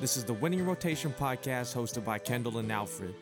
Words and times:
This 0.00 0.16
is 0.16 0.22
the 0.22 0.32
Winning 0.34 0.64
Rotation 0.64 1.12
podcast 1.18 1.74
hosted 1.74 2.04
by 2.04 2.20
Kendall 2.20 2.58
and 2.58 2.70
Alfred. 2.70 3.16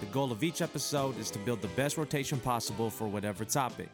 The 0.00 0.06
goal 0.06 0.30
of 0.30 0.44
each 0.44 0.60
episode 0.60 1.18
is 1.18 1.30
to 1.30 1.38
build 1.38 1.62
the 1.62 1.68
best 1.68 1.96
rotation 1.96 2.38
possible 2.38 2.90
for 2.90 3.08
whatever 3.08 3.46
topic. 3.46 3.88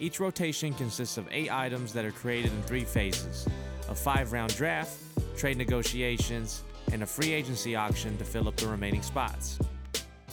Each 0.00 0.18
rotation 0.18 0.74
consists 0.74 1.18
of 1.18 1.28
eight 1.30 1.52
items 1.52 1.92
that 1.92 2.04
are 2.04 2.10
created 2.10 2.50
in 2.50 2.62
three 2.62 2.84
phases 2.84 3.46
a 3.88 3.94
five 3.94 4.32
round 4.32 4.56
draft, 4.56 4.98
trade 5.36 5.56
negotiations, 5.56 6.64
and 6.90 7.04
a 7.04 7.06
free 7.06 7.32
agency 7.32 7.76
auction 7.76 8.18
to 8.18 8.24
fill 8.24 8.48
up 8.48 8.56
the 8.56 8.66
remaining 8.66 9.02
spots. 9.02 9.60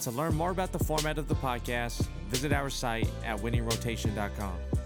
To 0.01 0.09
learn 0.09 0.33
more 0.33 0.49
about 0.49 0.71
the 0.71 0.83
format 0.83 1.19
of 1.19 1.27
the 1.27 1.35
podcast, 1.35 2.07
visit 2.29 2.53
our 2.53 2.71
site 2.71 3.07
at 3.23 3.37
winningrotation.com. 3.37 4.78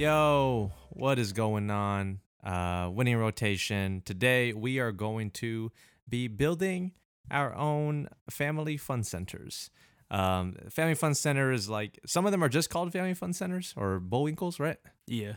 Yo, 0.00 0.72
what 0.88 1.18
is 1.18 1.34
going 1.34 1.70
on? 1.70 2.20
Uh, 2.42 2.88
winning 2.90 3.18
rotation. 3.18 4.00
Today 4.02 4.54
we 4.54 4.78
are 4.78 4.92
going 4.92 5.30
to 5.32 5.70
be 6.08 6.26
building 6.26 6.92
our 7.30 7.54
own 7.54 8.08
family 8.30 8.78
fun 8.78 9.04
centers. 9.04 9.68
Um, 10.10 10.56
family 10.70 10.94
fun 10.94 11.14
center 11.14 11.52
is 11.52 11.68
like 11.68 12.00
some 12.06 12.24
of 12.24 12.32
them 12.32 12.42
are 12.42 12.48
just 12.48 12.70
called 12.70 12.90
family 12.92 13.12
fun 13.12 13.34
centers 13.34 13.74
or 13.76 14.00
Bullwinkles, 14.00 14.58
right? 14.58 14.78
Yeah. 15.06 15.34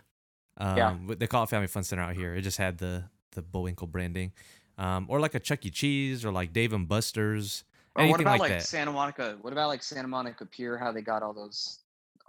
Um, 0.55 0.77
Yeah. 0.77 0.97
They 1.09 1.27
call 1.27 1.43
it 1.43 1.49
family 1.49 1.67
fun 1.67 1.83
center 1.83 2.03
out 2.03 2.15
here. 2.15 2.33
It 2.33 2.43
just 2.43 2.57
had 2.57 2.77
the 2.77 3.09
the 3.33 3.41
Bullwinkle 3.41 3.87
branding, 3.87 4.31
um, 4.77 5.07
or 5.09 5.19
like 5.19 5.35
a 5.35 5.41
Chuck 5.41 5.65
E. 5.65 5.71
Cheese 5.71 6.23
or 6.23 6.31
like 6.31 6.53
Dave 6.53 6.71
and 6.71 6.87
Buster's. 6.87 7.65
Or 7.95 8.03
what 8.03 8.05
anything 8.05 8.21
about 8.21 8.39
like 8.39 8.39
like, 8.39 8.51
that. 8.51 8.63
Santa 8.63 8.93
Monica? 8.93 9.37
What 9.41 9.51
about 9.51 9.67
like 9.67 9.83
Santa 9.83 10.07
Monica 10.07 10.45
Pier? 10.45 10.77
How 10.77 10.93
they 10.93 11.01
got 11.01 11.21
all 11.21 11.33
those 11.33 11.79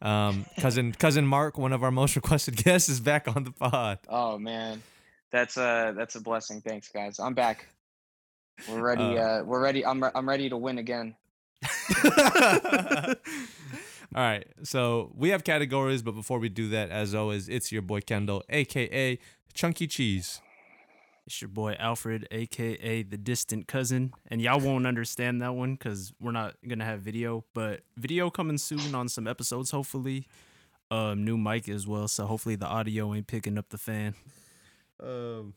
Um, 0.01 0.45
cousin 0.57 0.93
cousin 0.93 1.25
Mark, 1.27 1.57
one 1.57 1.73
of 1.73 1.83
our 1.83 1.91
most 1.91 2.15
requested 2.15 2.55
guests, 2.55 2.87
is 2.87 3.01
back 3.01 3.27
on 3.27 3.43
the 3.43 3.51
pod. 3.51 3.99
Oh 4.07 4.37
man, 4.37 4.81
that's 5.29 5.57
a 5.57 5.93
that's 5.93 6.15
a 6.15 6.21
blessing. 6.21 6.61
Thanks, 6.61 6.87
guys. 6.87 7.19
I'm 7.19 7.33
back. 7.33 7.67
We're 8.69 8.81
ready. 8.81 9.03
Uh, 9.17 9.41
Uh, 9.41 9.43
we're 9.43 9.59
ready. 9.61 9.85
I'm 9.85 10.01
re- 10.01 10.11
I'm 10.15 10.25
ready 10.29 10.47
to 10.47 10.55
win 10.55 10.77
again. 10.77 11.17
All 14.15 14.23
right, 14.23 14.47
so 14.63 15.11
we 15.15 15.29
have 15.29 15.43
categories, 15.43 16.01
but 16.01 16.13
before 16.15 16.39
we 16.39 16.47
do 16.49 16.69
that, 16.69 16.89
as 16.89 17.13
always, 17.13 17.47
it's 17.49 17.69
your 17.71 17.81
boy 17.81 17.99
Kendall, 17.99 18.41
aka 18.49 19.19
Chunky 19.53 19.85
Cheese. 19.85 20.39
It's 21.29 21.41
your 21.43 21.49
boy 21.49 21.75
Alfred, 21.77 22.27
aka 22.31 23.03
the 23.03 23.17
distant 23.17 23.67
cousin, 23.67 24.11
and 24.31 24.41
y'all 24.41 24.59
won't 24.59 24.87
understand 24.87 25.43
that 25.43 25.53
one 25.53 25.73
because 25.75 26.11
we're 26.19 26.31
not 26.31 26.55
gonna 26.67 26.85
have 26.85 27.01
video, 27.01 27.45
but 27.53 27.81
video 27.95 28.31
coming 28.31 28.57
soon 28.57 28.95
on 28.95 29.07
some 29.07 29.27
episodes, 29.27 29.69
hopefully. 29.69 30.25
Um, 30.89 31.23
new 31.23 31.37
mic 31.37 31.69
as 31.69 31.85
well, 31.85 32.07
so 32.07 32.25
hopefully 32.25 32.55
the 32.55 32.65
audio 32.65 33.13
ain't 33.13 33.27
picking 33.27 33.59
up 33.59 33.69
the 33.69 33.77
fan. 33.77 34.15
Um, 34.99 35.53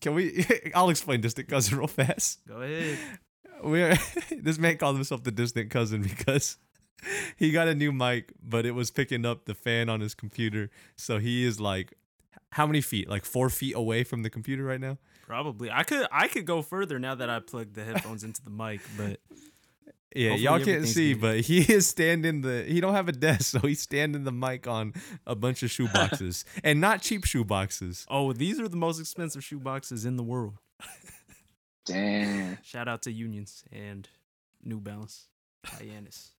can 0.00 0.14
we? 0.14 0.46
I'll 0.74 0.88
explain 0.88 1.20
distant 1.20 1.48
cousin 1.48 1.76
real 1.76 1.86
fast. 1.86 2.40
Go 2.48 2.62
ahead. 2.62 2.98
We're 3.62 3.98
this 4.30 4.56
man 4.56 4.78
called 4.78 4.96
himself 4.96 5.22
the 5.22 5.30
distant 5.30 5.68
cousin 5.68 6.00
because 6.00 6.56
he 7.36 7.50
got 7.50 7.68
a 7.68 7.74
new 7.74 7.92
mic, 7.92 8.32
but 8.42 8.64
it 8.64 8.70
was 8.70 8.90
picking 8.90 9.26
up 9.26 9.44
the 9.44 9.54
fan 9.54 9.90
on 9.90 10.00
his 10.00 10.14
computer. 10.14 10.70
So 10.96 11.18
he 11.18 11.44
is 11.44 11.60
like, 11.60 11.92
how 12.54 12.66
many 12.66 12.80
feet? 12.80 13.08
Like 13.08 13.24
four 13.24 13.50
feet 13.50 13.74
away 13.76 14.04
from 14.04 14.22
the 14.22 14.30
computer 14.30 14.64
right 14.64 14.80
now. 14.80 14.98
Probably. 15.26 15.70
I 15.70 15.82
could 15.84 16.06
I 16.12 16.28
could 16.28 16.44
go 16.46 16.62
further 16.62 16.98
now 16.98 17.14
that 17.14 17.28
I 17.28 17.40
plugged 17.40 17.74
the 17.74 17.84
headphones 17.84 18.22
into 18.24 18.42
the 18.44 18.50
mic, 18.50 18.80
but 18.96 19.20
Yeah, 20.14 20.34
y'all 20.34 20.60
can't 20.60 20.86
see, 20.86 21.14
good. 21.14 21.20
but 21.20 21.40
he 21.40 21.58
is 21.72 21.88
standing 21.88 22.42
the. 22.42 22.62
He 22.66 22.80
don't 22.80 22.94
have 22.94 23.08
a 23.08 23.12
desk, 23.12 23.50
so 23.52 23.58
he's 23.60 23.80
standing 23.80 24.22
the 24.24 24.32
mic 24.32 24.66
on 24.68 24.92
a 25.26 25.34
bunch 25.34 25.62
of 25.64 25.70
shoe 25.70 25.88
boxes, 25.88 26.44
and 26.64 26.80
not 26.80 27.02
cheap 27.02 27.24
shoe 27.24 27.44
boxes. 27.44 28.06
oh, 28.08 28.32
these 28.32 28.60
are 28.60 28.68
the 28.68 28.76
most 28.76 29.00
expensive 29.00 29.42
shoe 29.42 29.58
boxes 29.58 30.04
in 30.04 30.16
the 30.16 30.22
world. 30.22 30.54
Damn. 31.86 32.58
Shout 32.62 32.88
out 32.88 33.02
to 33.02 33.12
Unions 33.12 33.64
and 33.72 34.08
New 34.62 34.80
Balance. 34.80 35.28
Hyannis. 35.66 36.30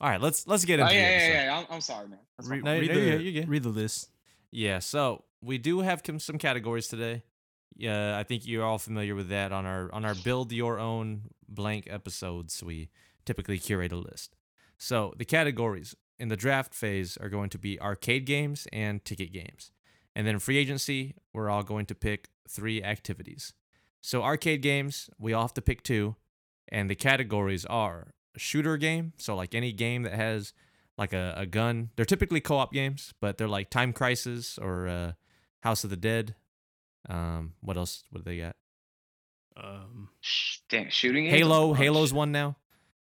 All 0.00 0.08
right, 0.10 0.20
let's 0.20 0.46
let's 0.46 0.64
get 0.64 0.80
Oh 0.80 0.84
into 0.84 0.94
yeah, 0.94 1.00
the 1.00 1.06
yeah, 1.10 1.16
episode. 1.16 1.44
yeah. 1.46 1.58
I'm, 1.58 1.66
I'm 1.70 1.80
sorry, 1.80 2.08
man. 2.08 2.18
That's 2.38 2.48
my 2.48 2.58
No, 2.58 2.78
read 2.78 2.88
no, 2.88 2.94
the, 2.94 3.00
you're 3.00 3.20
you're 3.20 3.42
good. 3.42 3.48
read 3.48 3.62
the 3.62 3.68
list. 3.70 4.10
Yeah, 4.56 4.78
so 4.78 5.24
we 5.42 5.58
do 5.58 5.80
have 5.80 6.02
some 6.18 6.38
categories 6.38 6.86
today. 6.86 7.24
Yeah, 7.74 8.16
I 8.16 8.22
think 8.22 8.46
you're 8.46 8.64
all 8.64 8.78
familiar 8.78 9.16
with 9.16 9.28
that 9.30 9.50
on 9.50 9.66
our 9.66 9.92
on 9.92 10.04
our 10.04 10.14
build 10.14 10.52
your 10.52 10.78
own 10.78 11.22
blank 11.48 11.88
episodes. 11.90 12.62
We 12.62 12.88
typically 13.24 13.58
curate 13.58 13.90
a 13.90 13.96
list. 13.96 14.36
So 14.78 15.12
the 15.18 15.24
categories 15.24 15.96
in 16.20 16.28
the 16.28 16.36
draft 16.36 16.72
phase 16.72 17.16
are 17.16 17.28
going 17.28 17.50
to 17.50 17.58
be 17.58 17.80
arcade 17.80 18.26
games 18.26 18.68
and 18.72 19.04
ticket 19.04 19.32
games, 19.32 19.72
and 20.14 20.24
then 20.24 20.38
free 20.38 20.58
agency 20.58 21.16
we're 21.32 21.50
all 21.50 21.64
going 21.64 21.86
to 21.86 21.94
pick 21.96 22.28
three 22.48 22.80
activities. 22.80 23.54
So 24.00 24.22
arcade 24.22 24.62
games 24.62 25.10
we 25.18 25.32
all 25.32 25.42
have 25.42 25.54
to 25.54 25.62
pick 25.62 25.82
two, 25.82 26.14
and 26.68 26.88
the 26.88 26.94
categories 26.94 27.64
are 27.64 28.14
shooter 28.36 28.76
game, 28.76 29.14
so 29.16 29.34
like 29.34 29.52
any 29.52 29.72
game 29.72 30.04
that 30.04 30.14
has 30.14 30.52
like 30.96 31.12
a, 31.12 31.34
a 31.36 31.46
gun. 31.46 31.90
They're 31.96 32.04
typically 32.04 32.40
co-op 32.40 32.72
games, 32.72 33.14
but 33.20 33.38
they're 33.38 33.48
like 33.48 33.70
Time 33.70 33.92
Crisis 33.92 34.58
or 34.58 34.88
uh, 34.88 35.12
House 35.60 35.84
of 35.84 35.90
the 35.90 35.96
Dead. 35.96 36.34
Um, 37.08 37.54
what 37.60 37.76
else? 37.76 38.04
What 38.10 38.24
do 38.24 38.30
they 38.30 38.38
got? 38.38 38.56
Um, 39.56 40.08
Damn, 40.68 40.90
shooting. 40.90 41.26
Halo. 41.26 41.68
Bunch. 41.68 41.78
Halo's 41.78 42.12
one 42.12 42.32
now. 42.32 42.56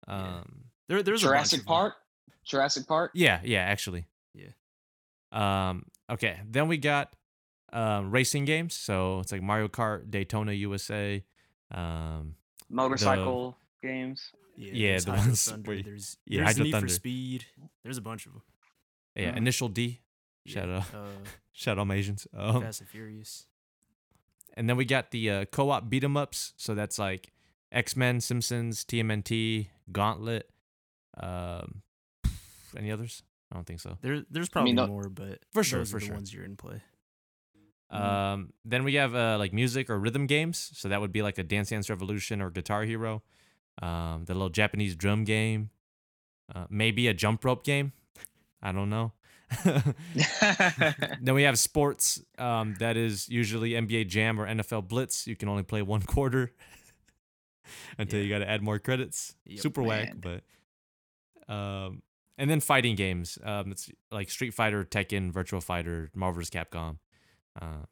Um, 0.08 0.66
there, 0.88 1.04
there's 1.04 1.24
a 1.24 1.28
Jurassic 1.28 1.62
of. 1.62 1.66
Park. 1.66 1.96
Jurassic 2.44 2.88
Park. 2.88 3.12
yeah, 3.14 3.40
yeah, 3.44 3.60
actually. 3.60 4.08
Yeah. 4.34 4.50
Um, 5.32 5.86
okay. 6.10 6.40
Then 6.50 6.68
we 6.68 6.78
got 6.78 7.16
um, 7.72 8.12
racing 8.12 8.46
games. 8.46 8.74
So 8.74 9.20
it's 9.20 9.32
like 9.32 9.42
Mario 9.42 9.68
Kart, 9.68 10.10
Daytona 10.10 10.54
USA. 10.54 11.24
Um, 11.74 12.36
Motorcycle 12.70 13.58
games. 13.82 14.32
Yeah, 14.58 14.92
there's 14.92 15.06
the 15.06 15.12
Hydro 15.12 15.26
ones 15.28 15.50
Thunder, 15.50 15.68
where 15.68 15.78
you- 15.78 15.84
there's 15.84 16.18
yeah, 16.26 16.38
there's 16.40 16.48
Hydro 16.50 16.64
Need 16.66 16.72
Thunder. 16.72 16.88
for 16.88 16.94
Speed. 16.94 17.46
There's 17.84 17.98
a 17.98 18.02
bunch 18.02 18.26
of 18.26 18.34
them. 18.34 18.42
yeah, 19.16 19.32
Mhm. 19.34 19.38
Initial 19.38 19.70
D. 19.70 20.02
Shout 20.46 20.70
out, 20.70 20.94
Uh, 20.94 21.08
shout 21.54 21.78
out, 21.80 21.86
my 21.88 21.96
Asians. 21.96 22.28
Um, 22.34 22.62
Fast 22.62 22.82
and 22.82 22.90
Furious. 22.90 23.46
And 24.56 24.68
then 24.70 24.76
we 24.78 24.86
got 24.86 25.12
the 25.12 25.30
uh, 25.30 25.46
co-op 25.46 25.90
beat 25.90 26.04
'em 26.04 26.18
ups. 26.18 26.54
So 26.58 26.76
that's 26.76 26.98
like 27.00 27.32
X 27.72 27.96
Men, 27.96 28.20
Simpsons, 28.22 28.84
TMNT, 28.84 29.70
Gauntlet. 29.92 30.50
Um, 31.18 31.82
any 32.76 32.92
others? 32.92 33.24
I 33.52 33.56
don't 33.56 33.66
think 33.66 33.80
so. 33.82 33.98
There, 34.02 34.24
there's 34.30 34.48
I 34.50 34.52
probably 34.52 34.70
mean, 34.70 34.76
the- 34.78 34.88
more, 34.88 35.10
but 35.10 35.40
For 35.52 35.64
sure, 35.64 35.80
those 35.80 35.92
for 35.92 35.98
are 35.98 36.00
the 36.00 36.06
sure. 36.08 36.16
ones 36.16 36.34
you're 36.34 36.46
in 36.46 36.56
play. 36.58 36.82
Um, 37.90 38.54
then 38.64 38.86
we 38.86 38.94
have 38.96 39.14
uh, 39.14 39.38
like 39.38 39.52
music 39.52 39.90
or 39.90 40.00
rhythm 40.00 40.26
games. 40.26 40.72
So 40.76 40.88
that 40.90 41.02
would 41.02 41.12
be 41.12 41.22
like 41.22 41.38
a 41.38 41.44
Dance 41.44 41.70
Dance 41.70 41.90
Revolution 41.90 42.42
or 42.42 42.50
Guitar 42.50 42.84
Hero. 42.86 43.22
Um, 43.82 44.26
the 44.26 44.34
little 44.34 44.50
Japanese 44.50 44.96
drum 44.96 45.24
game. 45.24 45.70
Uh, 46.54 46.66
maybe 46.70 47.08
a 47.08 47.14
jump 47.14 47.46
rope 47.46 47.64
game. 47.64 47.94
I 48.62 48.72
don't 48.72 48.90
know. 48.90 49.14
then 51.22 51.36
we 51.36 51.44
have 51.44 51.58
sports. 51.60 52.22
Um, 52.38 52.76
that 52.80 52.98
is 52.98 53.28
usually 53.30 53.72
NBA 53.72 54.08
Jam 54.08 54.40
or 54.40 54.48
NFL 54.48 54.88
Blitz. 54.88 55.28
You 55.28 55.36
can 55.36 55.50
only 55.50 55.64
play 55.64 55.82
one 55.82 56.02
quarter 56.08 56.52
until 57.98 58.22
you 58.22 58.30
got 58.30 58.40
to 58.40 58.50
add 58.50 58.62
more 58.62 58.80
credits. 58.80 59.36
Yep. 59.46 59.60
Super 59.60 59.82
whack, 59.84 60.14
but 60.20 60.44
um, 61.54 62.02
and 62.38 62.50
then 62.50 62.60
fighting 62.60 62.96
games. 62.96 63.38
Um, 63.44 63.72
it's 63.72 63.90
like 64.12 64.30
Street 64.30 64.54
Fighter, 64.54 64.84
Tekken, 64.84 65.32
Virtual 65.32 65.62
Fighter, 65.62 66.10
Marvel 66.16 66.40
vs. 66.42 66.50
Capcom. 66.50 66.98
Uh, 67.62 67.86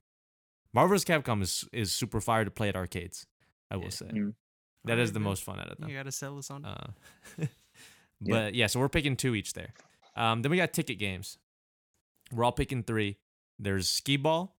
Marvel 0.73 0.95
vs. 0.95 1.05
Capcom 1.05 1.41
is 1.41 1.65
is 1.73 1.91
super 1.91 2.21
fire 2.21 2.45
to 2.45 2.51
play 2.51 2.69
at 2.69 2.75
arcades. 2.75 3.25
I 3.71 3.75
will 3.77 3.85
Yeah. 3.85 3.89
say 3.89 4.11
That 4.85 4.99
is 4.99 5.11
the 5.11 5.19
man. 5.19 5.29
most 5.29 5.43
fun 5.43 5.59
out 5.59 5.69
of 5.69 5.77
them. 5.77 5.89
You 5.89 5.97
gotta 5.97 6.11
sell 6.11 6.37
us 6.37 6.49
on. 6.49 6.65
Uh, 6.65 6.91
but 8.21 8.53
yeah. 8.53 8.67
so 8.67 8.79
we're 8.79 8.89
picking 8.89 9.15
two 9.15 9.35
each 9.35 9.53
there. 9.53 9.73
Um, 10.15 10.41
then 10.41 10.51
we 10.51 10.57
got 10.57 10.73
ticket 10.73 10.99
games. 10.99 11.37
We're 12.31 12.43
all 12.43 12.51
picking 12.51 12.83
three. 12.83 13.17
There's 13.57 13.89
skee 13.89 14.17
ball, 14.17 14.55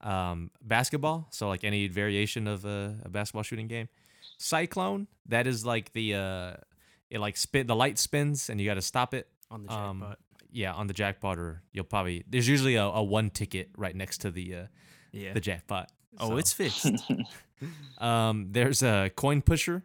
um, 0.00 0.50
basketball, 0.62 1.28
so 1.30 1.48
like 1.48 1.64
any 1.64 1.88
variation 1.88 2.46
of 2.46 2.64
a, 2.64 2.96
a 3.04 3.08
basketball 3.08 3.42
shooting 3.42 3.68
game. 3.68 3.88
Cyclone, 4.38 5.06
that 5.26 5.46
is 5.46 5.64
like 5.64 5.92
the 5.92 6.14
uh, 6.14 6.52
it 7.10 7.20
like 7.20 7.36
spin 7.36 7.66
the 7.66 7.76
light 7.76 7.98
spins 7.98 8.48
and 8.48 8.60
you 8.60 8.66
got 8.66 8.74
to 8.74 8.82
stop 8.82 9.14
it. 9.14 9.28
on 9.50 9.64
the 9.64 9.72
um, 9.72 10.00
jackpot. 10.00 10.18
Yeah, 10.52 10.72
on 10.74 10.88
the 10.88 10.94
jackpot, 10.94 11.38
or 11.38 11.62
you'll 11.72 11.84
probably 11.84 12.24
there's 12.28 12.48
usually 12.48 12.74
a, 12.74 12.84
a 12.84 13.02
one 13.02 13.30
ticket 13.30 13.70
right 13.76 13.94
next 13.94 14.18
to 14.22 14.30
the 14.30 14.54
uh, 14.54 14.66
yeah. 15.12 15.32
the 15.32 15.40
jackpot. 15.40 15.90
Oh, 16.18 16.28
So- 16.30 16.36
it's 16.36 16.52
fixed. 16.60 16.86
um, 17.98 18.48
there's 18.52 18.82
a 18.82 19.10
coin 19.14 19.42
pusher. 19.42 19.82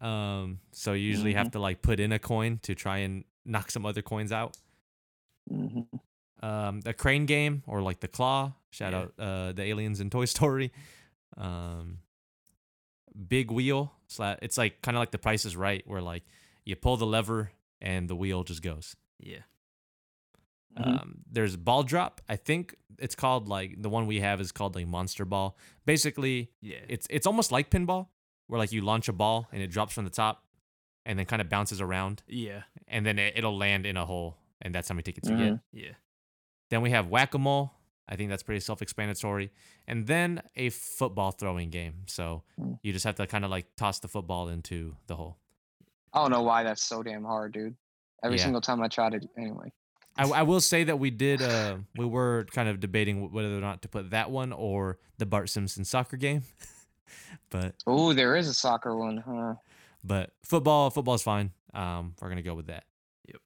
Um, 0.00 0.60
so 0.72 0.94
you 0.94 1.06
usually 1.06 1.34
have 1.34 1.50
to 1.50 1.58
like 1.58 1.82
put 1.82 2.00
in 2.00 2.10
a 2.12 2.18
coin 2.18 2.58
to 2.62 2.74
try 2.74 2.98
and 2.98 3.24
knock 3.44 3.70
some 3.70 3.84
other 3.84 4.00
coins 4.02 4.32
out. 4.32 4.56
Mhm. 5.50 5.86
Um, 6.42 6.80
the 6.80 6.94
crane 6.94 7.26
game 7.26 7.62
or 7.66 7.82
like 7.82 8.00
the 8.00 8.08
claw. 8.08 8.52
Shout 8.70 8.92
Yeah. 8.92 8.98
out 9.00 9.12
uh, 9.18 9.52
the 9.52 9.64
aliens 9.64 10.00
in 10.00 10.08
Toy 10.08 10.24
Story. 10.36 10.72
Um, 11.36 11.98
big 13.28 13.50
wheel. 13.50 13.92
It's 14.18 14.56
like 14.58 14.80
kind 14.82 14.96
of 14.96 15.00
like 15.00 15.10
the 15.10 15.18
Price 15.18 15.44
is 15.44 15.54
Right, 15.56 15.86
where 15.86 16.00
like 16.00 16.24
you 16.64 16.76
pull 16.76 16.96
the 16.96 17.06
lever 17.06 17.50
and 17.82 18.08
the 18.08 18.16
wheel 18.16 18.42
just 18.44 18.62
goes. 18.62 18.96
Yeah. 19.18 19.40
Mhm. 20.78 20.86
Um, 21.02 21.24
there's 21.30 21.56
ball 21.56 21.82
drop. 21.82 22.20
I 22.28 22.36
think 22.36 22.74
it's 22.98 23.14
called 23.14 23.48
like 23.48 23.80
the 23.82 23.88
one 23.90 24.06
we 24.06 24.20
have 24.20 24.40
is 24.40 24.52
called 24.52 24.74
like 24.74 24.86
monster 24.86 25.24
ball. 25.24 25.56
Basically, 25.86 26.50
Yeah. 26.60 26.78
it's 26.88 27.06
it's 27.10 27.26
almost 27.26 27.50
like 27.52 27.70
pinball, 27.70 28.08
where 28.46 28.58
like 28.58 28.72
you 28.72 28.80
launch 28.82 29.08
a 29.08 29.12
ball 29.12 29.48
and 29.52 29.62
it 29.62 29.68
drops 29.68 29.94
from 29.94 30.04
the 30.04 30.10
top, 30.10 30.44
and 31.04 31.18
then 31.18 31.26
kind 31.26 31.42
of 31.42 31.48
bounces 31.48 31.80
around, 31.80 32.22
yeah. 32.28 32.62
and 32.86 33.04
then 33.04 33.18
it, 33.18 33.36
it'll 33.36 33.56
land 33.56 33.86
in 33.86 33.96
a 33.96 34.04
hole, 34.06 34.36
and 34.60 34.74
that's 34.74 34.88
how 34.88 34.94
many 34.94 35.02
tickets 35.02 35.28
you 35.28 35.34
Mhm. 35.36 35.60
get. 35.72 35.82
Yeah. 35.84 35.94
Then 36.68 36.82
we 36.82 36.90
have 36.90 37.08
whack 37.08 37.34
a 37.34 37.38
mole. 37.38 37.72
I 38.08 38.16
think 38.16 38.28
that's 38.28 38.42
pretty 38.42 38.60
self-explanatory, 38.60 39.52
and 39.86 40.06
then 40.08 40.42
a 40.56 40.70
football 40.70 41.30
throwing 41.30 41.70
game. 41.70 42.02
So 42.06 42.42
Mm. 42.58 42.78
you 42.82 42.92
just 42.92 43.04
have 43.04 43.14
to 43.16 43.26
kind 43.26 43.44
of 43.44 43.50
like 43.50 43.74
toss 43.76 44.00
the 44.00 44.08
football 44.08 44.48
into 44.48 44.96
the 45.06 45.16
hole. 45.16 45.38
I 46.12 46.22
don't 46.22 46.30
know 46.32 46.42
why 46.42 46.64
that's 46.64 46.82
so 46.82 47.02
damn 47.04 47.24
hard, 47.24 47.52
dude. 47.52 47.76
Every 48.24 48.36
Yeah. 48.36 48.42
single 48.44 48.60
time 48.60 48.82
I 48.82 48.88
tried 48.88 49.14
it, 49.14 49.28
anyway. 49.38 49.72
I, 50.16 50.28
I 50.28 50.42
will 50.42 50.60
say 50.60 50.84
that 50.84 50.98
we 50.98 51.10
did. 51.10 51.40
Uh, 51.40 51.78
we 51.96 52.04
were 52.04 52.46
kind 52.52 52.68
of 52.68 52.80
debating 52.80 53.30
whether 53.32 53.56
or 53.56 53.60
not 53.60 53.82
to 53.82 53.88
put 53.88 54.10
that 54.10 54.30
one 54.30 54.52
or 54.52 54.98
the 55.18 55.26
Bart 55.26 55.48
Simpson 55.48 55.84
soccer 55.84 56.16
game, 56.16 56.42
but 57.50 57.74
Oh, 57.86 58.12
there 58.12 58.36
is 58.36 58.48
a 58.48 58.54
soccer 58.54 58.96
one, 58.96 59.18
huh? 59.18 59.54
but 60.04 60.30
football 60.44 60.90
football's 60.90 61.22
fine. 61.22 61.52
Um, 61.72 62.14
we're 62.20 62.28
gonna 62.28 62.42
go 62.42 62.54
with 62.54 62.66
that. 62.66 62.84
Yep. 63.28 63.36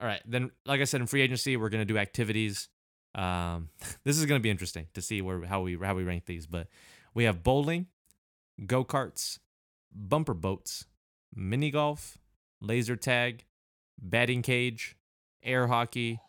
All 0.00 0.08
right. 0.08 0.22
Then, 0.26 0.50
like 0.66 0.80
I 0.80 0.84
said, 0.84 1.00
in 1.00 1.06
free 1.06 1.22
agency, 1.22 1.56
we're 1.56 1.68
gonna 1.68 1.84
do 1.84 1.98
activities. 1.98 2.68
Um, 3.14 3.70
this 4.04 4.18
is 4.18 4.26
gonna 4.26 4.40
be 4.40 4.50
interesting 4.50 4.86
to 4.94 5.00
see 5.02 5.22
where 5.22 5.44
how 5.44 5.62
we 5.62 5.76
how 5.76 5.94
we 5.94 6.02
rank 6.04 6.26
these. 6.26 6.46
But 6.46 6.66
we 7.14 7.24
have 7.24 7.42
bowling, 7.42 7.86
go 8.66 8.84
karts, 8.84 9.38
bumper 9.94 10.34
boats, 10.34 10.84
mini 11.34 11.70
golf, 11.70 12.18
laser 12.60 12.96
tag, 12.96 13.44
batting 14.00 14.42
cage, 14.42 14.96
air 15.48 15.66
hockey, 15.66 16.20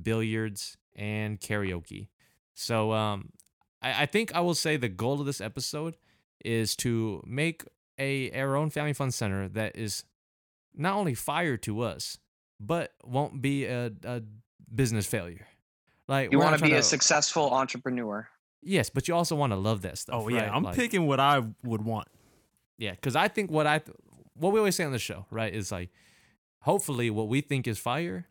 billiards, 0.00 0.76
and 0.96 1.40
karaoke. 1.40 2.08
So, 2.54 2.92
um, 2.92 3.30
I, 3.82 4.02
I 4.02 4.06
think 4.06 4.34
I 4.34 4.40
will 4.40 4.54
say 4.54 4.76
the 4.76 4.88
goal 4.88 5.20
of 5.20 5.26
this 5.26 5.40
episode 5.40 5.96
is 6.44 6.76
to 6.76 7.22
make 7.26 7.64
a 7.98 8.30
our 8.40 8.56
own 8.56 8.70
family 8.70 8.92
fun 8.92 9.10
center 9.10 9.48
that 9.48 9.76
is 9.76 10.04
not 10.74 10.94
only 10.96 11.14
fire 11.14 11.56
to 11.58 11.80
us, 11.82 12.18
but 12.60 12.92
won't 13.04 13.42
be 13.42 13.64
a, 13.66 13.90
a 14.04 14.22
business 14.72 15.06
failure. 15.06 15.46
Like 16.06 16.32
You 16.32 16.38
want 16.38 16.56
to 16.58 16.64
be 16.64 16.72
a 16.74 16.82
successful 16.82 17.50
entrepreneur. 17.52 18.28
yes, 18.62 18.88
but 18.88 19.08
you 19.08 19.14
also 19.14 19.34
want 19.36 19.52
to 19.52 19.56
love 19.56 19.82
that 19.82 19.98
stuff. 19.98 20.14
Oh 20.16 20.28
yeah. 20.28 20.42
right? 20.42 20.52
I'm 20.54 20.62
Like, 20.62 20.76
picking 20.76 21.06
what 21.06 21.20
I 21.20 21.42
would 21.64 21.84
want. 21.84 22.08
Yeah, 22.78 22.92
because 22.92 23.16
I 23.16 23.28
think 23.28 23.50
what 23.50 23.66
I 23.66 23.80
what 24.34 24.52
we 24.52 24.60
always 24.60 24.76
say 24.76 24.84
on 24.84 24.92
the 24.92 24.98
show, 25.00 25.26
right, 25.30 25.52
is 25.52 25.72
like 25.72 25.90
hopefully 26.60 27.10
what 27.10 27.28
we 27.28 27.40
think 27.40 27.66
is 27.66 27.78
fire 27.78 28.27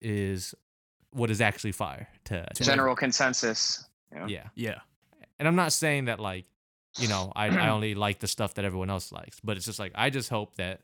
is 0.00 0.54
what 1.12 1.30
is 1.30 1.40
actually 1.40 1.72
fire 1.72 2.08
to, 2.24 2.46
to 2.54 2.64
General 2.64 2.94
consensus. 2.96 3.84
Yeah. 4.12 4.26
Yeah, 4.28 4.44
Yeah. 4.54 4.78
and 5.38 5.46
I'm 5.48 5.56
not 5.56 5.72
saying 5.72 6.06
that 6.06 6.20
like 6.20 6.46
you 6.98 7.08
know 7.08 7.32
I 7.36 7.46
I 7.48 7.68
only 7.74 7.94
like 7.94 8.18
the 8.20 8.26
stuff 8.28 8.54
that 8.54 8.64
everyone 8.64 8.90
else 8.90 9.12
likes, 9.12 9.40
but 9.40 9.56
it's 9.56 9.66
just 9.66 9.78
like 9.78 9.92
I 9.94 10.10
just 10.10 10.28
hope 10.30 10.56
that 10.56 10.80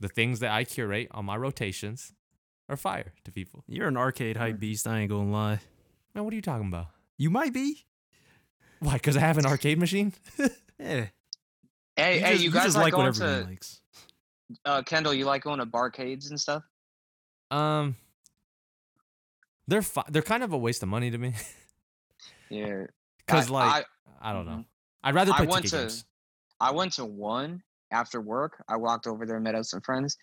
the 0.00 0.08
things 0.08 0.40
that 0.40 0.50
I 0.52 0.64
curate 0.64 1.08
on 1.10 1.24
my 1.24 1.36
rotations 1.36 2.12
are 2.68 2.76
fire 2.76 3.12
to 3.24 3.32
people. 3.32 3.64
You're 3.66 3.88
an 3.88 3.96
arcade 3.96 4.36
hype 4.36 4.58
beast. 4.60 4.86
I 4.86 5.00
ain't 5.00 5.10
gonna 5.10 5.30
lie. 5.30 5.60
Man, 6.14 6.24
what 6.24 6.32
are 6.32 6.36
you 6.36 6.42
talking 6.42 6.68
about? 6.68 6.86
You 7.16 7.30
might 7.30 7.52
be. 7.52 7.84
Why? 8.80 8.92
Because 8.94 9.16
I 9.16 9.20
have 9.20 9.38
an 9.38 9.46
arcade 9.46 9.78
machine? 9.78 10.12
Yeah. 10.80 11.06
Hey, 11.96 12.20
hey, 12.20 12.32
just- 12.34 12.44
you 12.44 12.50
guys 12.52 12.64
just 12.66 12.76
like, 12.76 12.84
like 12.84 12.92
what 12.92 12.98
going 12.98 13.08
everyone 13.08 13.42
to 13.44 13.50
likes. 13.50 13.80
uh, 14.64 14.82
Kendall? 14.82 15.12
You 15.12 15.24
like 15.24 15.42
going 15.42 15.58
to 15.58 15.66
barcades 15.66 16.30
and 16.30 16.38
stuff? 16.40 16.62
um, 17.50 17.96
they're 19.68 19.82
fi- 19.82 20.04
they're 20.08 20.22
kind 20.22 20.42
of 20.42 20.52
a 20.52 20.58
waste 20.58 20.82
of 20.82 20.88
money 20.88 21.10
to 21.10 21.18
me. 21.18 21.34
Yeah. 22.50 22.86
Because 23.18 23.50
like 23.50 23.84
I, 24.22 24.32
don't 24.32 24.46
mhm. 24.46 24.48
know, 24.48 24.64
I'd 25.04 25.14
rather 25.14 25.32
I 25.32 25.36
play 25.36 25.46
went 25.48 25.64
ticket 25.66 25.70
to- 25.70 25.76
games. 25.84 26.04
I 26.60 26.70
went 26.72 26.94
to 26.94 27.04
one 27.04 27.62
after 27.90 28.22
work. 28.22 28.64
I 28.68 28.76
walked 28.76 29.06
over 29.06 29.26
there, 29.26 29.38
met 29.38 29.54
up 29.54 29.66
some 29.66 29.82
friends, 29.82 30.16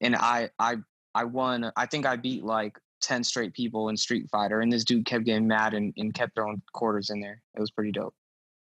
and 0.00 0.14
I 0.14 0.48
I 0.60 0.76
I 1.16 1.24
won. 1.24 1.72
I 1.76 1.86
think 1.86 2.06
I 2.06 2.14
beat 2.14 2.44
like 2.44 2.78
ten 3.00 3.24
straight 3.24 3.52
people 3.52 3.88
in 3.88 3.96
Street 3.96 4.28
Fighter, 4.30 4.60
and 4.60 4.72
this 4.72 4.84
dude 4.84 5.04
kept 5.04 5.24
getting 5.24 5.48
mad 5.48 5.74
and, 5.74 5.92
and 5.96 6.14
kept 6.14 6.36
throwing 6.36 6.62
quarters 6.72 7.10
in 7.10 7.20
there. 7.20 7.42
It 7.56 7.60
was 7.60 7.72
pretty 7.72 7.90
dope. 7.90 8.14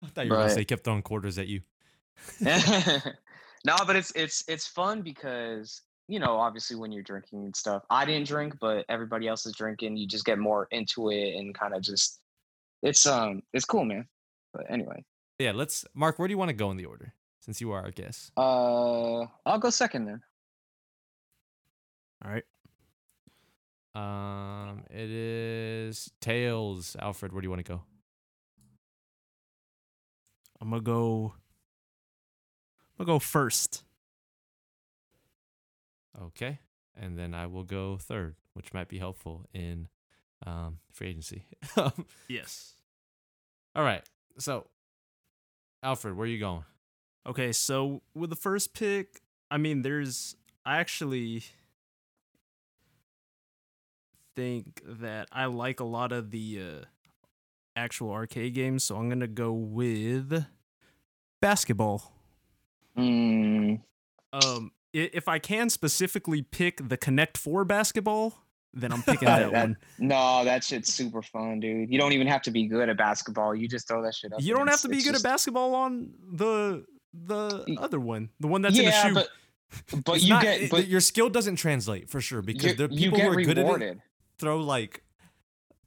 I 0.02 0.08
thought 0.08 0.26
you 0.26 0.32
were 0.32 0.38
gonna 0.38 0.50
say 0.50 0.64
kept 0.64 0.86
throwing 0.86 1.02
quarters 1.02 1.38
at 1.38 1.48
you. 1.48 1.60
no, 2.40 3.76
but 3.86 3.98
it's 3.98 4.14
it's 4.16 4.46
it's 4.48 4.66
fun 4.66 5.02
because 5.02 5.82
you 6.08 6.20
know 6.20 6.38
obviously 6.38 6.76
when 6.76 6.92
you're 6.92 7.04
drinking 7.04 7.44
and 7.46 7.56
stuff. 7.56 7.84
I 7.90 8.06
didn't 8.06 8.28
drink, 8.28 8.56
but 8.60 8.86
everybody 8.90 9.28
else 9.28 9.46
is 9.46 9.54
drinking. 9.56 9.98
You 9.98 10.08
just 10.08 10.26
get 10.26 10.38
more 10.40 10.68
into 10.72 11.10
it 11.10 11.36
and 11.36 11.54
kind 11.54 11.74
of 11.74 11.82
just 11.82 12.20
it's 12.82 13.06
um 13.06 13.42
it's 13.54 13.66
cool, 13.66 13.86
man. 13.86 14.08
But 14.54 14.66
anyway, 14.70 15.04
Yeah, 15.40 15.52
let's 15.54 15.86
Mark. 15.94 16.20
Where 16.20 16.28
do 16.28 16.32
you 16.34 16.38
want 16.38 16.50
to 16.50 16.54
go 16.54 16.70
in 16.72 16.78
the 16.78 16.86
order? 16.86 17.14
Since 17.40 17.60
you 17.60 17.72
are 17.72 17.82
our 17.82 17.92
guest. 17.92 18.32
uh, 18.38 19.26
I'll 19.46 19.60
go 19.60 19.70
second 19.70 20.06
then. 20.06 20.22
All 22.24 22.32
right. 22.32 22.44
Um, 23.96 24.84
it 24.90 25.10
is 25.10 26.10
Tails. 26.22 26.96
Alfred, 27.00 27.34
where 27.34 27.42
do 27.42 27.46
you 27.46 27.50
want 27.50 27.66
to 27.66 27.72
go? 27.72 27.82
I'm 30.62 30.70
gonna 30.70 30.82
go. 30.82 31.34
I'm 32.98 33.06
gonna 33.06 33.16
go 33.16 33.20
first. 33.20 33.84
Okay, 36.22 36.60
and 36.96 37.18
then 37.18 37.34
I 37.34 37.48
will 37.48 37.64
go 37.64 37.98
third, 37.98 38.36
which 38.54 38.74
might 38.74 38.88
be 38.88 39.00
helpful 39.00 39.46
in 39.54 39.88
um 40.46 40.80
free 40.92 41.08
agency. 41.10 41.46
Um, 41.78 42.06
Yes. 42.28 42.74
All 43.76 43.84
right, 43.84 44.04
so 44.38 44.68
Alfred, 45.82 46.16
where 46.16 46.26
are 46.26 46.28
you 46.30 46.40
going? 46.40 46.64
Okay, 47.26 47.52
so 47.52 48.02
with 48.14 48.30
the 48.30 48.36
first 48.36 48.74
pick, 48.74 49.22
I 49.50 49.58
mean, 49.58 49.82
there's 49.82 50.36
I 50.66 50.78
actually 50.78 51.44
think 54.36 54.82
that 54.86 55.28
I 55.32 55.46
like 55.46 55.80
a 55.80 55.84
lot 55.86 56.12
of 56.12 56.32
the 56.32 56.60
uh, 56.62 56.86
actual 57.76 58.12
arcade 58.12 58.54
games, 58.54 58.84
so 58.84 58.98
I'm 58.98 59.10
gonna 59.10 59.28
go 59.28 59.52
with 59.54 60.46
basketball. 61.42 62.14
Mm, 62.98 63.82
Um, 64.32 64.72
i- 64.72 64.83
if 64.94 65.28
I 65.28 65.40
can 65.40 65.70
specifically 65.70 66.42
pick 66.42 66.88
the 66.88 66.98
Connect 66.98 67.38
Four 67.38 67.66
basketball, 67.66 68.34
then 68.74 68.92
I'm 68.92 69.02
picking 69.04 69.26
that, 69.28 69.52
That- 69.52 69.62
one. 69.68 69.78
no, 70.00 70.44
that 70.46 70.64
shit's 70.64 70.94
super 70.94 71.22
fun, 71.22 71.60
dude. 71.60 71.92
You 71.92 72.00
don't 72.00 72.14
even 72.14 72.28
have 72.28 72.42
to 72.44 72.52
be 72.52 72.66
good 72.68 72.90
at 72.90 72.98
basketball. 72.98 73.54
You 73.56 73.68
just 73.68 73.88
throw 73.88 74.02
that 74.04 74.16
shit 74.16 74.34
up. 74.34 74.42
You 74.42 74.56
don't 74.56 74.68
have 74.68 74.82
to 74.82 74.90
be 74.90 74.98
good 75.04 75.14
just- 75.14 75.26
at 75.26 75.30
basketball 75.30 75.76
on 75.76 76.14
the 76.32 76.86
the 77.14 77.78
other 77.80 78.00
one, 78.00 78.30
the 78.40 78.48
one 78.48 78.62
that's 78.64 78.78
in 78.78 78.86
the 78.86 78.92
yeah, 78.92 79.08
shoe. 79.08 79.14
but 79.14 79.28
but 80.06 80.22
you 80.24 80.30
not- 80.30 80.42
get 80.44 80.70
but 80.72 80.88
your 80.88 81.02
skill 81.02 81.30
doesn't 81.30 81.58
translate 81.58 82.10
for 82.10 82.22
sure 82.22 82.42
because 82.42 82.76
the 82.76 82.90
people 82.90 83.20
who 83.20 83.30
are 83.30 83.36
good 83.42 83.58
at 83.60 83.82
it 83.82 83.98
throw 84.40 84.58
like 84.60 85.04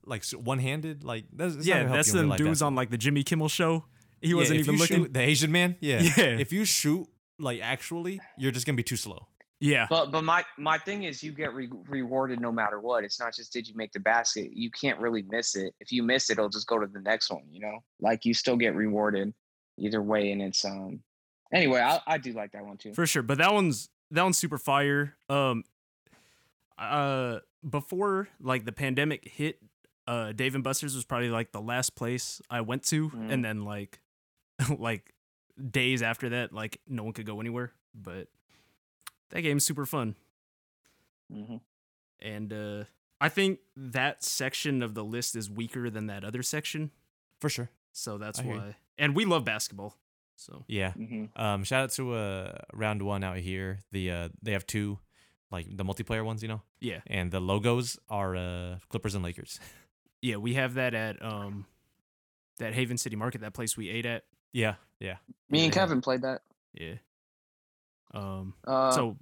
like 0.04 0.24
one 0.30 0.58
handed. 0.60 1.02
Like 1.04 1.24
that's, 1.32 1.56
not 1.56 1.64
yeah, 1.64 1.84
that's 1.84 2.08
you 2.08 2.14
in 2.14 2.16
real 2.18 2.22
them 2.22 2.28
life 2.30 2.38
dudes 2.38 2.62
on 2.62 2.74
like 2.76 2.90
the 2.90 2.98
Jimmy 2.98 3.22
Kimmel 3.24 3.48
show. 3.48 3.84
He 4.20 4.28
Yeah, 4.30 4.34
wasn't 4.36 4.60
even 4.60 4.76
looking. 4.76 4.96
shoot- 5.04 5.14
the 5.14 5.20
Asian 5.20 5.50
man. 5.52 5.76
Yeah. 5.80 6.00
Yeah. 6.00 6.24
If 6.24 6.52
you 6.52 6.64
shoot 6.64 7.08
like 7.38 7.60
actually, 7.62 8.20
you're 8.38 8.52
just 8.52 8.66
gonna 8.66 8.76
be 8.76 8.82
too 8.82 8.96
slow. 8.96 9.26
yeah, 9.60 9.86
But 9.88 10.10
but 10.12 10.22
my 10.22 10.44
my 10.58 10.78
thing 10.78 11.04
is 11.04 11.22
you 11.22 11.32
get 11.32 11.54
re- 11.54 11.70
rewarded 11.88 12.40
no 12.40 12.52
matter 12.52 12.78
what. 12.80 13.04
It's 13.04 13.18
not 13.20 13.34
just 13.34 13.52
did 13.52 13.66
you 13.68 13.74
make 13.74 13.92
the 13.92 14.00
basket. 14.00 14.50
You 14.52 14.70
can't 14.70 14.98
really 15.00 15.22
miss 15.28 15.56
it. 15.56 15.74
If 15.80 15.90
you 15.92 16.02
miss 16.02 16.28
it, 16.30 16.34
it'll 16.34 16.48
just 16.50 16.66
go 16.66 16.78
to 16.78 16.86
the 16.86 17.00
next 17.00 17.30
one. 17.30 17.42
You 17.50 17.60
know, 17.60 17.78
like 18.00 18.24
you 18.24 18.34
still 18.34 18.56
get 18.56 18.74
rewarded 18.74 19.32
either 19.78 20.02
way. 20.02 20.30
And 20.32 20.42
it's 20.42 20.64
um 20.64 21.00
anyway, 21.52 21.80
I 21.80 22.00
I 22.06 22.18
do 22.18 22.32
like 22.32 22.52
that 22.52 22.64
one 22.64 22.76
too. 22.76 22.92
for 22.94 23.06
sure. 23.06 23.22
But 23.22 23.38
that 23.38 23.52
one's 23.54 23.88
that 24.10 24.22
one's 24.22 24.38
super 24.38 24.58
fire. 24.58 25.16
Um, 25.28 25.64
uh, 26.78 27.38
before 27.68 28.28
like 28.40 28.64
the 28.64 28.72
pandemic 28.72 29.26
hit, 29.28 29.58
uh, 30.06 30.32
Dave 30.32 30.54
and 30.54 30.62
Buster's 30.62 30.94
was 30.94 31.04
probably 31.04 31.30
like 31.30 31.52
the 31.52 31.60
last 31.60 31.94
place 31.96 32.40
I 32.50 32.60
went 32.60 32.84
to, 32.84 33.10
Mhm. 33.10 33.32
and 33.32 33.44
then 33.44 33.64
like, 33.64 34.00
like 34.78 35.12
days 35.70 36.02
after 36.02 36.28
that, 36.30 36.52
like 36.52 36.80
no 36.88 37.02
one 37.04 37.12
could 37.12 37.26
go 37.26 37.40
anywhere. 37.40 37.72
But 37.94 38.28
that 39.30 39.42
game's 39.42 39.64
super 39.64 39.86
fun. 39.86 40.14
hmm 41.32 41.56
and 42.20 42.52
uh 42.52 42.84
I 43.20 43.28
think 43.30 43.60
that 43.76 44.22
section 44.22 44.82
of 44.82 44.94
the 44.94 45.02
list 45.04 45.36
is 45.36 45.48
weaker 45.50 45.88
than 45.90 46.06
that 46.08 46.22
other 46.24 46.42
section, 46.42 46.90
For 47.40 47.48
sure. 47.48 47.70
so 47.92 48.18
that's 48.18 48.38
I 48.40 48.42
why. 48.44 48.76
And 48.98 49.14
we 49.16 49.24
love 49.24 49.44
basketball, 49.44 49.96
so 50.36 50.64
Yeah. 50.68 50.92
hmm 50.92 51.24
Um, 51.34 51.64
shout 51.64 51.84
out 51.84 51.90
to 51.92 52.12
uh 52.14 52.58
Round1 52.74 53.24
out 53.24 53.38
here. 53.38 53.80
The 53.92 54.10
uh 54.10 54.28
they 54.42 54.52
have 54.52 54.66
two 54.66 54.98
like 55.50 55.66
the 55.76 55.84
multiplayer 55.84 56.24
ones, 56.24 56.42
you 56.42 56.48
know, 56.48 56.62
yeah, 56.80 57.00
and 57.06 57.30
the 57.30 57.40
logos 57.40 57.98
are 58.08 58.36
uh 58.36 58.78
Clippers 58.88 59.14
and 59.14 59.24
Lakers. 59.24 59.58
Yeah, 60.22 60.36
we 60.36 60.54
have 60.54 60.74
that 60.74 60.94
at 60.94 61.22
um 61.22 61.66
that 62.58 62.72
Haven 62.74 62.96
City 62.96 63.16
Market, 63.16 63.42
that 63.42 63.52
place 63.52 63.76
we 63.76 63.88
ate 63.90 64.06
at. 64.06 64.24
Yeah, 64.52 64.74
yeah. 65.00 65.16
Me 65.50 65.64
and 65.64 65.74
Yeah. 65.74 65.80
Kevin 65.80 66.00
played 66.00 66.22
that. 66.22 66.42
Yeah. 66.74 66.94
Um 68.12 68.54
Uh, 68.66 68.90
so 68.90 69.16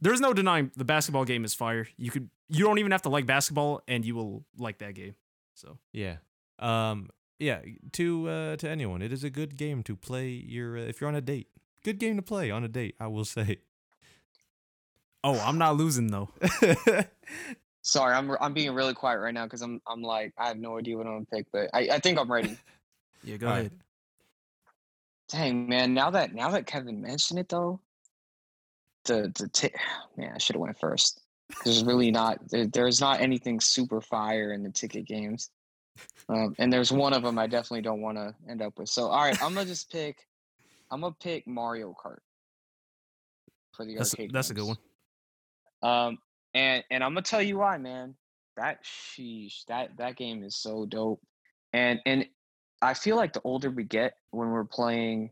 there's 0.00 0.20
no 0.20 0.32
denying 0.32 0.70
the 0.76 0.84
basketball 0.84 1.24
game 1.24 1.44
is 1.44 1.54
fire. 1.54 1.86
You 1.96 2.10
could 2.10 2.30
you 2.48 2.64
don't 2.64 2.78
even 2.78 2.92
have 2.92 3.02
to 3.02 3.08
like 3.08 3.26
basketball 3.26 3.82
and 3.86 4.04
you 4.04 4.14
will 4.14 4.44
like 4.58 4.78
that 4.78 4.94
game. 4.94 5.14
So 5.54 5.78
Yeah. 5.92 6.16
Um 6.58 7.10
yeah, 7.38 7.60
to 7.92 8.28
uh 8.28 8.56
to 8.56 8.68
anyone, 8.68 9.02
it 9.02 9.12
is 9.12 9.24
a 9.24 9.30
good 9.30 9.56
game 9.56 9.82
to 9.84 9.96
play 9.96 10.28
your 10.28 10.76
uh, 10.76 10.82
if 10.82 11.00
you're 11.00 11.08
on 11.08 11.14
a 11.16 11.20
date. 11.20 11.48
Good 11.82 11.98
game 11.98 12.16
to 12.16 12.22
play 12.22 12.50
on 12.50 12.64
a 12.64 12.68
date, 12.68 12.96
I 13.00 13.06
will 13.06 13.24
say. 13.24 13.60
Oh, 15.22 15.38
I'm 15.38 15.58
not 15.58 15.76
losing 15.76 16.08
though. 16.08 16.30
sorry, 17.82 18.14
I'm 18.14 18.30
I'm 18.40 18.52
being 18.52 18.74
really 18.74 18.94
quiet 18.94 19.18
right 19.20 19.34
now 19.34 19.44
because 19.44 19.62
I'm 19.62 19.80
I'm 19.86 20.02
like 20.02 20.32
I 20.38 20.48
have 20.48 20.58
no 20.58 20.78
idea 20.78 20.96
what 20.96 21.06
I'm 21.06 21.12
gonna 21.14 21.26
pick, 21.26 21.46
but 21.52 21.70
I, 21.72 21.88
I 21.92 21.98
think 21.98 22.18
I'm 22.18 22.30
ready. 22.30 22.56
Yeah, 23.22 23.36
go 23.36 23.48
All 23.48 23.52
right. 23.52 23.70
Dang 25.30 25.68
man, 25.68 25.94
now 25.94 26.10
that 26.10 26.34
now 26.34 26.50
that 26.50 26.66
Kevin 26.66 27.00
mentioned 27.00 27.38
it 27.38 27.48
though, 27.48 27.80
the 29.04 29.32
the 29.38 29.48
t- 29.48 29.70
man, 30.16 30.32
I 30.34 30.38
should 30.38 30.56
have 30.56 30.60
went 30.60 30.78
first. 30.78 31.20
There's 31.64 31.84
really 31.84 32.10
not 32.10 32.38
there, 32.48 32.66
there's 32.66 33.00
not 33.00 33.20
anything 33.20 33.60
super 33.60 34.00
fire 34.00 34.52
in 34.52 34.62
the 34.62 34.70
ticket 34.70 35.06
games, 35.06 35.50
um, 36.28 36.54
and 36.58 36.72
there's 36.72 36.92
one 36.92 37.12
of 37.12 37.22
them 37.22 37.38
I 37.38 37.46
definitely 37.46 37.82
don't 37.82 38.00
want 38.00 38.18
to 38.18 38.34
end 38.48 38.62
up 38.62 38.78
with. 38.78 38.88
So 38.88 39.06
all 39.06 39.22
right, 39.22 39.40
I'm 39.42 39.54
gonna 39.54 39.66
just 39.66 39.90
pick. 39.90 40.26
I'm 40.90 41.00
gonna 41.00 41.14
pick 41.20 41.46
Mario 41.46 41.94
Kart 41.94 42.18
for 43.72 43.84
the 43.84 43.96
That's 43.96 44.14
arcade. 44.14 44.32
that's 44.32 44.50
a 44.50 44.54
good 44.54 44.66
one. 44.66 44.78
Um, 45.82 46.18
and 46.54 46.82
and 46.90 47.04
I'm 47.04 47.10
gonna 47.12 47.22
tell 47.22 47.42
you 47.42 47.58
why, 47.58 47.78
man. 47.78 48.14
That 48.56 48.84
sheesh, 48.84 49.64
that 49.68 49.96
that 49.98 50.16
game 50.16 50.42
is 50.42 50.56
so 50.56 50.86
dope, 50.86 51.22
and 51.72 52.00
and 52.04 52.26
I 52.82 52.94
feel 52.94 53.16
like 53.16 53.32
the 53.32 53.42
older 53.44 53.70
we 53.70 53.84
get 53.84 54.14
when 54.30 54.50
we're 54.50 54.64
playing 54.64 55.30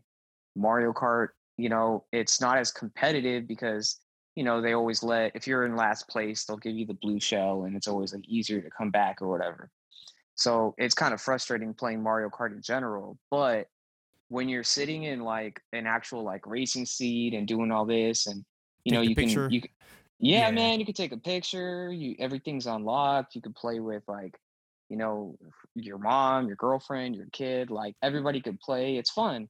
Mario 0.55 0.93
Kart, 0.93 1.29
you 1.57 1.69
know, 1.69 2.05
it's 2.11 2.39
not 2.41 2.57
as 2.57 2.71
competitive 2.71 3.47
because 3.47 3.99
you 4.35 4.43
know 4.43 4.61
they 4.61 4.73
always 4.73 5.03
let 5.03 5.35
if 5.35 5.47
you're 5.47 5.65
in 5.65 5.75
last 5.75 6.07
place, 6.07 6.45
they'll 6.45 6.57
give 6.57 6.75
you 6.75 6.85
the 6.85 6.93
blue 6.93 7.19
shell, 7.19 7.63
and 7.63 7.75
it's 7.75 7.87
always 7.87 8.13
like 8.13 8.27
easier 8.27 8.61
to 8.61 8.69
come 8.69 8.91
back 8.91 9.21
or 9.21 9.27
whatever. 9.27 9.69
So 10.35 10.73
it's 10.77 10.95
kind 10.95 11.13
of 11.13 11.19
frustrating 11.21 11.73
playing 11.73 12.01
Mario 12.01 12.29
Kart 12.29 12.53
in 12.53 12.61
general, 12.61 13.17
but 13.29 13.67
when 14.29 14.47
you're 14.47 14.63
sitting 14.63 15.03
in 15.03 15.21
like 15.21 15.59
an 15.73 15.85
actual 15.87 16.23
like 16.23 16.45
racing 16.47 16.85
seat 16.85 17.33
and 17.33 17.47
doing 17.47 17.71
all 17.71 17.85
this 17.85 18.27
and 18.27 18.45
you 18.85 18.91
Take 18.91 18.97
know 18.97 19.01
you 19.01 19.15
picture. 19.15 19.47
can 19.47 19.53
you 19.53 19.61
can, 19.61 19.71
yeah, 20.19 20.45
Yeah. 20.49 20.51
man 20.51 20.79
you 20.79 20.85
can 20.85 20.93
take 20.93 21.11
a 21.11 21.17
picture 21.17 21.91
you 21.91 22.15
everything's 22.19 22.67
unlocked 22.67 23.35
you 23.35 23.41
can 23.41 23.53
play 23.53 23.79
with 23.79 24.03
like 24.07 24.39
you 24.89 24.97
know 24.97 25.37
your 25.75 25.97
mom 25.97 26.47
your 26.47 26.55
girlfriend 26.55 27.15
your 27.15 27.27
kid 27.31 27.69
like 27.69 27.95
everybody 28.03 28.41
could 28.41 28.59
play 28.59 28.97
it's 28.97 29.11
fun 29.11 29.47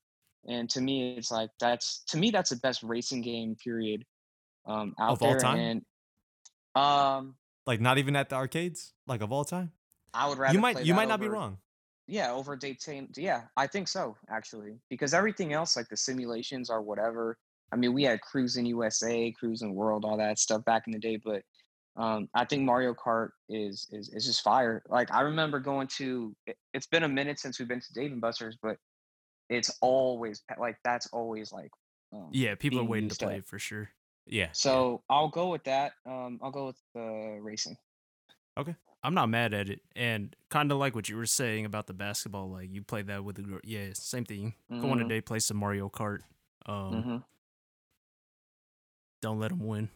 and 0.48 0.70
to 0.70 0.82
me 0.82 1.16
it's 1.18 1.32
like 1.32 1.50
that's 1.60 2.04
to 2.08 2.18
me 2.18 2.30
that's 2.30 2.50
the 2.50 2.56
best 2.58 2.84
racing 2.84 3.22
game 3.22 3.56
period 3.64 4.04
um 4.68 4.94
out 5.00 5.14
Of 5.14 5.24
all 5.24 5.30
there 5.30 5.40
time? 5.40 5.58
and 5.58 5.82
um 6.76 7.36
like 7.66 7.80
not 7.82 7.98
even 7.98 8.16
at 8.16 8.30
the 8.30 8.36
arcades, 8.36 8.94
like 9.06 9.22
of 9.22 9.32
all 9.32 9.46
time. 9.46 9.72
i 10.14 10.28
would 10.28 10.38
rather 10.38 10.54
You 10.54 10.60
might 10.60 10.86
you 10.86 10.94
might 10.94 11.08
not 11.08 11.20
be 11.20 11.28
wrong. 11.28 11.58
yeah 12.08 12.32
over 12.32 12.56
Daytona. 12.56 13.08
Yeah, 13.16 13.44
I 13.56 13.68
think 13.68 13.88
so 13.88 14.18
actually, 14.30 14.80
because 14.90 15.14
everything 15.14 15.54
else 15.54 15.76
like 15.76 15.88
the 15.90 15.98
simulations 15.98 16.70
or 16.70 16.82
whatever. 16.82 17.38
I 17.72 17.76
mean, 17.76 17.94
we 17.94 18.02
had 18.02 18.20
Cruis'n 18.22 18.66
USA, 18.68 19.32
Cruis'n 19.40 19.76
World, 19.76 20.04
all 20.04 20.18
that 20.18 20.40
stuff 20.40 20.66
back 20.66 20.88
in 20.88 20.94
the 20.94 20.98
day, 20.98 21.18
but 21.24 21.44
um, 22.00 22.30
I 22.34 22.46
think 22.46 22.64
Mario 22.64 22.94
Kart 22.96 23.30
is 23.50 23.88
is 23.92 24.10
is 24.10 24.26
just 24.26 24.42
fire. 24.42 24.82
Like 24.90 25.12
I 25.14 25.22
remember 25.22 25.60
going 25.60 25.88
to. 25.98 26.36
it- 26.48 26.58
It's 26.74 26.88
been 26.88 27.04
a 27.04 27.10
minute 27.10 27.40
since 27.40 27.60
we've 27.60 27.68
been 27.68 27.82
to 27.82 27.94
Dave 27.94 28.12
and 28.12 28.22
Buster's, 28.22 28.58
but 28.62 28.78
it's 29.50 29.70
always 29.82 30.42
like 30.58 30.78
that's 30.84 31.08
always 31.14 31.52
like. 31.52 31.72
Um, 32.14 32.30
Yeah, 32.32 32.56
people 32.56 32.80
are 32.80 32.84
waiting 32.84 33.10
to 33.10 33.16
play 33.16 33.42
for 33.42 33.60
sure. 33.60 33.90
Yeah. 34.26 34.50
So 34.54 35.04
I'll 35.10 35.28
go 35.30 35.50
with 35.50 35.64
that. 35.66 35.92
Um, 36.06 36.40
I'll 36.42 36.52
go 36.52 36.68
with 36.68 36.78
the 36.96 37.40
racing. 37.42 37.78
Okay. 38.58 38.76
I'm 39.04 39.14
not 39.14 39.28
mad 39.30 39.54
at 39.54 39.70
it, 39.70 39.80
and 39.96 40.36
kind 40.50 40.72
of 40.72 40.78
like 40.78 40.94
what 40.94 41.08
you 41.10 41.16
were 41.18 41.26
saying 41.26 41.66
about 41.66 41.88
the 41.88 41.94
basketball. 41.94 42.50
Like 42.50 42.70
you 42.72 42.82
play 42.84 43.02
that 43.04 43.24
with 43.24 43.38
the 43.38 43.44
girl. 43.44 43.60
yeah, 43.64 43.90
same 43.94 44.26
thing. 44.26 44.56
Go 44.70 44.92
on 44.92 45.00
a 45.02 45.06
Mhm. 45.06 45.10
day, 45.10 45.22
play 45.22 45.40
some 45.40 45.58
Mario 45.58 45.90
Kart. 45.90 46.20
Um, 46.66 47.02
hmm 47.04 47.18
Don't 49.22 49.40
let 49.40 49.50
them 49.50 49.60
win. 49.66 49.90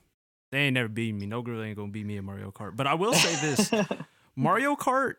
They 0.53 0.59
ain't 0.59 0.75
never 0.75 0.87
beating 0.87 1.17
me. 1.17 1.25
No 1.25 1.41
girl 1.41 1.63
ain't 1.63 1.75
gonna 1.75 1.91
beat 1.91 2.05
me 2.05 2.15
in 2.15 2.25
Mario 2.25 2.51
Kart. 2.51 2.75
But 2.75 2.85
I 2.85 2.93
will 2.93 3.15
say 3.15 3.35
this: 3.41 3.71
Mario 4.35 4.75
Kart. 4.75 5.15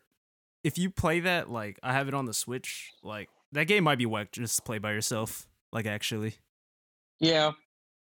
If 0.63 0.77
you 0.77 0.89
play 0.89 1.19
that, 1.19 1.51
like 1.51 1.77
I 1.83 1.91
have 1.91 2.07
it 2.07 2.13
on 2.13 2.23
the 2.23 2.33
Switch, 2.33 2.93
like 3.03 3.27
that 3.51 3.65
game 3.65 3.83
might 3.83 3.97
be 3.97 4.05
whack 4.05 4.31
just 4.31 4.55
to 4.55 4.61
play 4.61 4.77
by 4.77 4.93
yourself. 4.93 5.45
Like 5.73 5.87
actually, 5.87 6.35
yeah, 7.19 7.51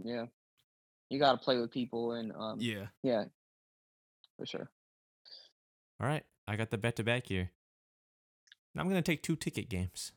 yeah. 0.04 0.26
You 1.10 1.18
got 1.18 1.32
to 1.32 1.38
play 1.38 1.58
with 1.58 1.72
people, 1.72 2.12
and 2.12 2.30
um, 2.30 2.58
yeah. 2.60 2.86
yeah, 3.02 3.24
for 4.38 4.46
sure. 4.46 4.70
All 6.00 6.06
right. 6.06 6.22
I 6.46 6.54
got 6.54 6.70
the 6.70 6.78
bet 6.78 6.94
to 6.94 7.02
back 7.02 7.26
here. 7.26 7.50
Now 8.72 8.82
I'm 8.82 8.88
gonna 8.88 9.02
take 9.02 9.24
two 9.24 9.34
ticket 9.34 9.68
games. 9.68 10.12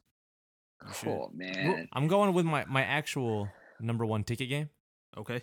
Cool, 0.94 1.32
man. 1.34 1.90
I'm 1.92 2.08
going 2.08 2.36
with 2.36 2.46
my, 2.46 2.66
my 2.66 2.84
actual 2.84 3.50
number 3.80 4.06
one 4.06 4.24
ticket 4.24 4.48
game. 4.48 4.70
Okay. 5.18 5.42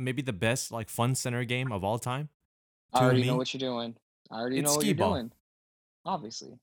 Maybe 0.00 0.22
the 0.22 0.32
best 0.32 0.72
like 0.72 0.88
fun 0.88 1.14
center 1.14 1.44
game 1.44 1.70
of 1.72 1.84
all 1.84 1.98
time. 1.98 2.28
I 2.92 3.00
already 3.04 3.20
me, 3.22 3.26
know 3.28 3.36
what 3.36 3.52
you're 3.54 3.58
doing. 3.60 3.96
I 4.30 4.38
already 4.40 4.58
it's 4.58 4.66
know 4.70 4.76
what 4.76 4.86
you're 4.86 4.94
ball. 4.94 5.14
doing. 5.14 5.32
Obviously. 6.04 6.58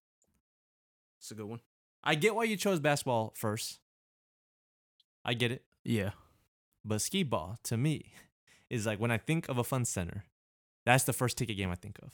It's 1.19 1.31
a 1.31 1.35
good 1.35 1.45
one. 1.45 1.59
I 2.03 2.15
get 2.15 2.35
why 2.35 2.43
you 2.45 2.57
chose 2.57 2.79
basketball 2.79 3.33
first. 3.35 3.79
I 5.23 5.33
get 5.33 5.51
it. 5.51 5.63
Yeah. 5.83 6.11
But 6.83 7.01
skee 7.01 7.23
ball 7.23 7.57
to 7.63 7.77
me 7.77 8.13
is 8.69 8.85
like 8.85 8.99
when 8.99 9.11
I 9.11 9.17
think 9.17 9.47
of 9.49 9.57
a 9.57 9.63
fun 9.63 9.85
center, 9.85 10.23
that's 10.85 11.03
the 11.03 11.13
first 11.13 11.37
ticket 11.37 11.57
game 11.57 11.69
I 11.69 11.75
think 11.75 11.99
of. 12.01 12.13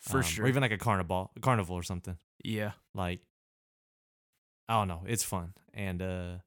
For 0.00 0.18
Um, 0.18 0.22
sure. 0.24 0.44
Or 0.44 0.48
even 0.48 0.60
like 0.62 0.72
a 0.72 0.78
carnival, 0.78 1.30
a 1.36 1.40
carnival 1.40 1.74
or 1.76 1.82
something. 1.82 2.18
yeah. 2.44 2.72
Like 2.94 3.20
I 4.68 4.74
don't 4.74 4.88
know, 4.88 5.02
it's 5.06 5.22
fun. 5.24 5.54
And 5.72 6.02
uh 6.02 6.38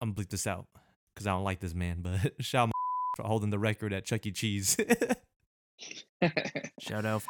I'm 0.00 0.12
gonna 0.12 0.14
bleep 0.14 0.30
this 0.30 0.46
out 0.46 0.66
because 1.14 1.26
I 1.26 1.30
don't 1.30 1.44
like 1.44 1.60
this 1.60 1.74
man, 1.74 1.98
but 2.00 2.32
shout 2.40 2.64
out 2.64 2.66
my 2.68 2.72
for 3.16 3.28
holding 3.28 3.50
the 3.50 3.58
record 3.58 3.92
at 3.92 4.04
Chuck 4.04 4.26
E. 4.26 4.32
Cheese. 4.32 4.76
Shout 6.80 7.04
out. 7.04 7.22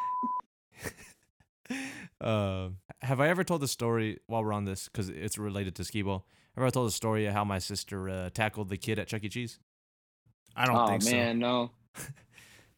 Um, 2.21 2.77
have 3.03 3.21
I 3.21 3.29
ever 3.29 3.45
told 3.45 3.61
the 3.61 3.69
story 3.69 4.21
while 4.27 4.45
we're 4.45 4.53
on 4.53 4.65
this 4.65 4.89
because 4.89 5.09
it's 5.09 5.37
related 5.37 5.75
to 5.77 5.85
skee 5.85 6.03
ball? 6.03 6.27
Have 6.55 6.63
I 6.63 6.67
ever 6.67 6.71
told 6.71 6.87
the 6.87 6.93
story 6.93 7.27
of 7.27 7.35
how 7.35 7.45
my 7.45 7.59
sister 7.59 8.09
uh, 8.09 8.31
tackled 8.31 8.69
the 8.69 8.77
kid 8.77 8.99
at 8.99 9.09
Chuck 9.09 9.25
E. 9.25 9.29
Cheese? 9.29 9.59
I 10.57 10.67
don't 10.67 10.89
think 10.89 11.03
so. 11.03 11.09
oh 11.09 11.11
think 11.11 11.23
man, 11.23 11.39
no. 11.39 11.71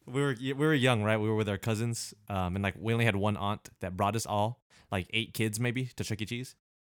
we 0.05 0.21
were 0.21 0.35
we 0.39 0.53
were 0.53 0.73
young, 0.73 1.03
right? 1.03 1.17
We 1.17 1.29
were 1.29 1.35
with 1.35 1.49
our 1.49 1.57
cousins, 1.57 2.13
um, 2.29 2.55
and 2.55 2.63
like 2.63 2.75
we 2.79 2.91
only 2.93 3.05
had 3.05 3.15
one 3.15 3.37
aunt 3.37 3.69
that 3.81 3.95
brought 3.95 4.15
us 4.15 4.25
all, 4.25 4.61
like 4.91 5.07
eight 5.11 5.33
kids 5.33 5.59
maybe, 5.59 5.85
to 5.95 6.03
Chuck 6.03 6.21
E. 6.21 6.25
Cheese. 6.25 6.55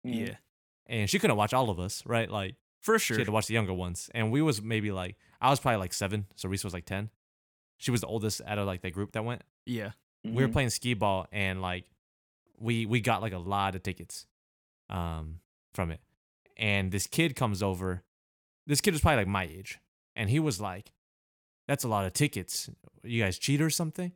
Mm. 0.06 0.28
Yeah. 0.28 0.36
and 0.86 1.10
she 1.10 1.20
couldn't 1.20 1.36
watch 1.36 1.54
all 1.54 1.70
of 1.70 1.80
us, 1.80 2.04
right? 2.06 2.30
Like 2.30 2.56
For 2.82 2.98
sure. 3.00 3.16
she 3.16 3.22
had 3.22 3.26
to 3.26 3.32
watch 3.32 3.48
the 3.48 3.54
younger 3.54 3.74
ones, 3.74 4.10
and 4.14 4.32
we 4.32 4.42
was 4.42 4.62
maybe 4.62 4.92
like 4.92 5.18
I 5.42 5.50
was 5.50 5.60
probably 5.60 5.78
like 5.80 5.94
seven, 5.94 6.26
so 6.36 6.48
Reese 6.50 6.64
was 6.64 6.74
like 6.74 6.86
ten. 6.86 7.10
She 7.78 7.92
was 7.92 8.02
the 8.02 8.08
oldest 8.08 8.42
out 8.46 8.58
of 8.58 8.66
like 8.66 8.82
the 8.82 8.92
group 8.92 9.12
that 9.12 9.24
went. 9.26 9.44
Yeah. 9.66 9.92
We 10.24 10.42
were 10.44 10.48
Mhm. 10.50 10.54
playing 10.54 10.70
skee 10.72 10.94
ball, 10.94 11.28
and 11.32 11.62
like 11.62 11.86
we 12.58 12.86
we 12.86 13.02
got 13.02 13.22
like 13.22 13.34
a 13.34 13.38
lot 13.40 13.76
of 13.76 13.84
tickets, 13.84 14.26
um, 14.90 15.42
from 15.74 15.92
it, 15.92 16.02
and 16.56 16.92
this 16.92 17.08
kid 17.08 17.36
comes 17.36 17.62
over. 17.62 18.04
This 18.66 18.82
kid 18.82 18.92
was 18.94 19.02
probably 19.02 19.18
like 19.18 19.28
my 19.28 19.44
age, 19.44 19.80
and 20.16 20.30
he 20.30 20.40
was 20.40 20.60
like, 20.60 20.92
"That's 21.68 21.84
a 21.84 21.88
lot 21.88 22.06
of 22.06 22.14
tickets. 22.14 22.70
You 23.04 23.22
guys 23.24 23.38
cheat 23.38 23.62
or 23.62 23.70
something?" 23.70 24.12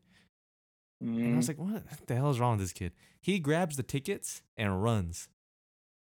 And 0.99 1.33
I 1.33 1.37
was 1.37 1.45
Mhm. 1.45 1.47
like, 1.47 1.57
what 1.57 2.07
the 2.07 2.15
hell 2.15 2.29
is 2.29 2.39
wrong 2.39 2.57
with 2.57 2.65
this 2.65 2.73
kid? 2.73 2.93
He 3.21 3.39
grabs 3.39 3.75
the 3.75 3.81
tickets 3.83 4.43
and 4.55 4.83
runs. 4.83 5.29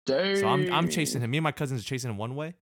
Mm-hmm. 0.07 0.39
So 0.39 0.47
I'm 0.47 0.71
I'm 0.73 0.89
chasing 0.89 1.21
him. 1.21 1.31
Me 1.31 1.37
and 1.37 1.43
my 1.43 1.51
cousins 1.51 1.81
are 1.81 1.85
chasing 1.85 2.09
him 2.09 2.17
one 2.17 2.35
way. 2.35 2.55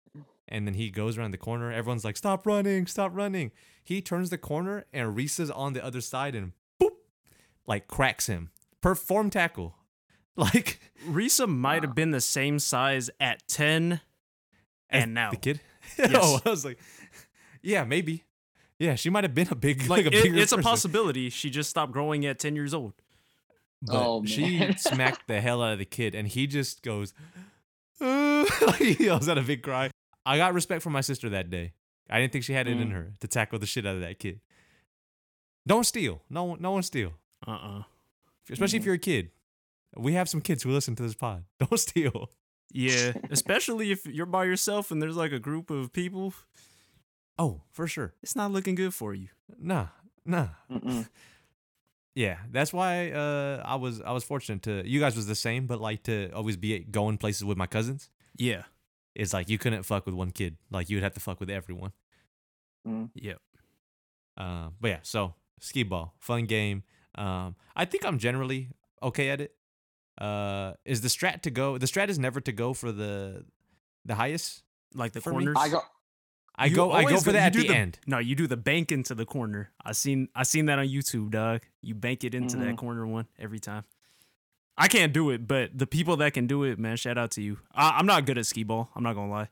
And 0.50 0.66
then 0.66 0.76
he 0.76 0.90
goes 0.90 1.18
around 1.18 1.32
the 1.32 1.38
corner. 1.38 1.72
Everyone's 1.74 2.06
like, 2.06 2.16
stop 2.16 2.48
running, 2.48 2.88
stop 2.88 3.12
running. 3.14 3.52
He 3.84 4.02
turns 4.02 4.30
the 4.30 4.38
corner 4.38 4.86
and 4.94 5.20
is 5.20 5.52
on 5.52 5.74
the 5.74 5.84
other 5.84 6.00
side 6.00 6.36
and 6.36 6.54
boop, 6.82 6.92
like 7.68 7.88
cracks 7.88 8.28
him. 8.28 8.52
Perform 8.82 9.30
tackle. 9.30 9.76
Like 10.40 10.80
Risa 11.10 11.48
might 11.50 11.82
have 11.82 11.96
been 11.96 12.12
the 12.12 12.22
same 12.22 12.60
size 12.60 13.10
at 13.20 13.48
10 13.48 14.02
and 14.88 15.14
now. 15.16 15.32
the 15.32 15.38
kid. 15.38 15.62
Yes. 15.98 16.12
oh, 16.16 16.40
I 16.46 16.50
was 16.52 16.64
like, 16.64 16.80
yeah, 17.64 17.84
maybe. 17.86 18.24
Yeah, 18.78 18.94
she 18.94 19.10
might 19.10 19.24
have 19.24 19.34
been 19.34 19.48
a 19.50 19.56
big, 19.56 19.82
Like, 19.90 20.06
like, 20.06 20.14
a 20.14 20.16
it- 20.16 20.24
bigger 20.24 20.38
it's 20.38 20.52
a 20.52 20.60
possibility. 20.60 21.32
She 21.32 21.50
just 21.50 21.72
stopped 21.72 21.92
growing 21.92 22.24
at 22.28 22.38
10 22.38 22.56
years 22.56 22.76
old. 22.76 22.94
But 23.82 23.96
Oh, 23.96 24.26
she 24.26 24.74
smacked 24.78 25.28
the 25.28 25.40
hell 25.42 25.62
out 25.62 25.74
of 25.74 25.80
the 25.80 25.86
kid, 25.86 26.16
and 26.16 26.28
he 26.28 26.48
just 26.48 26.82
goes, 26.84 27.14
like 28.00 28.76
he 28.78 29.06
yells 29.06 29.28
out 29.30 29.38
a 29.38 29.42
big 29.42 29.62
cry. 29.64 29.92
I 30.26 30.38
got 30.38 30.54
respect 30.54 30.82
for 30.82 30.90
my 30.90 31.02
sister 31.02 31.30
that 31.30 31.50
day. 31.50 31.74
I 32.10 32.20
didn't 32.20 32.32
think 32.34 32.44
she 32.46 32.54
had 32.54 32.68
it 32.68 32.78
in 32.80 32.90
Mm. 32.90 32.94
her 32.94 33.14
to 33.22 33.28
tackle 33.28 33.60
the 33.60 33.66
shit 33.66 33.86
out 33.86 33.96
of 33.96 34.02
that 34.02 34.20
kid. 34.20 34.40
Don't 35.66 35.86
steal. 35.86 36.22
No 36.30 36.44
one, 36.46 36.62
no 36.62 36.72
one 36.72 36.84
steal. 36.84 37.14
Uh 37.46 37.52
uh 37.52 37.84
especially 38.50 38.78
if 38.78 38.84
Mhm. 38.84 38.86
you're 38.86 38.96
a 38.96 39.00
kid. 39.00 39.32
We 39.96 40.14
have 40.14 40.30
some 40.30 40.42
kids 40.42 40.64
who 40.64 40.72
listen 40.72 40.96
to 40.96 41.04
this 41.04 41.16
pod. 41.16 41.44
Don't 41.60 41.78
steal. 41.80 42.30
Yeah, 42.72 43.14
especially 43.30 43.92
if 43.92 44.06
you're 44.06 44.26
by 44.26 44.46
yourself 44.46 44.92
and 44.92 45.02
there's 45.02 45.16
like 45.18 45.32
a 45.32 45.40
group 45.40 45.70
of 45.70 45.92
people, 45.94 46.34
Oh, 47.40 47.62
for 47.72 47.88
sure. 47.88 48.14
it's 48.22 48.36
not 48.36 48.52
looking 48.52 48.76
good 48.76 48.94
for 48.94 49.14
you. 49.14 49.30
Nah, 49.58 49.88
nah. 50.26 50.50
Mm-mm. 50.70 51.08
Yeah, 52.18 52.38
that's 52.52 52.74
why 52.74 53.12
uh, 53.12 53.62
I 53.64 53.76
was 53.76 54.02
I 54.02 54.12
was 54.12 54.24
fortunate 54.24 54.64
to. 54.64 54.82
You 54.90 55.00
guys 55.00 55.16
was 55.16 55.28
the 55.28 55.36
same, 55.36 55.68
but 55.68 55.80
like 55.80 56.02
to 56.06 56.32
always 56.32 56.58
be 56.58 56.80
going 56.80 57.20
places 57.20 57.46
with 57.46 57.60
my 57.60 57.68
cousins. 57.68 58.10
Yeah. 58.36 58.64
It's 59.14 59.34
like 59.34 59.50
you 59.50 59.60
couldn't 59.60 59.84
fuck 59.84 60.08
with 60.08 60.16
one 60.16 60.32
kid. 60.32 60.58
Like 60.72 60.90
you 60.90 60.96
would 60.98 61.04
have 61.04 61.14
to 61.14 61.20
fuck 61.20 61.40
with 61.40 61.52
everyone. 61.52 61.92
Mm. 62.88 63.12
Yep. 63.14 63.40
Uh, 64.36 64.70
but 64.82 64.88
yeah, 64.88 65.00
so 65.04 65.36
skee 65.60 65.84
ball, 65.84 66.16
fun 66.18 66.46
game. 66.46 66.82
Um, 67.14 67.56
I 67.76 67.86
think 67.86 68.04
I'm 68.04 68.18
generally 68.18 68.72
okay 69.04 69.30
at 69.30 69.40
it. 69.40 69.54
Uh, 70.20 70.74
is 70.86 71.02
the 71.02 71.10
strat 71.10 71.44
to 71.44 71.52
go? 71.52 71.78
The 71.78 71.86
strat 71.86 72.10
is 72.10 72.18
never 72.18 72.42
to 72.42 72.52
go 72.52 72.74
for 72.74 72.92
the 72.92 73.46
the 74.06 74.16
highest. 74.16 74.64
Like 74.96 75.12
the 75.12 75.22
For 75.22 75.34
me, 75.34 75.46
corners. 75.46 75.58
I 75.60 75.70
go. 75.70 75.82
I 76.60 76.66
You 76.66 76.76
go 76.76 76.92
I 76.92 77.04
go 77.04 77.20
for 77.20 77.32
that 77.32 77.48
at 77.48 77.54
do 77.54 77.62
the, 77.62 77.70
end. 77.76 78.00
No, 78.08 78.18
you 78.18 78.34
do 78.36 78.48
the 78.48 78.58
bank 78.58 78.92
into 78.92 79.14
the 79.14 79.26
corner. 79.26 79.72
I 79.84 79.92
seen 79.92 80.30
I 80.36 80.44
seen 80.44 80.66
that 80.66 80.80
on 80.80 80.88
YouTube, 80.88 81.30
dog. 81.30 81.62
You 81.82 81.94
bank 81.94 82.24
it 82.24 82.34
into 82.34 82.58
Mhm. 82.58 82.62
that 82.62 82.78
corner 82.78 83.06
one 83.06 83.28
every 83.38 83.60
time. 83.60 83.84
I 84.76 84.88
can't 84.88 85.14
do 85.14 85.30
it, 85.32 85.48
but 85.48 85.78
the 85.78 85.88
people 85.88 86.18
that 86.18 86.34
can 86.34 86.46
do 86.48 86.64
it, 86.64 86.78
man, 86.80 86.98
shout 86.98 87.18
out 87.18 87.32
to 87.32 87.42
you. 87.42 87.60
I, 87.74 87.98
I'm 87.98 88.06
not 88.06 88.26
good 88.26 88.38
at 88.38 88.46
skee 88.46 88.64
ball. 88.64 88.90
I'm 88.96 89.04
not 89.04 89.14
gonna 89.14 89.32
lie. 89.32 89.50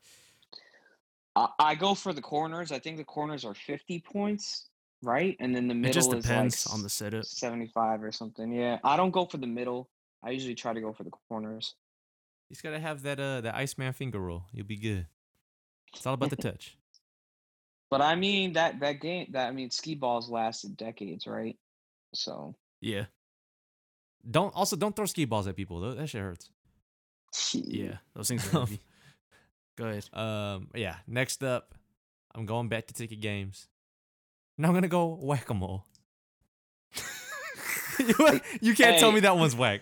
I, 1.36 1.48
I 1.60 1.76
go 1.76 1.94
for 1.96 2.14
the 2.14 2.22
corners. 2.22 2.72
I 2.72 2.80
think 2.80 2.98
the 2.98 3.04
corners 3.04 3.44
are 3.46 3.54
50 3.54 4.00
points, 4.00 4.70
right? 5.04 5.36
And 5.40 5.56
then 5.56 5.68
the 5.68 5.74
middle 5.76 5.92
It 5.92 5.94
just 5.94 6.14
is 6.14 6.24
depends 6.24 6.66
like 6.68 6.74
on 6.76 6.82
the 6.84 6.90
setup. 6.90 7.26
75 7.26 8.04
or 8.04 8.12
something. 8.12 8.52
Yeah, 8.52 8.80
I 8.84 8.98
don't 8.98 9.12
go 9.12 9.26
for 9.26 9.38
the 9.38 9.48
middle. 9.48 9.90
I 10.24 10.32
usually 10.32 10.56
try 10.56 10.74
to 10.74 10.82
go 10.82 10.92
for 10.94 11.04
the 11.04 11.12
corners. 11.30 11.76
You 12.50 12.54
just 12.56 12.64
gotta 12.64 12.80
have 12.80 13.02
that 13.04 13.20
uh 13.20 13.42
that 13.42 13.56
Iceman 13.56 13.94
finger 13.94 14.20
roll. 14.20 14.46
You'll 14.54 14.66
be 14.68 14.78
good. 14.78 15.08
It's 15.94 16.06
all 16.06 16.14
about 16.14 16.30
the 16.30 16.36
touch. 16.50 16.78
But 17.90 18.02
I 18.02 18.16
mean 18.16 18.54
that 18.54 18.80
that 18.80 19.00
game 19.00 19.28
that 19.32 19.48
I 19.48 19.52
mean 19.52 19.70
skee 19.72 19.96
balls 19.96 20.30
lasted 20.30 20.76
decades, 20.78 21.28
right? 21.28 21.58
So 22.14 22.56
Yeah, 22.82 23.06
Don't 24.30 24.54
also 24.56 24.76
don't 24.76 24.96
throw 24.96 25.06
skee 25.06 25.26
balls 25.26 25.48
at 25.48 25.56
people. 25.56 25.80
Tho- 25.82 25.94
That 25.96 26.08
shit 26.08 26.22
hurts. 26.22 26.50
yeah. 27.54 27.98
Those 28.16 28.28
things 28.30 28.48
are 28.54 28.60
heavy. 28.66 28.80
Go 29.78 29.86
ahead. 29.86 30.10
Um, 30.14 30.70
yeah. 30.74 30.96
Next 31.08 31.44
up, 31.44 31.76
I'm 32.34 32.46
going 32.46 32.70
back 32.70 32.88
to 32.88 32.94
ticket 32.94 33.20
games. 33.22 33.68
Now 34.58 34.70
I'm 34.70 34.74
gonna 34.74 34.88
go 34.88 35.18
whack 35.22 35.50
a 35.50 35.54
mole. 35.54 35.86
you, 38.62 38.74
can't 38.76 39.00
tell 39.00 39.12
me 39.12 39.22
that 39.22 39.38
one's 39.38 39.56
whack. 39.56 39.82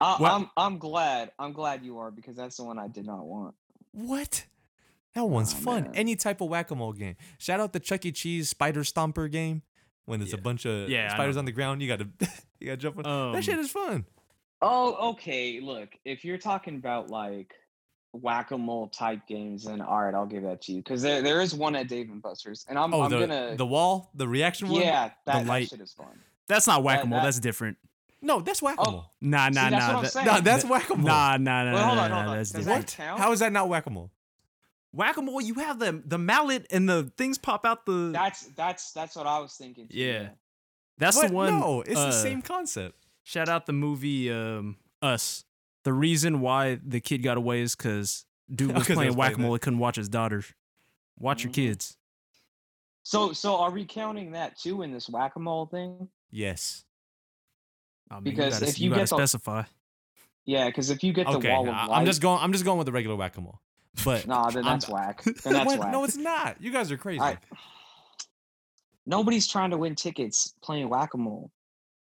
I, 0.00 0.16
I'm 0.20 0.50
I'm 0.56 0.78
glad 0.78 1.30
I'm 1.38 1.52
glad 1.52 1.84
you 1.84 1.98
are 1.98 2.10
because 2.10 2.36
that's 2.36 2.56
the 2.56 2.64
one 2.64 2.78
I 2.78 2.88
did 2.88 3.06
not 3.06 3.24
want. 3.24 3.54
What? 3.92 4.44
That 5.14 5.24
one's 5.24 5.52
Aw, 5.54 5.58
fun. 5.58 5.82
man. 5.84 5.92
Any 5.94 6.16
type 6.16 6.40
of 6.40 6.48
whack 6.48 6.70
a 6.70 6.74
mole 6.76 6.92
game. 6.92 7.16
Shout 7.38 7.58
out 7.60 7.72
the 7.72 7.80
Chuck 7.80 8.04
E. 8.06 8.12
Cheese 8.12 8.48
Spider 8.50 8.82
Stomper 8.82 9.30
game. 9.30 9.62
When 10.06 10.18
there's 10.20 10.32
a 10.32 10.38
bunch 10.38 10.64
of 10.66 10.88
Yeah, 10.88 11.12
spiders 11.12 11.36
on 11.36 11.44
the 11.44 11.52
ground, 11.52 11.82
you 11.82 11.88
gotta 11.88 12.08
you 12.60 12.66
gotta 12.66 12.76
jump 12.78 13.04
on. 13.06 13.32
that 13.32 13.44
shit 13.44 13.54
Um, 13.54 13.60
is 13.60 13.70
fun. 13.70 14.04
Oh, 14.62 15.10
okay. 15.10 15.60
Look, 15.60 15.90
if 16.04 16.24
you're 16.24 16.38
talking 16.38 16.76
about 16.76 17.10
like 17.10 17.54
whack 18.12 18.50
a 18.50 18.58
mole 18.58 18.88
type 18.88 19.20
games, 19.28 19.64
then 19.64 19.80
all 19.80 20.00
right, 20.00 20.14
I'll 20.14 20.26
give 20.26 20.42
that 20.42 20.62
to 20.62 20.72
you 20.72 20.78
because 20.78 21.00
there 21.02 21.22
there 21.22 21.40
is 21.40 21.54
one 21.54 21.76
at 21.76 21.88
Dave 21.88 22.10
and 22.10 22.20
Buster's, 22.20 22.66
and 22.68 22.76
I'm 22.78 22.92
Oh, 22.92 23.02
I'm 23.02 23.10
the 23.10 23.20
gonna 23.20 23.54
the 23.56 23.66
wall, 23.66 24.10
the 24.14 24.26
reaction 24.26 24.68
one. 24.68 24.80
yeah 24.80 25.10
that, 25.26 25.34
that 25.34 25.46
light. 25.46 25.68
shit 25.68 25.80
is 25.80 25.92
fun. 25.92 26.18
That's 26.48 26.66
not 26.66 26.82
whack 26.82 27.04
a 27.04 27.06
mole. 27.06 27.18
that- 27.20 27.24
That's 27.26 27.38
different. 27.40 27.76
No, 28.22 28.40
that's 28.40 28.60
whack 28.60 28.76
a 28.78 28.90
mole. 28.90 29.04
Nah, 29.20 29.48
nah, 29.48 29.64
See, 29.64 29.70
that's 29.70 29.70
nah. 29.70 29.76
what 29.88 29.96
I'm 29.96 30.02
that- 30.02 30.12
saying. 30.12 30.26
No, 30.26 30.40
that's 30.40 30.64
whack 30.64 30.90
a 30.90 30.96
mole. 30.96 31.06
Nah, 31.06 31.36
nah, 31.38 31.64
nah, 31.64 31.74
Wait, 31.74 31.82
hold 31.82 31.98
on, 31.98 32.10
hold 32.10 32.26
on. 32.26 32.36
That's 32.36 32.50
Does 32.50 32.64
different. 32.66 32.86
that 32.88 32.98
What? 32.98 33.06
count? 33.08 33.20
How 33.20 33.32
is 33.32 33.38
that 33.40 33.52
not 33.52 33.68
whack 33.68 33.86
a 33.86 33.90
mole? 33.90 34.10
Whack 34.92 35.16
a 35.18 35.22
mole, 35.22 35.40
you 35.40 35.54
have 35.54 35.78
the 35.78 36.02
the 36.04 36.18
mallet 36.18 36.66
and 36.70 36.88
the 36.88 37.12
things 37.16 37.38
pop 37.38 37.64
out 37.64 37.86
the. 37.86 38.10
That's 38.12 38.46
that's 38.56 38.92
that's 38.92 39.14
what 39.16 39.26
I 39.26 39.38
was 39.38 39.54
thinking. 39.54 39.86
Too, 39.88 39.96
Yeah. 39.96 40.30
that's 40.98 41.16
What? 41.16 41.28
the 41.28 41.34
one. 41.34 41.60
No, 41.60 41.82
it's 41.82 41.96
uh, 41.98 42.06
the 42.06 42.12
same 42.12 42.42
concept. 42.42 42.96
Shout 43.22 43.48
out 43.48 43.66
the 43.66 43.72
movie 43.72 44.30
um, 44.32 44.76
Us. 45.00 45.44
The 45.84 45.92
reason 45.92 46.40
why 46.40 46.78
the 46.84 47.00
kid 47.00 47.18
got 47.22 47.36
away 47.36 47.60
is 47.60 47.76
because 47.76 48.24
dude 48.52 48.72
was 48.74 48.82
'cause 48.86 48.90
I 48.92 48.94
playing 48.94 49.08
was 49.10 49.16
playing 49.16 49.30
whack 49.32 49.38
a 49.38 49.40
mole. 49.40 49.52
He 49.54 49.58
couldn't 49.60 49.78
watch 49.78 49.96
his 49.96 50.08
daughter. 50.08 50.42
Watch 51.18 51.44
your 51.44 51.50
Mhm. 51.52 51.54
kids. 51.54 51.96
So 53.04 53.32
so 53.32 53.56
are 53.58 53.70
we 53.70 53.84
counting 53.84 54.32
that 54.32 54.58
too 54.58 54.82
in 54.82 54.92
this 54.92 55.08
whack 55.08 55.36
a 55.36 55.38
mole 55.38 55.66
thing? 55.66 56.08
Yes. 56.32 56.84
I 58.10 58.16
mean, 58.16 58.24
Because 58.24 58.54
you 58.54 58.60
gotta, 58.60 58.66
if 58.70 58.80
you 58.80 58.90
gotta 58.90 59.00
get 59.02 59.08
the- 59.10 59.16
specify. 59.16 59.62
Yeah, 60.46 60.66
because 60.66 60.90
if 60.90 61.04
you 61.04 61.12
get 61.12 61.26
the 61.28 61.34
Okay, 61.36 61.50
wall 61.52 61.68
of 61.68 61.74
I- 61.74 61.86
light, 61.86 61.98
I'm 62.00 62.06
just 62.06 62.20
going. 62.20 62.42
I'm 62.42 62.52
just 62.52 62.64
going 62.64 62.76
with 62.78 62.86
the 62.86 62.92
regular 62.92 63.14
whack 63.14 63.36
a 63.36 63.40
mole. 63.40 63.60
But 64.04 64.26
Nah, 64.26 64.50
then 64.50 64.64
I'm- 64.64 64.74
that's 64.78 64.88
whack. 64.88 65.22
Then 65.42 65.52
that's 65.52 65.76
whack. 65.76 65.92
No, 65.92 66.04
it's 66.04 66.16
not. 66.16 66.60
You 66.62 66.72
guys 66.72 66.90
are 66.92 66.96
crazy. 66.96 67.20
I- 67.20 67.38
Nobody's 69.06 69.48
trying 69.48 69.70
to 69.70 69.76
win 69.78 69.94
tickets 69.96 70.54
playing 70.62 70.88
whack 70.88 71.14
a 71.14 71.18
mole. 71.18 71.50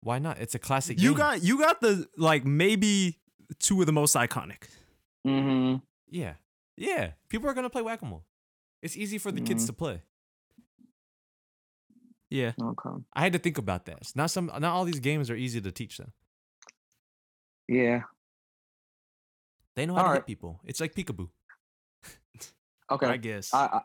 Why 0.03 0.19
not? 0.19 0.39
It's 0.39 0.55
a 0.55 0.59
classic. 0.59 1.01
You 1.01 1.11
game. 1.11 1.19
got 1.19 1.43
you 1.43 1.59
got 1.59 1.81
the 1.81 2.07
like 2.19 2.45
maybe 2.45 3.21
two 3.61 3.81
of 3.81 3.87
the 3.87 3.93
most 3.93 4.15
iconic. 4.17 4.65
Mm-hmm. 5.27 5.77
Yeah, 6.11 6.35
yeah. 6.77 7.13
People 7.29 7.49
are 7.49 7.55
gonna 7.55 7.71
play 7.71 7.83
whack 7.83 8.03
a 8.03 8.05
mole. 8.05 8.25
It's 8.83 8.97
easy 8.97 9.17
for 9.19 9.31
the 9.33 9.41
kids 9.41 9.63
Mhm. 9.65 9.67
to 9.69 9.73
play. 9.73 10.03
Yeah. 12.31 12.53
Okay. 12.61 12.91
I 13.15 13.21
had 13.23 13.33
to 13.35 13.39
think 13.39 13.59
about 13.59 13.85
that. 13.87 13.99
It's 13.99 14.17
not 14.17 14.31
some. 14.31 14.47
Not 14.47 14.65
all 14.65 14.85
these 14.85 15.01
games 15.01 15.31
are 15.31 15.37
easy 15.37 15.61
to 15.61 15.71
teach 15.71 15.99
them. 15.99 16.13
Yeah. 17.69 18.03
They 19.77 19.87
know 19.87 19.95
how 19.95 20.03
to 20.03 20.07
Alright. 20.09 20.21
hit 20.23 20.27
people. 20.27 20.61
It's 20.65 20.81
like 20.81 20.95
peekaboo. 20.95 21.29
Okay. 22.93 23.07
I 23.07 23.17
guess. 23.17 23.53
I, 23.55 23.67
I, 23.67 23.81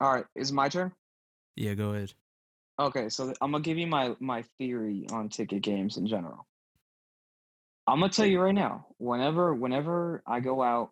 all 0.00 0.14
right. 0.14 0.24
Is 0.34 0.50
it 0.50 0.54
my 0.54 0.68
turn? 0.68 0.92
yeah, 1.56 1.74
go 1.74 1.90
ahead. 1.94 2.12
Okay, 2.78 3.08
so 3.08 3.32
I'm 3.40 3.52
gonna 3.52 3.62
give 3.62 3.78
you 3.78 3.86
my 3.86 4.16
my 4.18 4.42
theory 4.58 5.06
on 5.12 5.28
ticket 5.28 5.62
games 5.62 5.96
in 5.96 6.06
general. 6.06 6.46
I'm 7.86 8.00
gonna 8.00 8.10
tell 8.10 8.26
you 8.26 8.40
right 8.40 8.54
now. 8.54 8.86
Whenever 8.98 9.54
whenever 9.54 10.22
I 10.26 10.40
go 10.40 10.62
out, 10.62 10.90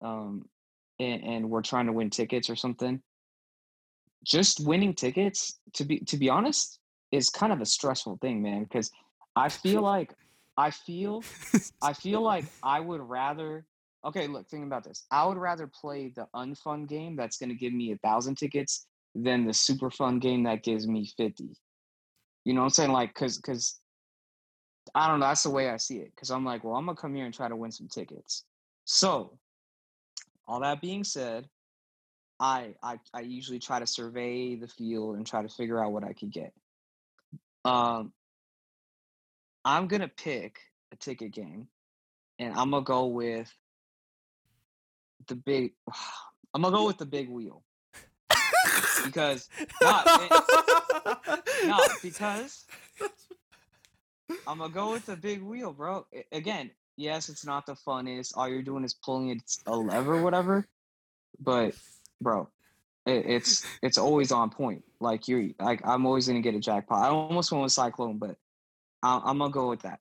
um, 0.00 0.46
and, 0.98 1.22
and 1.22 1.50
we're 1.50 1.62
trying 1.62 1.86
to 1.86 1.92
win 1.92 2.08
tickets 2.08 2.48
or 2.48 2.56
something, 2.56 3.02
just 4.24 4.66
winning 4.66 4.94
tickets 4.94 5.58
to 5.74 5.84
be 5.84 5.98
to 6.00 6.16
be 6.16 6.30
honest 6.30 6.78
is 7.12 7.28
kind 7.28 7.52
of 7.52 7.60
a 7.60 7.66
stressful 7.66 8.18
thing, 8.22 8.40
man. 8.40 8.62
Because 8.62 8.90
I 9.36 9.50
feel 9.50 9.82
like 9.92 10.14
I 10.56 10.70
feel 10.70 11.22
I 11.82 11.92
feel 11.92 12.22
like 12.22 12.46
I 12.62 12.80
would 12.80 13.02
rather. 13.02 13.66
Okay, 14.04 14.26
look, 14.26 14.48
think 14.48 14.64
about 14.64 14.84
this. 14.84 15.04
I 15.10 15.26
would 15.26 15.36
rather 15.36 15.66
play 15.66 16.12
the 16.14 16.26
unfun 16.34 16.88
game 16.88 17.16
that's 17.16 17.36
going 17.36 17.50
to 17.50 17.54
give 17.54 17.72
me 17.72 17.92
a 17.92 17.98
thousand 17.98 18.36
tickets 18.36 18.86
than 19.14 19.44
the 19.44 19.52
super 19.52 19.90
fun 19.90 20.18
game 20.18 20.44
that 20.44 20.62
gives 20.62 20.86
me 20.86 21.10
fifty. 21.16 21.50
You 22.44 22.54
know 22.54 22.60
what 22.60 22.66
I'm 22.66 22.70
saying? 22.70 22.92
Like, 22.92 23.12
cause, 23.12 23.36
cause, 23.38 23.78
I 24.94 25.08
don't 25.08 25.20
know. 25.20 25.26
That's 25.26 25.42
the 25.42 25.50
way 25.50 25.68
I 25.68 25.76
see 25.76 25.98
it. 25.98 26.12
Cause 26.16 26.30
I'm 26.30 26.44
like, 26.44 26.64
well, 26.64 26.74
I'm 26.74 26.86
gonna 26.86 26.96
come 26.96 27.14
here 27.14 27.26
and 27.26 27.34
try 27.34 27.48
to 27.48 27.56
win 27.56 27.70
some 27.70 27.88
tickets. 27.88 28.44
So, 28.86 29.38
all 30.48 30.60
that 30.60 30.80
being 30.80 31.04
said, 31.04 31.48
I 32.40 32.74
I 32.82 32.98
I 33.12 33.20
usually 33.20 33.58
try 33.58 33.78
to 33.78 33.86
survey 33.86 34.56
the 34.56 34.66
field 34.66 35.16
and 35.16 35.26
try 35.26 35.42
to 35.42 35.48
figure 35.48 35.82
out 35.82 35.92
what 35.92 36.04
I 36.04 36.14
could 36.14 36.32
get. 36.32 36.52
Um, 37.64 38.12
I'm 39.64 39.86
gonna 39.86 40.08
pick 40.08 40.58
a 40.92 40.96
ticket 40.96 41.32
game, 41.32 41.68
and 42.38 42.54
I'm 42.54 42.70
gonna 42.70 42.82
go 42.82 43.06
with 43.06 43.52
the 45.26 45.34
big. 45.36 45.72
I'm 46.54 46.62
gonna 46.62 46.76
go 46.76 46.86
with 46.86 46.98
the 46.98 47.06
big 47.06 47.28
wheel 47.28 47.62
because 49.04 49.48
no, 49.82 50.02
no, 51.64 51.78
because 52.02 52.66
I'm 54.46 54.58
gonna 54.58 54.72
go 54.72 54.92
with 54.92 55.06
the 55.06 55.16
big 55.16 55.42
wheel, 55.42 55.72
bro. 55.72 56.06
Again, 56.32 56.70
yes, 56.96 57.28
it's 57.28 57.44
not 57.44 57.66
the 57.66 57.74
funnest. 57.74 58.36
All 58.36 58.48
you're 58.48 58.62
doing 58.62 58.84
is 58.84 58.94
pulling 58.94 59.30
it 59.30 59.42
a 59.66 59.76
lever, 59.76 60.22
whatever. 60.22 60.66
But, 61.38 61.74
bro, 62.20 62.48
it, 63.06 63.26
it's 63.26 63.66
it's 63.82 63.98
always 63.98 64.32
on 64.32 64.50
point. 64.50 64.84
Like 65.00 65.28
you're 65.28 65.48
like 65.58 65.80
I'm 65.84 66.06
always 66.06 66.26
gonna 66.26 66.40
get 66.40 66.54
a 66.54 66.60
jackpot. 66.60 67.02
I 67.02 67.08
almost 67.08 67.52
went 67.52 67.62
with 67.62 67.72
Cyclone, 67.72 68.18
but 68.18 68.36
I, 69.02 69.20
I'm 69.24 69.38
gonna 69.38 69.50
go 69.50 69.68
with 69.68 69.82
that 69.82 70.00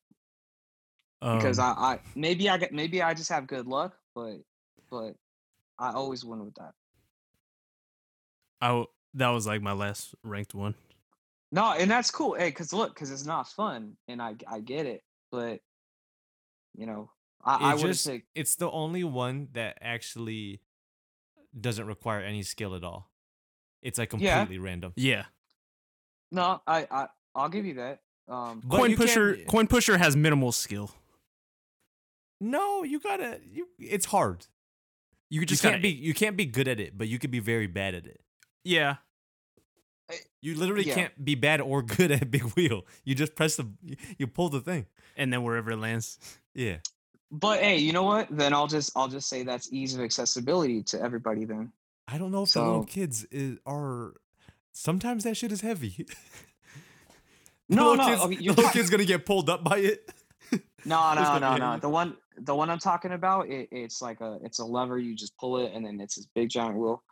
because 1.22 1.60
Um, 1.60 1.76
I, 1.78 1.94
I 1.94 2.00
maybe 2.16 2.50
I 2.50 2.58
get 2.58 2.74
maybe 2.74 3.02
I 3.02 3.14
just 3.14 3.30
have 3.30 3.48
good 3.48 3.68
luck, 3.68 3.96
but 4.16 4.38
but 4.90 5.16
I 5.78 5.92
always 5.94 6.24
win 6.26 6.44
with 6.46 6.56
that. 6.56 6.74
I 8.62 8.68
w- 8.70 8.88
that 9.16 9.30
was 9.30 9.48
like 9.48 9.62
my 9.62 9.72
last 9.74 10.14
ranked 10.24 10.54
one. 10.54 10.76
No, 11.52 11.72
and 11.74 11.90
that's 11.90 12.12
cool. 12.12 12.36
Hey, 12.36 12.52
cause 12.52 12.74
look, 12.74 12.96
cause 12.96 13.10
it's 13.12 13.26
not 13.26 13.48
fun, 13.48 13.96
and 14.08 14.22
I 14.22 14.36
I 14.48 14.60
get 14.60 14.86
it, 14.86 15.02
but 15.32 15.62
you 16.76 16.86
know, 16.86 17.10
I, 17.44 17.56
I 17.72 17.74
would 17.74 17.82
have 17.82 17.90
just- 17.92 18.04
said 18.04 18.22
It's 18.36 18.56
the 18.56 18.70
only 18.70 19.04
one 19.04 19.48
that 19.54 19.78
actually 19.82 20.62
doesn't 21.60 21.88
require 21.88 22.20
any 22.22 22.44
skill 22.44 22.76
at 22.76 22.84
all. 22.84 23.10
It's 23.82 23.98
like 23.98 24.14
Yeah. 24.18 24.40
completely 24.40 24.60
random. 24.64 24.94
Yeah. 24.96 25.26
no. 26.32 26.62
I 26.68 26.88
I 26.92 27.08
I'll 27.34 27.50
give 27.50 27.66
you 27.66 27.76
that. 27.76 28.02
Um, 28.28 28.62
coin 28.70 28.92
you 28.92 28.98
can't- 28.98 29.08
pusher 29.10 29.38
coin 29.48 29.66
pusher 29.68 29.98
has 29.98 30.16
minimal 30.16 30.52
skill. 30.52 30.92
No, 32.42 32.84
you 32.84 33.00
gotta. 33.00 33.40
You, 33.44 33.68
it's 33.80 34.06
hard. 34.06 34.46
You 35.30 35.42
You 35.42 35.46
just 35.46 35.62
can't 35.62 35.82
be. 35.82 35.90
You 35.90 36.14
can't 36.14 36.36
be 36.38 36.46
good 36.46 36.68
at 36.68 36.80
it, 36.80 36.98
but 36.98 37.08
you 37.08 37.20
could 37.20 37.32
be 37.32 37.40
very 37.40 37.68
bad 37.68 37.94
at 37.96 38.06
it. 38.06 38.22
yeah. 38.64 38.96
You 40.42 40.56
literally 40.56 40.88
Yeah. 40.88 40.96
can't 40.96 41.24
be 41.24 41.36
bad 41.36 41.62
or 41.62 41.82
good 41.98 42.12
at 42.12 42.32
big 42.32 42.42
wheel. 42.56 42.86
You 43.04 43.14
just 43.14 43.36
press 43.36 43.56
the. 43.58 43.68
you- 43.84 43.96
You 44.18 44.26
pull 44.28 44.50
the 44.50 44.62
thing. 44.62 44.88
And 45.16 45.32
then 45.32 45.44
wherever 45.44 45.72
it 45.72 45.78
lands. 45.78 46.18
Yeah. 46.56 46.78
but 47.32 47.60
hey, 47.60 47.78
you 47.78 47.94
know 47.94 48.04
what? 48.04 48.28
Then 48.32 48.54
I'll 48.54 48.68
just 48.68 48.92
I'll 48.96 49.08
just 49.08 49.30
say 49.30 49.44
that's 49.44 49.72
ease 49.72 49.94
of 49.96 50.02
accessibility 50.02 50.82
to 50.84 51.00
everybody. 51.02 51.46
Then 51.46 51.72
I 52.08 52.18
don't 52.18 52.32
know 52.32 52.44
if 52.44 52.52
the 52.54 52.64
little 52.64 52.86
kids 52.86 53.24
is, 53.26 53.60
are. 53.68 54.16
Sometimes 54.72 55.24
that 55.26 55.38
shit 55.38 55.52
is 55.52 55.62
heavy. 55.62 56.08
No, 57.72 57.94
no, 57.94 58.06
kids, 58.08 58.22
okay, 58.24 58.36
the 58.36 58.44
you're 58.44 58.54
little 58.56 58.72
kid's 58.72 58.90
gonna 58.90 59.06
get 59.06 59.28
pulled 59.28 59.48
up 59.48 59.64
by 59.64 59.78
it. 59.78 60.12
no, 60.86 61.14
no, 61.14 61.38
no, 61.38 61.58
no. 61.58 61.78
The 61.78 61.88
one 61.88 62.18
the 62.42 62.56
one 62.56 62.70
I'm 62.70 62.80
talking 62.80 63.12
about, 63.12 63.50
it, 63.50 63.70
it's 63.72 64.02
like 64.02 64.22
a 64.22 64.40
it's 64.44 64.60
a 64.60 64.66
lever. 64.66 64.98
You 64.98 65.16
just 65.16 65.38
pull 65.38 65.58
it, 65.58 65.72
and 65.74 65.86
then 65.86 66.00
it's 66.00 66.16
this 66.16 66.28
big 66.36 66.50
giant 66.50 66.78
wheel. 66.78 67.04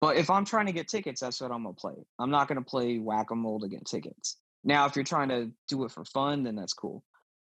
But 0.00 0.16
if 0.16 0.30
I'm 0.30 0.44
trying 0.44 0.66
to 0.66 0.72
get 0.72 0.88
tickets, 0.88 1.20
that's 1.20 1.40
what 1.40 1.50
I'm 1.52 1.62
gonna 1.62 1.74
play. 1.74 1.94
I'm 2.18 2.30
not 2.30 2.48
gonna 2.48 2.62
play 2.62 2.98
whack 2.98 3.30
a 3.30 3.34
mole 3.34 3.60
to 3.60 3.68
get 3.68 3.84
tickets. 3.86 4.36
Now, 4.64 4.86
if 4.86 4.94
you're 4.96 5.04
trying 5.04 5.28
to 5.30 5.50
do 5.68 5.84
it 5.84 5.90
for 5.92 6.04
fun, 6.04 6.42
then 6.44 6.56
that's 6.56 6.72
cool. 6.74 7.02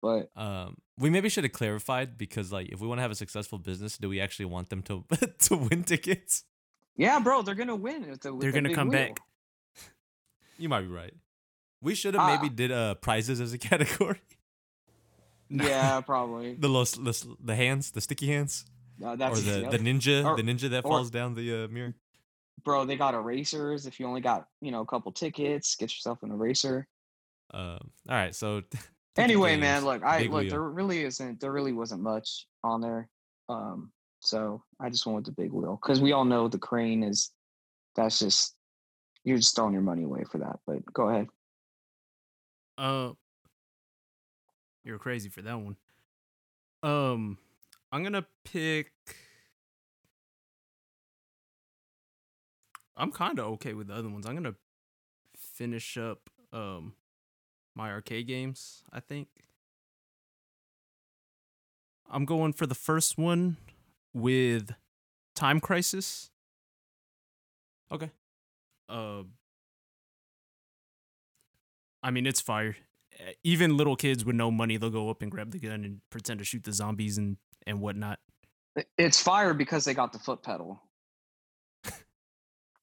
But 0.02 0.30
Um, 0.36 0.76
we 0.98 1.10
maybe 1.10 1.28
should 1.28 1.44
have 1.44 1.52
clarified 1.52 2.18
because, 2.18 2.52
like, 2.52 2.68
if 2.68 2.80
we 2.80 2.86
want 2.86 2.98
to 2.98 3.02
have 3.02 3.10
a 3.10 3.16
successful 3.16 3.58
business, 3.58 3.96
do 3.98 4.08
we 4.08 4.20
actually 4.20 4.44
want 4.46 4.68
them 4.70 4.82
to 4.82 5.04
to 5.40 5.56
win 5.56 5.82
tickets? 5.84 6.44
yeah, 6.96 7.18
bro, 7.18 7.42
they're 7.42 7.54
gonna 7.54 7.76
win. 7.76 8.08
With 8.10 8.20
the, 8.22 8.32
with 8.32 8.42
They're 8.42 8.52
the 8.52 8.60
gonna 8.62 8.74
come 8.74 8.88
wheel. 8.88 8.98
back. 9.08 9.20
You 10.58 10.68
might 10.68 10.82
be 10.82 10.88
right. 10.88 11.12
We 11.82 11.94
should 11.94 12.14
have 12.14 12.22
Uh, 12.28 12.36
maybe 12.40 12.54
did 12.54 12.72
uh 12.72 12.94
prizes 12.96 13.40
as 13.40 13.52
a 13.52 13.58
category. 13.70 14.20
Yeah, 15.70 16.00
probably. 16.00 16.54
the 16.54 16.68
los, 16.68 16.92
the 16.92 17.36
the 17.44 17.54
hands, 17.54 17.90
the 17.92 18.00
sticky 18.00 18.26
hands, 18.28 18.64
Uh, 19.02 19.10
or 19.10 19.16
the 19.16 19.60
yep. 19.62 19.70
the 19.70 19.78
ninja, 19.78 20.24
Or- 20.24 20.36
the 20.36 20.42
ninja 20.42 20.68
that 20.70 20.84
or- 20.84 20.90
falls 20.90 21.10
down 21.10 21.34
the 21.34 21.64
uh, 21.64 21.68
mirror. 21.68 21.94
bro. 22.64 22.84
They 22.84 22.96
got 22.96 23.14
erasers. 23.14 23.86
If 23.86 24.00
you 24.00 24.06
only 24.06 24.20
got 24.20 24.48
you 24.60 24.70
know 24.72 24.80
a 24.80 24.86
couple 24.86 25.12
tickets, 25.12 25.76
get 25.76 25.90
yourself 25.92 26.22
an 26.22 26.30
eraser. 26.32 26.88
Um, 27.54 27.90
all 28.08 28.16
right, 28.16 28.34
so 28.34 28.62
Anyway, 29.16 29.52
games, 29.52 29.60
man, 29.60 29.84
look, 29.84 30.02
I 30.02 30.22
look. 30.22 30.32
wheel. 30.42 30.50
There 30.50 30.62
really 30.62 31.04
isn't. 31.04 31.40
There 31.40 31.52
really 31.52 31.72
wasn't 31.72 32.02
much 32.02 32.46
on 32.62 32.80
there. 32.80 33.08
Um, 33.48 33.92
so 34.20 34.62
I 34.80 34.90
just 34.90 35.06
went 35.06 35.16
with 35.16 35.24
the 35.26 35.32
big 35.42 35.52
wheel 35.52 35.78
because 35.80 36.00
we 36.00 36.12
all 36.12 36.24
know 36.24 36.48
the 36.48 36.58
crane 36.58 37.02
is. 37.02 37.30
That's 37.94 38.18
just 38.18 38.54
you're 39.24 39.38
just 39.38 39.54
throwing 39.56 39.72
your 39.72 39.82
money 39.82 40.02
away 40.02 40.24
for 40.30 40.38
that. 40.38 40.58
But 40.66 40.84
go 40.92 41.08
ahead. 41.08 41.28
Uh, 42.78 43.12
you're 44.86 44.98
crazy 44.98 45.28
for 45.28 45.42
that 45.42 45.58
one. 45.58 45.76
Um, 46.82 47.38
I'm 47.90 48.04
gonna 48.04 48.26
pick. 48.44 48.92
I'm 52.96 53.10
kind 53.10 53.38
of 53.38 53.46
okay 53.54 53.74
with 53.74 53.88
the 53.88 53.94
other 53.94 54.08
ones. 54.08 54.26
I'm 54.26 54.34
gonna 54.34 54.54
finish 55.36 55.98
up 55.98 56.30
um 56.52 56.94
my 57.74 57.90
arcade 57.90 58.28
games. 58.28 58.84
I 58.92 59.00
think 59.00 59.26
I'm 62.08 62.24
going 62.24 62.52
for 62.52 62.66
the 62.66 62.74
first 62.76 63.18
one 63.18 63.56
with 64.14 64.70
Time 65.34 65.58
Crisis. 65.58 66.30
Okay. 67.90 68.12
Uh, 68.88 69.24
I 72.02 72.12
mean, 72.12 72.26
it's 72.26 72.40
fire. 72.40 72.76
Uh, 73.18 73.32
Even 73.44 73.76
little 73.76 73.96
kids 73.96 74.24
with 74.24 74.36
no 74.36 74.50
money, 74.50 74.76
they'll 74.76 74.90
go 74.90 75.08
up 75.10 75.22
and 75.22 75.30
grab 75.30 75.50
the 75.50 75.58
gun 75.58 75.84
and 75.84 76.00
pretend 76.10 76.38
to 76.38 76.44
shoot 76.44 76.64
the 76.64 76.72
zombies 76.72 77.18
and 77.18 77.36
and 77.66 77.80
whatnot. 77.80 78.18
It's 78.98 79.20
fire 79.22 79.54
because 79.54 79.84
they 79.84 79.94
got 79.94 80.12
the 80.12 80.18
foot 80.18 80.42
pedal. 80.42 80.80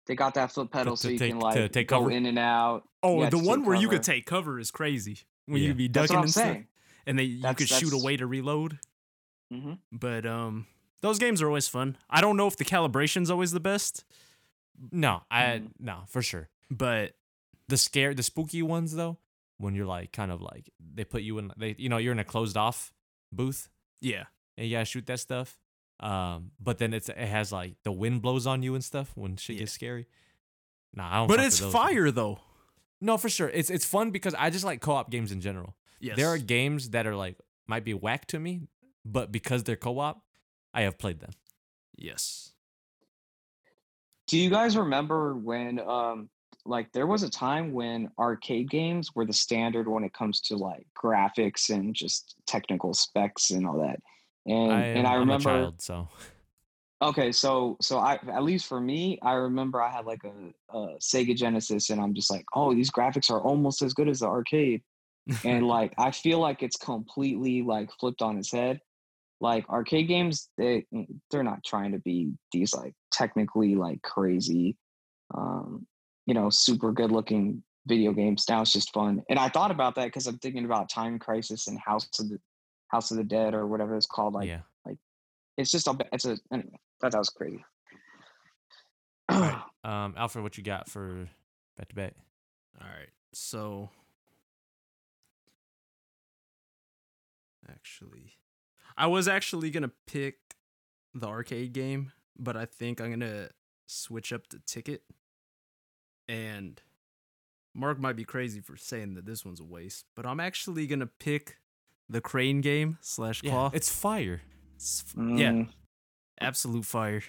They 0.06 0.16
got 0.16 0.34
that 0.34 0.52
foot 0.52 0.70
pedal 0.70 0.98
so 0.98 1.08
to 1.08 1.14
you 1.14 1.20
take- 1.20 1.32
can 1.32 1.40
to 1.40 1.46
like 1.46 1.72
take 1.72 1.88
go 1.88 2.00
cover? 2.00 2.12
in 2.12 2.26
and 2.26 2.38
out. 2.38 2.84
Oh, 3.02 3.22
Yeah, 3.22 3.30
the 3.30 3.38
one 3.38 3.60
take 3.60 3.68
where 3.68 3.76
you 3.78 3.88
could 3.88 4.04
take 4.04 4.26
cover 4.26 4.60
is 4.60 4.70
crazy. 4.70 5.20
When 5.46 5.62
Yeah. 5.62 5.70
you'd 5.70 5.78
be 5.78 5.88
ducking 5.88 6.16
what 6.16 6.20
I'm 6.20 6.24
and 6.24 6.32
stuff, 6.32 6.58
and 7.06 7.18
they 7.20 7.24
you 7.24 7.54
could 7.54 7.70
shoot 7.70 7.94
away 7.94 8.18
to 8.18 8.28
reload. 8.28 8.80
hmm 9.50 9.74
But 9.94 10.26
um, 10.26 10.68
those 11.02 11.20
games 11.20 11.42
are 11.42 11.48
always 11.48 11.68
fun. 11.70 11.98
I 12.10 12.20
don't 12.22 12.36
know 12.38 12.48
if 12.48 12.58
the 12.58 12.66
calibration's 12.66 13.30
always 13.30 13.52
the 13.52 13.60
best, 13.62 14.04
no, 14.92 15.24
I 15.32 15.44
Mhm. 15.44 15.72
no 15.80 16.04
for 16.08 16.22
sure. 16.22 16.50
but 16.70 17.16
The 17.70 17.78
scare, 17.78 18.14
the 18.14 18.24
spooky 18.24 18.62
ones 18.62 18.96
though, 18.96 19.18
when 19.64 19.74
you're 19.76 19.86
like 19.88 20.12
kind 20.12 20.32
of 20.32 20.42
like 20.42 20.70
they 20.80 21.04
put 21.06 21.22
you 21.24 21.38
in, 21.40 21.52
they 21.58 21.76
you 21.78 21.90
know 21.90 21.98
you're 21.98 22.12
in 22.12 22.20
a 22.20 22.24
closed 22.24 22.58
off 22.58 22.92
booth 23.32 23.70
yeah, 24.02 24.26
and 24.58 24.68
you 24.68 24.76
gotta 24.76 24.86
shoot 24.86 25.06
that 25.08 25.20
stuff. 25.20 25.58
Um, 26.00 26.52
but 26.60 26.78
then 26.80 26.94
it's 26.94 27.08
it 27.10 27.18
has 27.18 27.52
like 27.52 27.76
the 27.84 27.92
wind 27.92 28.22
blows 28.22 28.46
on 28.46 28.62
you 28.64 28.76
and 28.76 28.84
stuff 28.84 29.12
when 29.16 29.38
shit 29.38 29.56
Yeah. 29.56 29.60
gets 29.62 29.72
scary. 29.72 30.08
Nah, 30.94 31.10
I 31.12 31.16
don't. 31.20 31.28
but 31.28 31.40
it's 31.40 31.60
with 31.62 31.72
those, 31.72 31.82
fire 31.82 32.12
though. 32.12 32.40
No, 33.00 33.18
for 33.18 33.30
sure. 33.30 33.50
It's 33.50 33.70
it's 33.70 33.86
fun 33.86 34.12
because 34.12 34.36
I 34.38 34.50
just 34.50 34.66
like 34.66 34.82
co-op 34.82 35.10
games 35.10 35.32
in 35.32 35.40
general. 35.42 35.76
Yes, 36.00 36.18
There 36.18 36.28
are 36.28 36.38
games 36.38 36.90
that 36.90 37.08
are 37.08 37.16
like 37.16 37.38
might 37.68 37.86
be 37.86 37.94
whack 37.94 38.28
to 38.28 38.40
me, 38.40 38.68
but 39.06 39.32
because 39.32 39.64
they're 39.64 39.78
co-op, 39.78 40.22
I 40.74 40.82
have 40.82 40.98
played 40.98 41.20
them. 41.22 41.32
yes. 41.96 42.52
Do 44.28 44.38
you 44.38 44.50
guys 44.50 44.76
remember 44.78 45.36
when 45.36 45.80
um 45.80 46.30
like 46.66 46.92
there 46.94 47.08
was 47.08 47.24
a 47.24 47.30
time 47.30 47.74
when 47.74 48.10
arcade 48.18 48.70
games 48.70 49.14
were 49.16 49.26
the 49.26 49.34
standard 49.34 49.88
when 49.88 50.04
it 50.04 50.14
comes 50.14 50.40
to 50.42 50.56
like 50.56 50.86
graphics 50.98 51.70
and 51.70 51.94
just 51.94 52.36
technical 52.48 52.94
specs 52.94 53.52
and 53.52 53.68
all 53.68 53.80
that. 53.80 54.00
And 54.46 54.72
I 54.72 54.82
and 54.82 55.08
I 55.08 55.14
I'm 55.14 55.20
remember 55.20 55.50
a 55.50 55.54
child, 55.54 55.82
so 55.82 56.08
okay, 57.02 57.32
so 57.32 57.78
so 57.82 58.00
I 58.00 58.20
at 58.32 58.44
least 58.44 58.68
for 58.68 58.80
me, 58.80 59.20
I 59.22 59.34
remember 59.34 59.82
I 59.82 59.92
had 59.92 60.06
like 60.06 60.24
a, 60.24 60.78
a 60.78 60.98
Sega 61.00 61.36
Genesis 61.36 61.90
and 61.90 62.02
I'm 62.02 62.14
just 62.14 62.32
like, 62.32 62.46
"Oh, 62.56 62.74
these 62.74 62.92
graphics 62.92 63.30
are 63.30 63.42
almost 63.42 63.82
as 63.82 63.94
good 63.94 64.10
as 64.10 64.20
the 64.20 64.28
arcade." 64.28 64.82
and 65.46 65.68
like 65.68 65.94
I 65.98 66.12
feel 66.12 66.40
like 66.40 66.64
it's 66.64 66.78
completely 66.78 67.62
like 67.62 67.90
flipped 68.00 68.22
on 68.22 68.38
its 68.38 68.52
head. 68.52 68.80
Like 69.42 69.68
arcade 69.70 70.08
games, 70.08 70.50
they 70.58 70.86
mm, 70.94 71.06
they're 71.30 71.44
not 71.44 71.64
trying 71.66 71.92
to 71.92 72.00
be 72.00 72.32
these 72.54 72.74
like 72.74 72.94
technically 73.12 73.76
like 73.76 74.02
crazy, 74.02 74.78
um, 75.36 75.86
you 76.26 76.34
know, 76.34 76.50
super 76.50 76.92
good 76.92 77.12
looking 77.12 77.64
video 77.86 78.14
games. 78.14 78.46
Now 78.50 78.62
it's 78.62 78.72
just 78.72 78.94
fun. 78.94 79.22
And 79.30 79.38
I 79.38 79.50
thought 79.50 79.72
about 79.72 79.96
that 79.96 80.06
because 80.06 80.28
I'm 80.28 80.40
thinking 80.40 80.66
about 80.66 80.90
Time 80.90 81.20
Crisis 81.20 81.68
and 81.68 81.80
House 81.80 82.08
of 82.20 82.30
the 82.30 82.40
House 82.90 83.12
of 83.12 83.18
the 83.18 83.24
Dead 83.24 83.54
or 83.54 83.68
whatever 83.68 83.96
it's 83.96 84.06
called. 84.06 84.34
Like 84.34 84.48
yeah. 84.48 84.62
like 84.86 84.98
it's 85.58 85.72
just 85.72 85.88
a 85.88 85.96
it's 86.12 86.26
a 86.26 86.38
anyway. 86.52 86.80
Thought 87.02 87.12
that 87.12 87.18
was 87.18 87.30
crazy. 87.30 87.64
Alright. 89.32 89.56
Um, 89.86 90.14
Alfred, 90.16 90.44
what 90.44 90.58
you 90.58 90.64
got 90.64 90.88
for 90.88 91.28
back 91.78 91.90
to 91.90 91.96
back? 91.96 92.14
All 92.80 92.88
right. 92.88 93.10
So 93.34 93.90
actually 97.70 98.38
I 98.98 99.08
was 99.08 99.28
actually 99.28 99.72
going 99.72 99.84
to 99.84 99.92
pick 100.08 100.36
the 101.14 101.28
arcade 101.28 101.74
game, 101.74 102.12
but 102.38 102.56
I 102.56 102.66
think 102.66 103.02
I'm 103.02 103.08
going 103.08 103.20
to 103.22 103.50
switch 103.88 104.32
up 104.32 104.50
the 104.50 104.60
ticket. 104.66 105.04
And 106.28 106.82
Mark 107.76 108.00
might 108.00 108.16
be 108.16 108.24
crazy 108.24 108.62
for 108.62 108.78
saying 108.78 109.16
that 109.16 109.26
this 109.26 109.44
one's 109.46 109.60
a 109.60 109.64
waste, 109.66 110.06
but 110.16 110.26
I'm 110.26 110.40
actually 110.40 110.88
going 110.88 111.00
to 111.02 111.08
pick 111.08 111.58
the 112.10 112.22
crane 112.22 112.62
game 112.62 112.98
slash 113.02 113.42
Yeah, 113.44 113.52
claw. 113.52 113.72
it's 113.74 113.90
fire. 113.90 114.42
It's 114.76 115.04
f- 115.08 115.16
yeah, 115.38 115.52
Mm, 115.52 115.70
absolute 116.40 116.86
fire. 116.86 117.24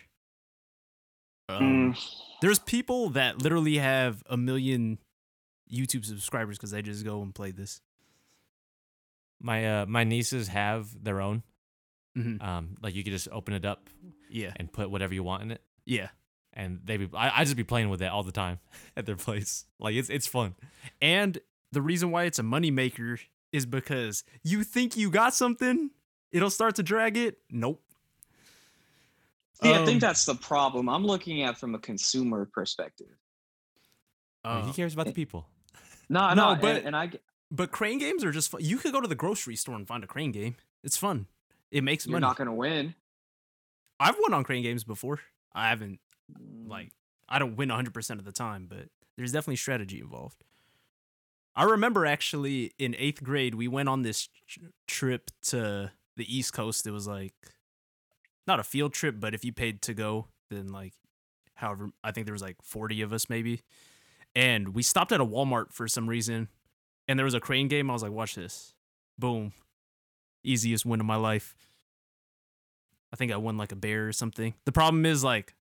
Um, 1.49 1.93
mm. 1.95 2.15
there's 2.41 2.59
people 2.59 3.11
that 3.11 3.43
literally 3.43 3.77
have 3.79 4.23
a 4.31 4.37
million 4.37 4.99
YouTube 5.71 6.05
subscribers 6.05 6.57
because 6.57 6.71
they 6.71 6.83
just 6.83 7.05
go 7.05 7.21
and 7.23 7.35
play 7.35 7.51
this. 7.51 7.81
My 9.41 9.81
uh 9.83 9.87
my 9.87 10.05
nieces 10.05 10.49
have 10.49 11.03
their 11.05 11.21
own. 11.21 11.43
Mhm. 12.17 12.41
Um, 12.43 12.77
like 12.81 12.95
you 12.95 13.03
could 13.05 13.13
just 13.13 13.29
open 13.33 13.55
it 13.55 13.65
up 13.65 13.91
Yeah, 14.31 14.53
and 14.57 14.73
put 14.73 14.89
whatever 14.91 15.13
you 15.13 15.23
want 15.25 15.43
in 15.43 15.51
it, 15.51 15.61
yeah. 15.85 16.09
And 16.55 16.81
they 16.85 16.97
be 16.97 17.09
I, 17.15 17.41
I 17.41 17.45
just 17.45 17.57
be 17.57 17.65
playing 17.65 17.89
with 17.91 18.01
it 18.01 18.07
all 18.07 18.23
the 18.23 18.33
time 18.33 18.59
at 18.97 19.05
their 19.07 19.17
place. 19.17 19.65
Like 19.79 19.95
it's 19.95 20.09
it's 20.09 20.27
fun. 20.27 20.55
And 21.03 21.39
the 21.73 21.83
reason 21.83 22.11
why 22.11 22.25
it's 22.25 22.39
a 22.39 22.43
moneymaker 22.43 23.19
is 23.53 23.67
because 23.67 24.25
you 24.43 24.65
think 24.65 24.97
you 24.97 25.11
got 25.11 25.35
something, 25.35 25.91
it'll 26.33 26.51
start 26.51 26.77
to 26.77 26.83
drag 26.83 27.17
it. 27.17 27.39
Nope. 27.51 27.81
See, 29.63 29.73
I 29.73 29.79
Um, 29.79 29.87
think 29.87 30.01
that's 30.01 30.25
the 30.25 30.35
problem. 30.35 30.89
I'm 30.89 31.05
looking 31.07 31.43
at 31.43 31.59
from 31.59 31.75
a 31.75 31.79
consumer 31.79 32.45
perspective. 32.53 33.07
Like, 34.45 34.65
uh, 34.65 34.67
he 34.67 34.73
cares 34.73 34.95
about 34.95 35.07
the 35.07 35.13
people. 35.13 35.47
No, 36.09 36.35
No, 36.35 36.55
no, 36.55 36.61
but- 36.61 36.77
and, 36.79 36.87
and 36.89 36.97
I 36.97 37.11
but 37.51 37.71
crane 37.71 37.99
games 37.99 38.25
are 38.25 38.33
just 38.33 38.51
fun. 38.51 38.63
You 38.65 38.79
could 38.79 38.93
go 38.93 39.01
to 39.01 39.07
the 39.07 39.15
grocery 39.15 39.55
store 39.55 39.77
and 39.77 39.87
find 39.87 40.03
a 40.03 40.09
crane 40.09 40.33
game. 40.33 40.57
It's 40.83 40.97
fun. 40.97 41.27
It 41.71 41.85
makes 41.85 42.05
money. 42.07 42.15
you're 42.15 42.21
not 42.21 42.37
gonna 42.37 42.55
win. 42.55 42.95
I've 44.01 44.17
won 44.19 44.35
on 44.35 44.43
crane 44.43 44.63
games 44.65 44.83
before. 44.83 45.21
I 45.55 45.69
haven't 45.69 46.01
Mm. 46.33 46.69
like 46.69 46.93
I 47.29 47.39
don't 47.39 47.57
win 47.57 47.71
100% 47.71 48.11
of 48.19 48.25
the 48.25 48.33
time, 48.33 48.67
but 48.69 48.89
there's 49.17 49.33
definitely 49.33 49.57
strategy 49.57 50.01
involved. 50.01 50.45
I 51.57 51.65
remember 51.65 52.05
actually 52.05 52.73
in 52.79 52.95
eighth 52.99 53.23
grade 53.23 53.55
we 53.55 53.69
went 53.69 53.89
on 53.89 54.03
this 54.03 54.29
tr- 54.47 54.61
trip 54.87 55.31
to 55.43 55.93
the 56.17 56.37
East 56.37 56.53
Coast. 56.53 56.87
It 56.87 56.91
was 56.91 57.07
like 57.07 57.35
not 58.47 58.61
a 58.61 58.65
field 58.65 58.93
trip, 58.93 59.17
but 59.19 59.35
if 59.35 59.45
you 59.45 59.53
paid 59.53 59.83
to 59.83 59.95
go, 59.95 60.29
then 60.51 60.69
like 60.69 60.95
however 61.55 61.91
I 62.03 62.11
think 62.11 62.27
there 62.27 62.33
was 62.35 62.43
like 62.43 62.57
forty 62.63 63.03
of 63.03 63.13
us 63.13 63.31
maybe, 63.31 63.63
and 64.35 64.75
we 64.75 64.83
stopped 64.83 65.13
at 65.13 65.21
a 65.21 65.25
Walmart 65.25 65.73
for 65.73 65.87
some 65.87 66.09
reason, 66.09 66.49
and 67.07 67.19
there 67.19 67.25
was 67.25 67.35
a 67.35 67.41
crane 67.41 67.69
game. 67.69 67.89
I 67.89 67.93
was 67.93 68.03
like, 68.03 68.13
watch 68.13 68.35
this, 68.35 68.75
boom, 69.19 69.53
easiest 70.43 70.85
win 70.85 71.01
of 71.01 71.07
my 71.07 71.17
life. 71.17 71.55
I 73.13 73.17
think 73.17 73.31
I 73.31 73.37
won 73.37 73.57
like 73.57 73.71
a 73.71 73.77
bear 73.77 74.09
or 74.09 74.13
something. 74.13 74.55
The 74.65 74.73
problem 74.73 75.07
is 75.07 75.23
like 75.23 75.55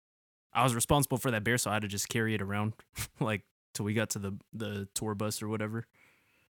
I 0.54 0.64
was 0.64 0.76
responsible 0.76 1.18
for 1.18 1.32
that 1.32 1.44
bear, 1.44 1.58
so 1.58 1.72
I 1.72 1.74
had 1.74 1.82
to 1.82 1.88
just 1.88 2.10
carry 2.10 2.36
it 2.36 2.42
around 2.42 2.74
like 3.20 3.42
till 3.74 3.86
we 3.86 3.94
got 3.94 4.12
to 4.12 4.20
the 4.20 4.38
the 4.54 4.88
tour 4.94 5.16
bus 5.16 5.42
or 5.42 5.48
whatever. 5.48 5.86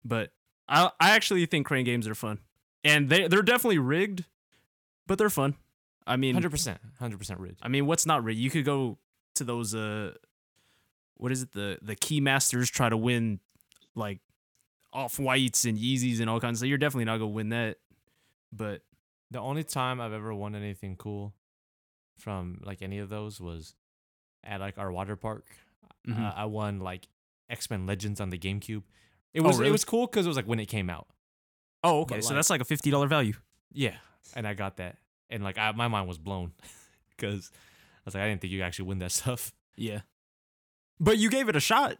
But 0.04 0.32
I 0.68 0.90
I 1.00 1.10
actually 1.10 1.44
think 1.46 1.66
crane 1.66 1.84
games 1.84 2.06
are 2.06 2.14
fun, 2.14 2.38
and 2.84 3.08
they 3.08 3.28
they're 3.28 3.42
definitely 3.42 3.78
rigged, 3.78 4.24
but 5.06 5.18
they're 5.18 5.30
fun. 5.30 5.54
I 6.06 6.16
mean, 6.16 6.34
Hundred 6.34 6.50
percent, 6.50 6.78
hundred 7.00 7.18
percent 7.18 7.40
rigged. 7.40 7.58
I 7.62 7.68
mean, 7.68 7.86
what's 7.86 8.06
not 8.06 8.22
rigged? 8.22 8.38
You 8.38 8.50
could 8.50 8.64
go 8.64 8.98
to 9.34 9.44
those 9.44 9.74
uh, 9.74 10.12
what 11.16 11.32
is 11.32 11.42
it? 11.42 11.52
The 11.52 11.78
the 11.82 11.96
key 11.96 12.20
masters 12.20 12.70
try 12.70 12.88
to 12.88 12.96
win 12.96 13.40
like 13.94 14.20
off 14.92 15.18
whites 15.18 15.64
and 15.64 15.76
Yeezys 15.78 16.20
and 16.20 16.30
all 16.30 16.38
kinds. 16.40 16.60
So. 16.60 16.66
You're 16.66 16.78
definitely 16.78 17.06
not 17.06 17.18
gonna 17.18 17.28
win 17.30 17.48
that, 17.48 17.78
but 18.52 18.82
The 19.30 19.40
only 19.40 19.64
time 19.64 20.00
I've 20.00 20.12
ever 20.12 20.32
won 20.32 20.54
anything 20.54 20.96
cool 20.96 21.34
from 22.16 22.60
like 22.64 22.82
any 22.82 22.98
of 22.98 23.08
those 23.08 23.40
was 23.40 23.74
at 24.46 24.60
like 24.60 24.78
our 24.78 24.90
water 24.92 25.16
park. 25.16 25.46
Mhm. 26.08 26.18
Uh, 26.20 26.32
I 26.36 26.44
won 26.46 26.80
like 26.80 27.08
X 27.50 27.68
Men 27.70 27.86
Legends 27.86 28.20
on 28.20 28.30
the 28.30 28.38
GameCube. 28.38 28.82
It 29.34 29.40
Oh, 29.40 29.44
was 29.44 29.58
really? 29.58 29.68
it 29.68 29.72
was 29.72 29.84
cool 29.84 30.06
because 30.06 30.24
it 30.24 30.28
was 30.28 30.36
like 30.36 30.46
when 30.46 30.60
it 30.60 30.66
came 30.66 30.88
out. 30.88 31.08
oh 31.84 32.00
okay, 32.02 32.16
But, 32.16 32.24
so 32.24 32.30
like- 32.30 32.36
that's 32.36 32.50
like 32.50 32.60
a 32.60 32.64
fifty 32.64 32.90
dollar 32.90 33.06
value. 33.08 33.34
Yeah, 33.72 33.96
and 34.34 34.46
I 34.46 34.54
got 34.54 34.76
that, 34.78 34.96
and 35.28 35.42
like 35.44 35.58
I, 35.58 35.72
my 35.72 35.88
mind 35.88 36.08
was 36.08 36.18
blown 36.18 36.52
because 37.16 37.50
I 37.52 38.00
was 38.06 38.14
like, 38.14 38.22
I 38.22 38.28
didn't 38.28 38.40
think 38.40 38.52
you 38.52 38.58
could 38.60 38.64
actually 38.66 38.86
win 38.88 38.98
that 39.00 39.12
stuff. 39.20 39.52
Yeah, 39.76 40.00
but 40.98 41.18
you 41.18 41.28
gave 41.30 41.48
it 41.48 41.56
a 41.56 41.60
shot. 41.60 41.98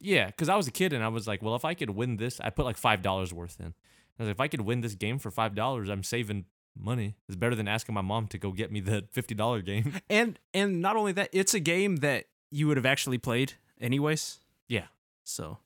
Yeah, 0.00 0.26
because 0.26 0.48
I 0.50 0.56
was 0.56 0.66
a 0.66 0.70
kid 0.70 0.92
and 0.92 1.02
I 1.02 1.08
was 1.08 1.26
like, 1.26 1.42
well, 1.42 1.54
if 1.54 1.64
I 1.64 1.72
could 1.74 1.90
win 1.90 2.16
this, 2.18 2.38
I 2.40 2.50
put 2.50 2.64
like 2.66 2.76
five 2.76 3.00
dollars 3.00 3.32
worth 3.32 3.58
in. 3.58 3.72
I 4.18 4.22
was 4.22 4.28
like, 4.28 4.36
if 4.36 4.40
I 4.40 4.48
could 4.48 4.60
win 4.60 4.80
this 4.82 4.94
game 4.94 5.18
for 5.18 5.30
five 5.30 5.54
dollars, 5.54 5.88
I'm 5.88 6.02
saving 6.02 6.44
money. 6.76 7.16
is 7.28 7.36
better 7.36 7.54
than 7.54 7.68
asking 7.68 7.94
my 7.94 8.00
mom 8.02 8.26
to 8.28 8.38
go 8.38 8.52
get 8.52 8.70
me 8.72 8.80
the 8.80 9.06
fifty 9.12 9.34
dollar 9.34 9.62
game. 9.62 9.94
And 10.10 10.38
and 10.52 10.80
not 10.80 10.96
only 10.96 11.12
that, 11.12 11.30
it's 11.32 11.54
a 11.54 11.60
game 11.60 11.96
that 11.96 12.26
you 12.50 12.66
would 12.68 12.76
have 12.76 12.86
actually 12.86 13.18
played 13.18 13.54
anyways. 13.80 14.38
Yeah. 14.68 14.86
So 15.24 15.58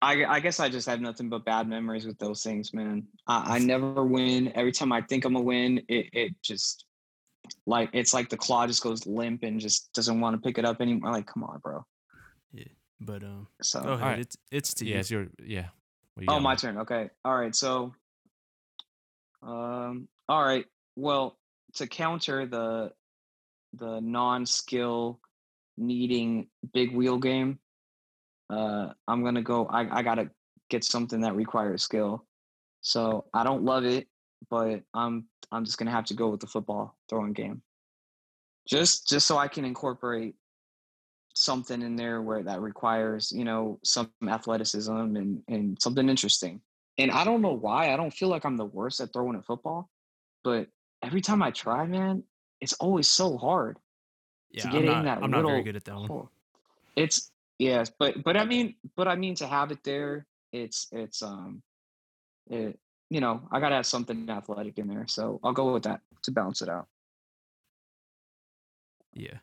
I, 0.00 0.24
I 0.24 0.40
guess 0.40 0.60
I 0.60 0.68
just 0.68 0.86
have 0.86 1.00
nothing 1.00 1.28
but 1.28 1.44
bad 1.44 1.66
memories 1.66 2.06
with 2.06 2.18
those 2.18 2.42
things, 2.42 2.72
man. 2.72 3.06
I, 3.26 3.56
I 3.56 3.58
never 3.72 4.04
win. 4.04 4.52
Every 4.54 4.70
time 4.72 4.92
I 4.92 5.00
think 5.00 5.24
I'm 5.24 5.32
gonna 5.32 5.44
win, 5.44 5.78
it, 5.88 6.06
it 6.12 6.32
just 6.42 6.84
like 7.66 7.90
it's 7.92 8.14
like 8.14 8.28
the 8.28 8.36
claw 8.36 8.66
just 8.66 8.82
goes 8.82 9.06
limp 9.06 9.42
and 9.42 9.58
just 9.58 9.92
doesn't 9.92 10.20
want 10.20 10.36
to 10.36 10.40
pick 10.46 10.58
it 10.58 10.64
up 10.64 10.80
anymore. 10.80 11.10
Like, 11.10 11.26
come 11.26 11.42
on, 11.42 11.58
bro. 11.58 11.84
Yeah, 12.52 12.64
but 13.00 13.24
um 13.24 13.48
So 13.62 13.80
go 13.80 13.88
ahead. 13.92 14.02
alright. 14.02 14.18
It's 14.20 14.36
it's 14.52 14.74
to 14.74 14.84
yeah, 14.84 14.94
you. 14.94 15.00
it's 15.00 15.10
your 15.10 15.26
yeah. 15.44 15.68
You 16.20 16.26
Oh, 16.28 16.38
my 16.38 16.50
man? 16.50 16.56
turn. 16.58 16.78
Okay. 16.78 17.08
All 17.24 17.36
right. 17.36 17.54
So, 17.56 17.94
um, 19.42 20.08
all 20.28 20.44
right. 20.44 20.66
Well, 20.96 21.36
to 21.74 21.86
counter 21.86 22.46
the 22.46 22.92
the 23.74 24.00
non-skill 24.00 25.18
needing 25.78 26.48
big 26.74 26.94
wheel 26.94 27.18
game, 27.18 27.58
uh, 28.50 28.92
I'm 29.08 29.24
gonna 29.24 29.42
go. 29.42 29.66
I 29.66 29.98
I 29.98 30.02
gotta 30.02 30.30
get 30.70 30.84
something 30.84 31.20
that 31.22 31.34
requires 31.34 31.82
skill. 31.82 32.24
So 32.80 33.26
I 33.32 33.44
don't 33.44 33.64
love 33.64 33.84
it, 33.84 34.08
but 34.50 34.82
I'm 34.94 35.26
I'm 35.50 35.64
just 35.64 35.78
gonna 35.78 35.90
have 35.90 36.06
to 36.06 36.14
go 36.14 36.28
with 36.28 36.40
the 36.40 36.46
football 36.46 36.96
throwing 37.08 37.32
game. 37.32 37.62
Just 38.68 39.08
just 39.08 39.26
so 39.26 39.38
I 39.38 39.48
can 39.48 39.64
incorporate 39.64 40.34
something 41.34 41.80
in 41.80 41.96
there 41.96 42.20
where 42.20 42.42
that 42.42 42.60
requires 42.60 43.32
you 43.32 43.44
know 43.44 43.78
some 43.82 44.10
athleticism 44.28 44.92
and 44.92 45.42
and 45.48 45.80
something 45.80 46.08
interesting 46.08 46.60
and 47.02 47.10
i 47.12 47.24
don't 47.24 47.42
know 47.42 47.52
why 47.52 47.92
i 47.92 47.96
don't 47.96 48.12
feel 48.12 48.28
like 48.28 48.44
i'm 48.44 48.56
the 48.56 48.64
worst 48.64 49.00
at 49.00 49.12
throwing 49.12 49.36
a 49.36 49.42
football 49.42 49.88
but 50.44 50.66
every 51.02 51.20
time 51.20 51.42
i 51.42 51.50
try 51.50 51.86
man 51.86 52.22
it's 52.60 52.72
always 52.74 53.08
so 53.08 53.36
hard 53.36 53.78
yeah, 54.50 54.62
to 54.62 54.68
I'm 54.68 54.74
get 54.74 54.84
not, 54.84 54.98
in 54.98 55.04
that 55.04 55.18
I'm 55.22 55.30
not 55.30 55.46
very 55.46 55.62
good 55.62 55.76
at 55.76 55.84
that 55.84 55.94
one. 55.96 56.08
hole. 56.08 56.30
it's 56.96 57.30
yes 57.58 57.90
but 57.98 58.22
but 58.24 58.36
i 58.36 58.44
mean 58.44 58.74
but 58.96 59.08
i 59.08 59.14
mean 59.16 59.34
to 59.36 59.46
have 59.46 59.70
it 59.70 59.82
there 59.84 60.26
it's 60.52 60.88
it's 60.92 61.22
um 61.22 61.62
it 62.50 62.78
you 63.10 63.20
know 63.20 63.42
i 63.52 63.60
gotta 63.60 63.76
have 63.76 63.86
something 63.86 64.28
athletic 64.30 64.78
in 64.78 64.88
there 64.88 65.06
so 65.06 65.40
i'll 65.44 65.52
go 65.52 65.72
with 65.72 65.82
that 65.84 66.00
to 66.22 66.30
balance 66.30 66.62
it 66.62 66.68
out 66.68 66.86
Yeah. 69.14 69.38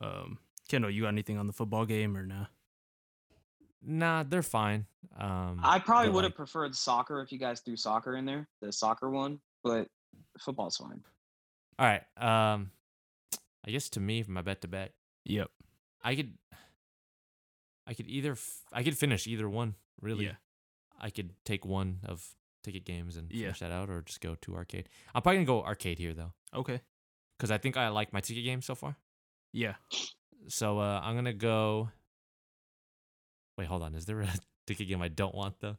Um 0.00 0.38
Kendall, 0.68 0.90
you 0.90 1.02
got 1.02 1.08
anything 1.08 1.38
on 1.38 1.46
the 1.46 1.52
football 1.52 1.86
game 1.86 2.16
or 2.16 2.26
nah? 2.26 2.46
Nah, 3.82 4.24
they're 4.24 4.42
fine. 4.42 4.86
Um, 5.16 5.60
i 5.62 5.78
probably 5.78 6.08
but, 6.08 6.14
would 6.14 6.24
have 6.24 6.30
like, 6.32 6.36
preferred 6.36 6.74
soccer 6.74 7.20
if 7.22 7.32
you 7.32 7.38
guys 7.38 7.60
threw 7.60 7.76
soccer 7.76 8.16
in 8.16 8.24
there 8.24 8.46
the 8.60 8.72
soccer 8.72 9.10
one 9.10 9.40
but 9.64 9.88
football's 10.38 10.76
fine 10.76 11.02
All 11.78 11.86
right. 11.86 12.02
Um, 12.16 12.70
I 13.66 13.70
guess 13.70 13.88
to 13.90 14.00
me, 14.00 14.22
for 14.22 14.30
my 14.32 14.42
bet 14.42 14.60
to 14.62 14.68
bet. 14.68 14.92
Yep. 15.24 15.50
I 16.02 16.14
could, 16.14 16.32
I 17.86 17.94
could 17.94 18.06
either, 18.08 18.32
f- 18.32 18.62
I 18.72 18.82
could 18.82 18.96
finish 18.96 19.26
either 19.26 19.48
one. 19.48 19.74
Really, 20.00 20.26
Yeah. 20.26 20.32
I 21.00 21.10
could 21.10 21.34
take 21.44 21.64
one 21.64 21.98
of 22.04 22.34
ticket 22.62 22.84
games 22.84 23.16
and 23.16 23.30
Yeah. 23.32 23.46
finish 23.46 23.60
that 23.60 23.72
out, 23.72 23.90
or 23.90 24.02
just 24.02 24.20
go 24.20 24.36
to 24.36 24.54
arcade. 24.56 24.88
I'm 25.14 25.22
probably 25.22 25.38
gonna 25.44 25.46
go 25.60 25.62
arcade 25.64 25.98
here 25.98 26.14
though, 26.14 26.32
Okay. 26.54 26.80
because 27.36 27.50
I 27.50 27.58
think 27.58 27.76
I 27.76 27.88
like 27.88 28.12
my 28.12 28.20
ticket 28.20 28.44
game 28.44 28.62
so 28.62 28.74
far. 28.74 28.96
Yeah. 29.52 29.74
So 30.48 30.78
uh, 30.78 31.00
I'm 31.02 31.14
gonna 31.14 31.32
go. 31.32 31.90
Wait, 33.58 33.66
hold 33.66 33.82
on. 33.82 33.94
Is 33.96 34.06
there 34.06 34.20
a 34.20 34.28
ticket 34.66 34.86
game 34.88 35.02
I 35.02 35.08
don't 35.08 35.34
want 35.34 35.56
though? 35.60 35.76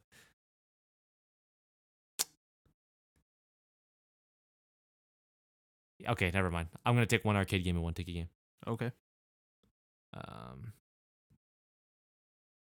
Okay, 6.08 6.30
never 6.32 6.52
mind. 6.52 6.68
I'm 6.86 6.94
gonna 6.96 7.06
take 7.06 7.26
one 7.26 7.36
arcade 7.38 7.64
game 7.64 7.76
and 7.76 7.84
one 7.84 7.94
ticket 7.94 8.14
game. 8.14 8.30
Okay. 8.68 8.92
Um, 10.14 10.74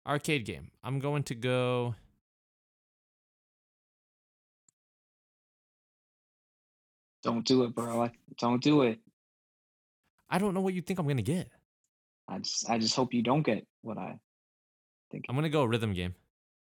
arcade 0.06 0.44
game. 0.44 0.70
I'm 0.84 1.00
going 1.00 1.24
to 1.24 1.34
go. 1.34 1.94
don't 7.22 7.44
do 7.46 7.62
it 7.62 7.72
bro 7.72 8.02
I- 8.02 8.10
don't 8.38 8.60
do 8.60 8.82
it 8.82 8.98
I 10.28 10.38
don't 10.38 10.54
know 10.54 10.60
what 10.60 10.74
you 10.74 10.82
think 10.82 10.98
I'm 10.98 11.06
gonna 11.06 11.22
get. 11.22 11.48
I 12.26 12.38
just 12.38 12.68
I 12.68 12.78
just 12.78 12.96
hope 12.96 13.14
you 13.14 13.22
don't 13.22 13.42
get 13.42 13.64
what 13.82 13.98
I 13.98 14.18
think. 15.12 15.26
I'm 15.28 15.34
gonna 15.36 15.48
go 15.48 15.64
rhythm 15.64 15.92
game. 15.92 16.14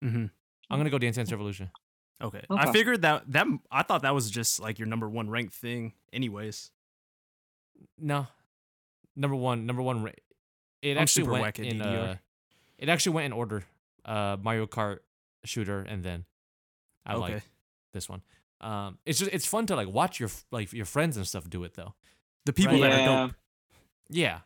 Mm-hmm. 0.04 0.26
I'm 0.70 0.78
gonna 0.78 0.90
go 0.90 0.98
Dance 0.98 1.16
Dance 1.16 1.32
Revolution. 1.32 1.70
Okay. 2.22 2.42
I 2.50 2.72
figured 2.72 3.02
that 3.02 3.24
that 3.32 3.46
I 3.70 3.82
thought 3.82 4.02
that 4.02 4.14
was 4.14 4.30
just 4.30 4.60
like 4.60 4.78
your 4.78 4.86
number 4.88 5.08
one 5.08 5.28
ranked 5.28 5.54
thing, 5.54 5.92
anyways. 6.12 6.70
No, 7.98 8.26
number 9.14 9.36
one. 9.36 9.66
Number 9.66 9.82
one. 9.82 10.02
ra- 10.04 10.12
It 10.82 10.92
I'm 10.96 11.02
actually 11.02 11.22
super 11.24 11.32
went 11.32 11.42
whack 11.42 11.58
at 11.58 11.66
in. 11.66 11.78
DDR. 11.78 12.08
Uh, 12.10 12.14
it 12.78 12.88
actually 12.88 13.12
went 13.14 13.26
in 13.26 13.32
order. 13.32 13.64
Uh, 14.04 14.36
Mario 14.40 14.66
Kart 14.66 14.98
shooter, 15.44 15.80
and 15.80 16.02
then 16.04 16.24
I 17.04 17.14
okay. 17.14 17.34
like 17.34 17.42
this 17.92 18.08
one. 18.08 18.22
Um, 18.60 18.98
it's 19.04 19.18
just 19.18 19.30
it's 19.32 19.46
fun 19.46 19.66
to 19.66 19.76
like 19.76 19.88
watch 19.88 20.20
your 20.20 20.30
like 20.50 20.72
your 20.72 20.86
friends 20.86 21.16
and 21.16 21.26
stuff 21.26 21.48
do 21.50 21.64
it 21.64 21.74
though. 21.74 21.94
the 22.46 22.52
people 22.52 22.80
Right. 22.80 22.90
that 22.90 23.00
are 23.08 23.26
dope. 23.26 23.36
Yeah, 24.08 24.38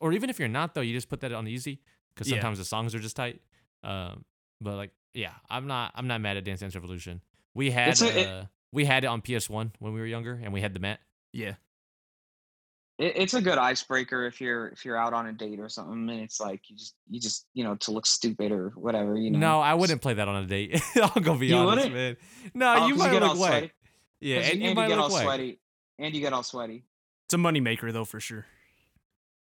or 0.00 0.12
even 0.12 0.28
if 0.28 0.38
you're 0.38 0.48
not 0.48 0.74
though, 0.74 0.80
you 0.82 0.92
just 0.92 1.08
put 1.08 1.20
that 1.20 1.32
on 1.32 1.46
easy 1.48 1.80
because 2.16 2.28
Yeah. 2.28 2.36
sometimes 2.38 2.58
the 2.58 2.64
songs 2.64 2.94
are 2.94 2.98
just 2.98 3.14
tight. 3.14 3.40
Um, 3.84 4.24
but 4.60 4.74
like 4.76 4.90
yeah, 5.14 5.32
I'm 5.50 5.66
not 5.68 5.92
I'm 5.94 6.06
not 6.08 6.20
mad 6.20 6.36
at 6.38 6.44
Dance 6.44 6.60
Dance 6.60 6.74
Revolution. 6.74 7.20
We 7.54 7.70
had 7.70 7.90
It's 7.90 8.02
a- 8.02 8.18
it- 8.20 8.26
uh, 8.28 8.44
we 8.72 8.84
had 8.84 9.04
it 9.04 9.06
on 9.06 9.20
PS1 9.22 9.72
when 9.78 9.92
we 9.92 10.00
were 10.00 10.06
younger, 10.06 10.32
and 10.42 10.52
we 10.52 10.60
had 10.60 10.74
the 10.74 10.80
mat. 10.80 11.00
Yeah. 11.32 11.54
It, 12.98 13.12
it's 13.16 13.34
a 13.34 13.42
good 13.42 13.58
icebreaker 13.58 14.26
if 14.26 14.40
you're 14.40 14.68
if 14.68 14.84
you're 14.84 14.96
out 14.96 15.12
on 15.12 15.26
a 15.26 15.32
date 15.32 15.60
or 15.60 15.68
something, 15.68 16.08
and 16.08 16.20
it's 16.20 16.40
like 16.40 16.68
you 16.70 16.76
just 16.76 16.94
you 17.10 17.20
just 17.20 17.46
you 17.52 17.62
know 17.62 17.74
to 17.76 17.90
look 17.90 18.06
stupid 18.06 18.52
or 18.52 18.70
whatever. 18.70 19.16
You 19.16 19.30
know. 19.30 19.38
No, 19.38 19.60
I 19.60 19.74
wouldn't 19.74 20.00
play 20.00 20.14
that 20.14 20.26
on 20.28 20.42
a 20.42 20.46
date. 20.46 20.80
I'll 20.96 21.22
go 21.22 21.36
be 21.36 21.48
You 21.48 21.56
honest, 21.56 21.88
wouldn't? 21.90 21.94
man. 21.94 22.16
No, 22.54 22.74
Oh, 22.74 22.86
you 22.86 22.94
'cause 22.94 22.98
might 23.04 23.12
get 23.12 23.22
look 23.22 23.30
all 23.32 23.36
white. 23.38 23.48
sweaty. 23.48 23.72
Yeah, 24.20 24.36
'Cause 24.40 24.50
and 24.52 24.60
you 24.62 24.66
and 24.68 24.76
might 24.76 24.82
you 24.84 24.88
get 24.88 24.98
all 24.98 25.04
look 25.04 25.12
white. 25.12 25.22
sweaty, 25.24 25.60
and 25.98 26.14
you 26.14 26.20
get 26.22 26.32
all 26.32 26.42
sweaty. 26.42 26.84
It's 27.26 27.34
a 27.34 27.36
moneymaker 27.36 27.92
though 27.92 28.04
for 28.06 28.18
sure. 28.20 28.46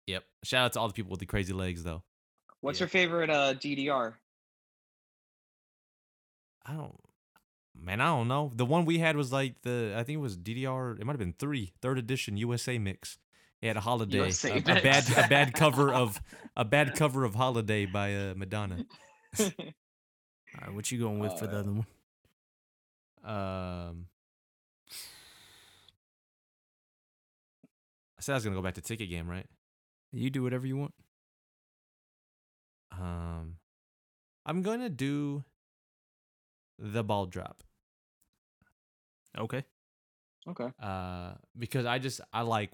Yep. 0.07 0.25
Shout 0.45 0.65
out 0.67 0.73
to 0.75 0.81
all 0.81 0.89
the 0.89 0.95
people 0.95 1.11
with 1.11 1.21
the 1.21 1.27
crazy 1.27 1.53
legs, 1.53 1.83
though. 1.85 2.03
What's 2.63 2.79
Yeah. 2.79 2.85
your 2.85 2.89
favorite 2.89 3.29
uh, 3.29 3.55
DDR? 3.55 4.15
I 6.65 6.75
don't, 6.75 6.99
man, 7.75 8.01
I 8.01 8.07
don't 8.07 8.29
know. 8.29 8.51
The 8.55 8.65
one 8.65 8.85
we 8.85 8.99
had 8.99 9.17
was 9.17 9.33
like 9.33 9.63
the, 9.63 9.95
I 9.97 10.05
think 10.05 10.17
it 10.17 10.21
was 10.21 10.37
DDR. 10.37 10.93
It 11.01 11.05
might 11.05 11.13
have 11.13 11.19
been 11.19 11.35
three, 11.39 11.73
third 11.81 11.99
edition 11.99 12.37
USA 12.37 12.79
mix. 12.79 13.19
It 13.61 13.67
had 13.69 13.77
a 13.77 13.81
holiday, 13.81 14.19
USA 14.19 14.51
a, 14.51 14.57
a 14.57 14.61
bad, 14.83 15.05
a 15.17 15.29
bad 15.29 15.55
cover 15.55 15.93
of 15.93 16.21
a 16.57 16.65
bad 16.65 16.95
cover 16.95 17.25
of 17.25 17.35
Holiday 17.35 17.87
by 17.87 18.15
uh, 18.15 18.35
Madonna. 18.37 18.85
All 19.41 19.49
right, 20.61 20.73
what 20.73 20.91
you 20.93 20.99
going 20.99 21.19
with 21.19 21.33
for 21.33 21.47
the 21.47 21.57
Uh, 21.57 21.61
other 21.61 21.73
one? 21.73 21.87
Um, 23.25 24.07
I 28.19 28.21
said 28.21 28.33
I 28.33 28.37
was 28.37 28.45
gonna 28.45 28.57
go 28.57 28.63
back 28.63 28.75
to 28.75 28.81
ticket 28.81 29.09
game, 29.11 29.29
right? 29.29 29.47
You 30.13 30.31
do 30.31 30.43
whatever 30.43 30.67
you 30.67 30.77
want. 30.77 30.95
Um, 33.01 33.57
I'm 34.45 34.63
gonna 34.63 34.89
do 34.91 35.45
the 36.79 37.03
ball 37.05 37.27
drop. 37.27 37.63
Okay. 39.39 39.65
okay. 40.47 40.69
Uh, 40.81 41.35
because 41.59 41.87
I 41.87 41.99
just 41.99 42.21
I 42.33 42.43
like. 42.43 42.71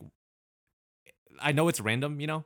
I 1.40 1.52
know 1.52 1.68
it's 1.68 1.80
random, 1.80 2.20
you 2.20 2.26
know. 2.26 2.44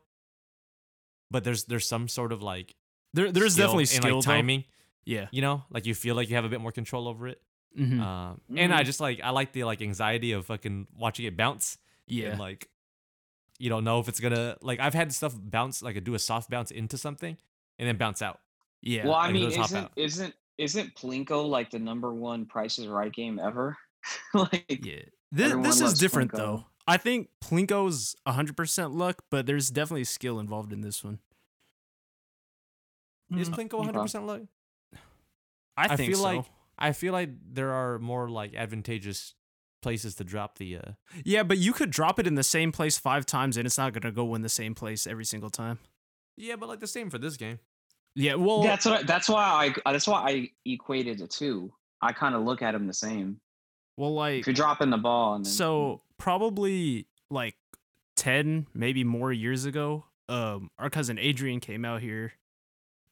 But 1.30 1.44
there's 1.44 1.64
there's 1.64 1.86
some 1.86 2.08
sort 2.08 2.32
of 2.32 2.42
like 2.42 2.74
There, 3.14 3.32
there's 3.32 3.54
skill 3.54 3.66
definitely 3.68 3.82
and, 3.84 3.88
skill 3.88 4.16
like 4.16 4.24
though. 4.24 4.30
timing, 4.32 4.64
Yeah. 5.04 5.28
you 5.30 5.40
know, 5.40 5.64
like 5.70 5.86
you 5.86 5.94
feel 5.94 6.14
like 6.14 6.28
you 6.28 6.36
have 6.36 6.44
a 6.44 6.48
bit 6.50 6.60
more 6.60 6.72
control 6.72 7.08
over 7.08 7.26
it. 7.28 7.40
Mhm. 7.78 8.00
Um, 8.00 8.40
and 8.54 8.74
I 8.74 8.82
Mhm. 8.82 8.86
just 8.86 9.00
like 9.00 9.20
I 9.22 9.30
like 9.30 9.52
the 9.52 9.64
like 9.64 9.80
anxiety 9.80 10.32
of 10.32 10.44
fucking 10.46 10.88
watching 10.94 11.24
it 11.26 11.36
bounce. 11.36 11.78
yeah. 12.06 12.30
and 12.30 12.38
like 12.40 12.68
you 13.58 13.70
don't 13.70 13.84
know 13.84 14.00
if 14.00 14.08
it's 14.08 14.20
gonna 14.20 14.58
like 14.60 14.78
I've 14.80 14.92
had 14.92 15.10
stuff 15.14 15.34
bounce 15.38 15.82
like 15.82 16.02
do 16.04 16.14
a 16.14 16.18
soft 16.18 16.50
bounce 16.50 16.70
into 16.70 16.98
something 16.98 17.38
and 17.78 17.88
then 17.88 17.96
bounce 17.96 18.22
out. 18.22 18.40
yeah. 18.82 19.06
well, 19.06 19.14
I 19.14 19.32
mean, 19.32 19.50
isn't 19.50 19.90
isn't 19.96 20.34
isn't 20.58 20.94
Plinko 20.94 21.48
like 21.48 21.70
the 21.70 21.78
number 21.78 22.12
one 22.14 22.46
Price 22.46 22.78
is 22.78 22.86
Right 22.86 23.12
game 23.12 23.38
ever? 23.38 23.76
like, 24.34 24.80
Yeah. 24.84 25.00
This, 25.30 25.54
this 25.54 25.80
is 25.80 25.98
different 25.98 26.32
Plinko. 26.32 26.36
though. 26.36 26.64
I 26.86 26.96
think 26.98 27.28
Plinko's 27.42 28.16
100% 28.26 28.94
luck, 28.94 29.22
but 29.30 29.46
there's 29.46 29.70
definitely 29.70 30.04
skill 30.04 30.40
involved 30.40 30.72
in 30.72 30.80
this 30.82 31.02
one. 31.02 31.20
Is 33.36 33.48
mm, 33.48 33.54
Plinko 33.54 33.74
okay. 33.74 33.76
100 33.78 34.00
percent 34.02 34.26
luck? 34.26 34.42
I, 35.76 35.84
I 35.84 35.96
think 35.96 36.10
feel 36.12 36.18
so. 36.18 36.24
like- 36.24 36.44
I 36.78 36.92
feel 36.92 37.12
like 37.12 37.30
there 37.52 37.72
are 37.72 37.98
more 37.98 38.28
like 38.28 38.54
advantageous 38.54 39.34
places 39.82 40.14
to 40.16 40.24
drop 40.24 40.58
the. 40.58 40.78
uh 40.78 40.92
yeah, 41.24 41.42
but 41.44 41.58
you 41.58 41.72
could 41.72 41.90
drop 41.90 42.18
it 42.18 42.26
in 42.26 42.34
the 42.34 42.42
same 42.42 42.72
place 42.72 42.98
five 42.98 43.24
times 43.24 43.56
and 43.56 43.66
it's 43.66 43.78
not 43.78 43.92
going 43.92 44.02
to 44.02 44.10
go 44.10 44.34
in 44.34 44.42
the 44.42 44.48
same 44.48 44.74
place 44.74 45.06
every 45.06 45.24
single 45.24 45.50
time. 45.50 45.78
Yeah, 46.36 46.56
but 46.56 46.68
like 46.68 46.80
the 46.80 46.86
same 46.86 47.10
for 47.10 47.18
this 47.18 47.36
game. 47.36 47.58
Yeah, 48.14 48.34
well, 48.34 48.62
That's 48.62 48.84
what. 48.84 49.00
I, 49.00 49.02
that's 49.04 49.28
why 49.28 49.74
I. 49.84 49.92
That's 49.92 50.06
why 50.06 50.20
I 50.20 50.50
equated 50.64 51.18
the 51.18 51.26
two. 51.26 51.72
I 52.02 52.12
kind 52.12 52.34
of 52.34 52.42
look 52.42 52.62
at 52.62 52.72
them 52.72 52.86
the 52.86 52.94
same. 52.94 53.40
well 53.96 54.12
like 54.12 54.40
If 54.40 54.46
you're 54.46 54.54
dropping 54.54 54.90
the 54.90 54.98
ball, 54.98 55.34
and 55.34 55.44
then, 55.44 55.52
So 55.52 56.02
probably 56.18 57.06
like 57.30 57.54
ten, 58.16 58.66
maybe 58.74 59.04
more 59.04 59.32
years 59.32 59.64
ago, 59.64 60.04
um, 60.28 60.70
our 60.78 60.90
cousin 60.90 61.18
Adrian 61.18 61.60
came 61.60 61.84
out 61.84 62.02
here, 62.02 62.32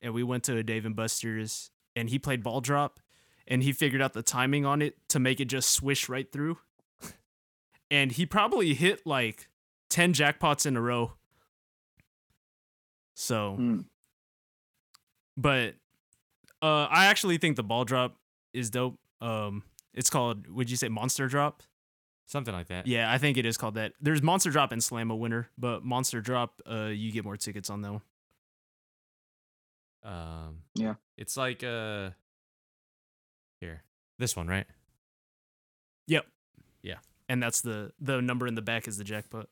and 0.02 0.12
we 0.12 0.22
went 0.22 0.44
to 0.44 0.56
a 0.56 0.62
Dave 0.62 0.84
and 0.84 0.96
Buster's, 0.96 1.70
and 1.96 2.10
he 2.10 2.18
played 2.18 2.42
ball 2.42 2.60
drop, 2.60 3.00
and 3.46 3.62
he 3.62 3.72
figured 3.72 4.02
out 4.02 4.12
the 4.12 4.22
timing 4.22 4.66
on 4.66 4.82
it 4.82 4.96
to 5.08 5.18
make 5.18 5.40
it 5.40 5.46
just 5.46 5.70
swish 5.70 6.08
right 6.08 6.30
through, 6.30 6.58
and 7.90 8.12
he 8.12 8.26
probably 8.26 8.74
hit 8.74 9.06
like 9.06 9.48
ten 9.88 10.12
jackpots 10.12 10.66
in 10.66 10.76
a 10.76 10.80
row. 10.82 11.12
So, 13.20 13.54
Hmm. 13.56 13.80
but 15.36 15.74
uh, 16.62 16.86
I 16.90 17.06
actually 17.06 17.36
think 17.36 17.56
the 17.56 17.62
ball 17.62 17.84
drop 17.84 18.16
is 18.54 18.70
dope. 18.70 18.98
Um, 19.20 19.62
it's 19.92 20.08
called. 20.08 20.48
Would 20.48 20.70
you 20.70 20.76
say 20.78 20.88
monster 20.88 21.28
drop? 21.28 21.62
Something 22.24 22.54
like 22.54 22.68
that. 22.68 22.86
Yeah, 22.86 23.12
I 23.12 23.18
think 23.18 23.36
it 23.36 23.44
is 23.44 23.58
called 23.58 23.74
that. 23.74 23.92
There's 24.00 24.22
Monster 24.22 24.50
Drop 24.50 24.70
and 24.72 24.82
Slam 24.82 25.10
a 25.10 25.16
winner, 25.16 25.50
but 25.58 25.84
Monster 25.84 26.20
Drop, 26.20 26.62
uh, 26.70 26.84
you 26.84 27.10
get 27.10 27.24
more 27.24 27.36
tickets 27.36 27.68
on 27.70 27.82
that 27.82 27.92
one. 27.92 28.02
Um. 30.04 30.62
Yeah. 30.74 30.94
It's 31.18 31.36
like 31.36 31.62
uh. 31.62 32.10
Here, 33.60 33.82
this 34.18 34.34
one, 34.36 34.46
right? 34.48 34.66
Yep. 36.06 36.24
Yeah. 36.82 36.98
And 37.28 37.42
that's 37.42 37.60
the 37.60 37.92
the 38.00 38.22
number 38.22 38.46
in 38.46 38.54
the 38.54 38.62
back 38.62 38.88
is 38.88 38.96
the 38.96 39.04
jackpot. 39.04 39.48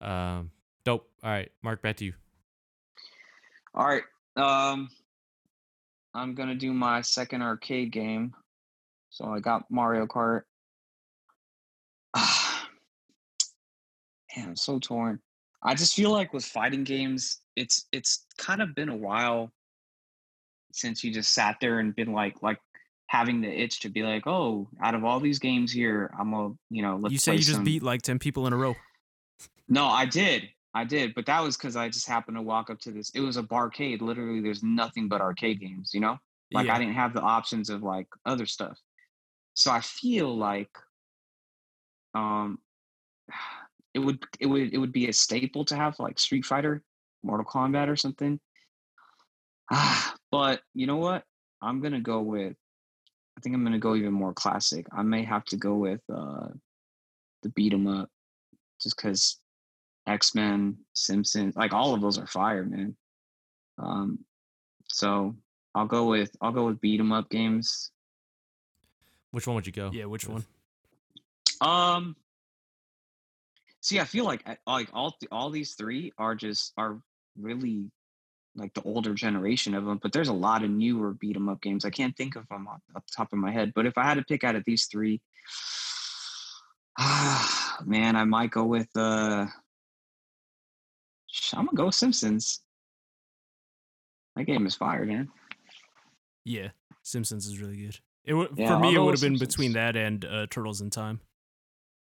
Um. 0.00 0.50
Dope. 0.84 1.08
All 1.22 1.30
right, 1.30 1.52
Mark, 1.62 1.82
back 1.82 1.96
to 1.98 2.04
you. 2.06 2.14
All 3.74 3.86
right. 3.86 4.02
Um, 4.36 4.90
I'm 6.14 6.34
gonna 6.34 6.54
do 6.54 6.72
my 6.72 7.00
second 7.02 7.42
arcade 7.42 7.92
game. 7.92 8.34
So 9.10 9.26
I 9.26 9.40
got 9.40 9.70
Mario 9.70 10.06
Kart. 10.06 10.42
Man, 14.36 14.48
I'm 14.48 14.56
so 14.56 14.78
torn. 14.78 15.20
I 15.62 15.74
just 15.74 15.94
feel 15.94 16.10
like 16.10 16.32
with 16.32 16.44
fighting 16.44 16.84
games, 16.84 17.40
it's 17.56 17.86
it's 17.92 18.26
kind 18.38 18.62
of 18.62 18.74
been 18.74 18.88
a 18.88 18.96
while 18.96 19.52
since 20.72 21.02
you 21.04 21.12
just 21.12 21.34
sat 21.34 21.56
there 21.60 21.80
and 21.80 21.94
been 21.94 22.12
like 22.12 22.42
like 22.42 22.58
having 23.06 23.40
the 23.40 23.48
itch 23.48 23.80
to 23.80 23.88
be 23.88 24.02
like, 24.02 24.26
oh, 24.26 24.68
out 24.80 24.94
of 24.94 25.04
all 25.04 25.18
these 25.20 25.38
games 25.38 25.72
here, 25.72 26.12
I'm 26.18 26.32
a 26.32 26.52
you 26.70 26.82
know 26.82 26.96
let's 26.96 27.12
you 27.12 27.18
say 27.18 27.34
you 27.34 27.40
just 27.40 27.64
beat 27.64 27.82
like 27.82 28.02
ten 28.02 28.18
people 28.18 28.46
in 28.46 28.52
a 28.52 28.56
row. 28.56 28.74
no, 29.68 29.86
I 29.86 30.06
did. 30.06 30.48
I 30.72 30.84
did, 30.84 31.14
but 31.14 31.26
that 31.26 31.42
was 31.42 31.56
because 31.56 31.74
I 31.74 31.88
just 31.88 32.06
happened 32.06 32.36
to 32.36 32.42
walk 32.42 32.70
up 32.70 32.78
to 32.80 32.92
this. 32.92 33.10
It 33.10 33.20
was 33.20 33.36
a 33.36 33.42
barcade. 33.42 34.00
Literally, 34.00 34.40
there's 34.40 34.62
nothing 34.62 35.08
but 35.08 35.20
arcade 35.20 35.60
games, 35.60 35.90
you 35.92 36.00
know? 36.00 36.18
Like 36.52 36.66
yeah. 36.66 36.74
I 36.74 36.78
didn't 36.78 36.94
have 36.94 37.12
the 37.12 37.20
options 37.20 37.70
of 37.70 37.82
like 37.82 38.06
other 38.24 38.46
stuff. 38.46 38.78
So 39.54 39.70
I 39.70 39.80
feel 39.80 40.36
like 40.36 40.70
um 42.14 42.58
it 43.94 43.98
would 43.98 44.22
it 44.38 44.46
would 44.46 44.72
it 44.72 44.78
would 44.78 44.92
be 44.92 45.08
a 45.08 45.12
staple 45.12 45.64
to 45.66 45.76
have 45.76 45.98
like 45.98 46.18
Street 46.18 46.44
Fighter, 46.44 46.82
Mortal 47.22 47.46
Kombat 47.46 47.88
or 47.88 47.96
something. 47.96 48.38
Ah, 49.72 50.14
but 50.30 50.62
you 50.74 50.86
know 50.86 50.96
what? 50.96 51.24
I'm 51.60 51.80
gonna 51.80 52.00
go 52.00 52.20
with 52.20 52.56
I 53.36 53.40
think 53.40 53.54
I'm 53.54 53.64
gonna 53.64 53.78
go 53.78 53.96
even 53.96 54.12
more 54.12 54.34
classic. 54.34 54.86
I 54.92 55.02
may 55.02 55.24
have 55.24 55.44
to 55.46 55.56
go 55.56 55.74
with 55.74 56.00
uh 56.12 56.48
the 57.42 57.48
beat 57.50 57.72
'em 57.72 57.86
up 57.88 58.08
just 58.80 58.96
because 58.96 59.39
X-Men, 60.06 60.76
Simpsons, 60.94 61.56
like 61.56 61.72
all 61.72 61.94
of 61.94 62.00
those 62.00 62.18
are 62.18 62.26
fire, 62.26 62.64
man. 62.64 62.96
Um 63.78 64.18
so 64.88 65.36
I'll 65.74 65.86
go 65.86 66.06
with 66.06 66.34
I'll 66.40 66.52
go 66.52 66.66
with 66.66 66.80
beat 66.80 67.00
'em 67.00 67.12
up 67.12 67.30
games. 67.30 67.90
Which 69.30 69.46
one 69.46 69.54
would 69.56 69.66
you 69.66 69.72
go? 69.72 69.90
yeah, 69.92 70.06
which 70.06 70.26
with? 70.26 70.46
one? 71.60 71.68
Um 71.70 72.16
see 73.80 74.00
I 74.00 74.04
feel 74.04 74.24
like 74.24 74.44
like 74.66 74.88
all 74.92 75.12
th- 75.12 75.28
all 75.30 75.50
these 75.50 75.74
three 75.74 76.12
are 76.18 76.34
just 76.34 76.72
are 76.76 77.00
really 77.38 77.90
like 78.56 78.74
the 78.74 78.82
older 78.82 79.14
generation 79.14 79.74
of 79.74 79.84
them, 79.84 79.98
but 80.02 80.12
there's 80.12 80.28
a 80.28 80.32
lot 80.32 80.64
of 80.64 80.70
newer 80.70 81.12
beat 81.12 81.36
'em 81.36 81.48
up 81.48 81.60
games. 81.62 81.84
I 81.84 81.90
can't 81.90 82.16
think 82.16 82.34
of 82.34 82.48
them 82.48 82.66
off 82.66 82.80
off 82.96 83.06
the 83.06 83.12
top 83.16 83.32
of 83.32 83.38
my 83.38 83.52
head, 83.52 83.72
but 83.74 83.86
if 83.86 83.96
I 83.96 84.02
had 84.04 84.14
to 84.14 84.24
pick 84.24 84.42
out 84.42 84.56
of 84.56 84.64
these 84.64 84.86
three, 84.86 85.20
ah, 86.98 87.78
man, 87.84 88.16
I 88.16 88.24
might 88.24 88.50
go 88.50 88.64
with 88.64 88.88
uh 88.96 89.46
sh- 89.46 89.50
I'm 91.54 91.66
gonna 91.66 91.76
go 91.76 91.86
with 91.86 91.94
Simpsons. 91.94 92.60
That 94.36 94.44
game 94.44 94.66
is 94.66 94.74
fire, 94.74 95.04
man. 95.04 95.28
Yeah, 96.44 96.68
Simpsons 97.02 97.46
is 97.46 97.60
really 97.60 97.76
good. 97.76 97.98
It 98.24 98.34
would 98.34 98.50
Yeah, 98.56 98.68
for 98.68 98.78
me. 98.78 98.94
It 98.94 98.98
would 98.98 99.14
have 99.14 99.20
been 99.20 99.38
between 99.38 99.72
that 99.72 99.96
and 99.96 100.24
uh, 100.24 100.46
Turtles 100.50 100.80
in 100.80 100.90
Time. 100.90 101.20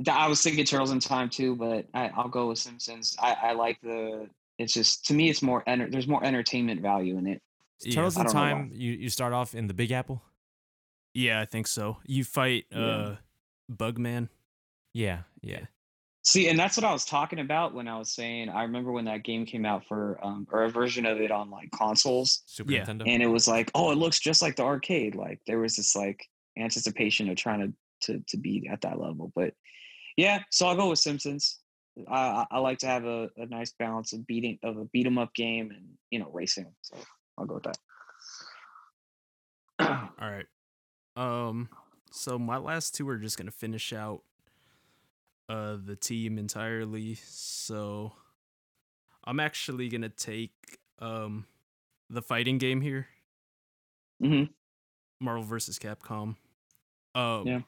I 0.10 0.28
was 0.28 0.42
thinking 0.42 0.66
Turtles 0.66 0.92
in 0.92 1.00
Time 1.00 1.30
too, 1.30 1.56
but 1.56 1.86
I, 1.94 2.10
I'll 2.16 2.30
go 2.30 2.48
with 2.50 2.58
Simpsons. 2.58 3.16
I, 3.20 3.36
I 3.42 3.52
like 3.54 3.80
the. 3.82 4.28
It's 4.58 4.74
just 4.74 5.06
to 5.06 5.14
me, 5.14 5.30
it's 5.30 5.42
more. 5.42 5.64
Enter, 5.68 5.90
there's 5.90 6.08
more 6.08 6.24
entertainment 6.24 6.82
value 6.82 7.18
in 7.18 7.28
it. 7.28 7.42
Yeah. 7.82 7.96
Turtles 7.96 8.18
in 8.18 8.26
don't 8.26 8.34
know 8.34 8.42
why. 8.42 8.52
Time. 8.52 8.72
You 8.74 8.94
you 8.94 9.10
start 9.10 9.34
off 9.34 9.56
in 9.56 9.68
the 9.68 9.74
Big 9.74 9.92
Apple. 9.92 10.22
Yeah, 11.14 11.42
I 11.42 11.46
think 11.46 11.68
so. 11.68 11.98
You 12.06 12.24
fight 12.24 12.66
Yeah. 12.72 12.78
uh, 12.80 13.16
Bugman. 13.72 14.30
Yeah, 14.94 15.20
yeah. 15.42 15.66
See, 16.24 16.50
and 16.50 16.60
that's 16.60 16.78
what 16.78 16.84
I 16.84 16.94
was 16.94 17.04
talking 17.04 17.40
about 17.40 17.74
when 17.74 17.88
I 17.88 17.98
was 17.98 18.14
saying. 18.14 18.50
I 18.50 18.62
remember 18.64 18.92
when 18.92 19.06
that 19.06 19.24
game 19.24 19.44
came 19.46 19.66
out 19.66 19.86
for, 19.88 20.20
um, 20.24 20.46
or 20.52 20.64
a 20.64 20.70
version 20.70 21.06
of 21.08 21.20
it 21.20 21.32
on 21.32 21.50
like 21.50 21.72
consoles, 21.72 22.44
Super 22.46 22.72
Yeah. 22.74 22.86
Nintendo. 22.86 23.04
and 23.08 23.24
it 23.24 23.28
was 23.28 23.48
like, 23.48 23.72
oh, 23.74 23.92
it 23.92 23.98
looks 23.98 24.20
just 24.20 24.40
like 24.42 24.56
the 24.56 24.64
arcade. 24.64 25.16
Like 25.16 25.40
there 25.48 25.58
was 25.60 25.76
this 25.78 25.96
like 25.96 26.24
anticipation 26.60 27.28
of 27.30 27.38
trying 27.38 27.60
to 27.62 27.74
to 28.14 28.24
to 28.28 28.38
be 28.38 28.68
at 28.72 28.82
that 28.82 29.00
level. 29.00 29.32
But 29.36 29.54
yeah, 30.16 30.44
so 30.52 30.68
I'll 30.68 30.76
go 30.76 30.90
with 30.90 31.00
Simpsons. 31.00 31.60
I 32.08 32.14
I, 32.16 32.46
I 32.52 32.60
like 32.60 32.78
to 32.80 32.88
have 32.88 33.06
a, 33.06 33.30
a 33.38 33.48
nice 33.48 33.74
balance 33.80 34.14
of 34.14 34.28
beating 34.28 34.60
of 34.64 34.78
a 34.78 34.86
beat 34.86 35.08
'em 35.08 35.18
up 35.18 35.34
game 35.34 35.72
and 35.72 35.86
you 36.12 36.20
know 36.20 36.30
racing. 36.32 36.72
So 36.82 36.98
I'll 37.38 37.46
go 37.48 37.56
with 37.56 37.64
that. 37.64 37.78
All 40.20 40.30
right. 40.30 40.46
Um. 41.16 41.70
So 42.12 42.38
my 42.38 42.58
last 42.58 42.94
two 42.94 43.08
are 43.10 43.18
just 43.18 43.38
gonna 43.40 43.50
finish 43.52 43.92
out 43.92 44.22
uh 45.52 45.78
the 45.84 45.96
team 45.96 46.38
entirely. 46.38 47.16
So 47.26 48.14
I'm 49.24 49.40
actually 49.40 49.90
gonna 49.90 50.10
take 50.10 50.80
um 51.00 51.46
the 52.10 52.22
fighting 52.22 52.58
game 52.58 52.82
here, 52.82 53.08
Mm-hmm. 54.24 54.52
Marvel 55.24 55.44
versus 55.44 55.80
Capcom. 55.80 56.36
Um, 57.16 57.48
Yeah. 57.48 57.62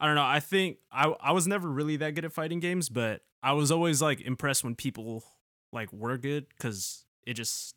I 0.00 0.06
don't 0.06 0.14
know. 0.14 0.24
I 0.24 0.40
think 0.40 0.78
I 0.92 1.08
I 1.20 1.32
was 1.32 1.46
never 1.46 1.68
really 1.68 1.96
that 1.96 2.14
good 2.14 2.24
at 2.24 2.32
fighting 2.32 2.60
games, 2.60 2.88
but 2.88 3.22
I 3.42 3.52
was 3.52 3.70
always 3.70 4.00
like 4.00 4.20
impressed 4.20 4.62
when 4.64 4.74
people 4.74 5.24
like 5.72 5.92
were 5.92 6.16
good 6.16 6.46
because 6.50 7.04
it 7.26 7.34
just 7.34 7.74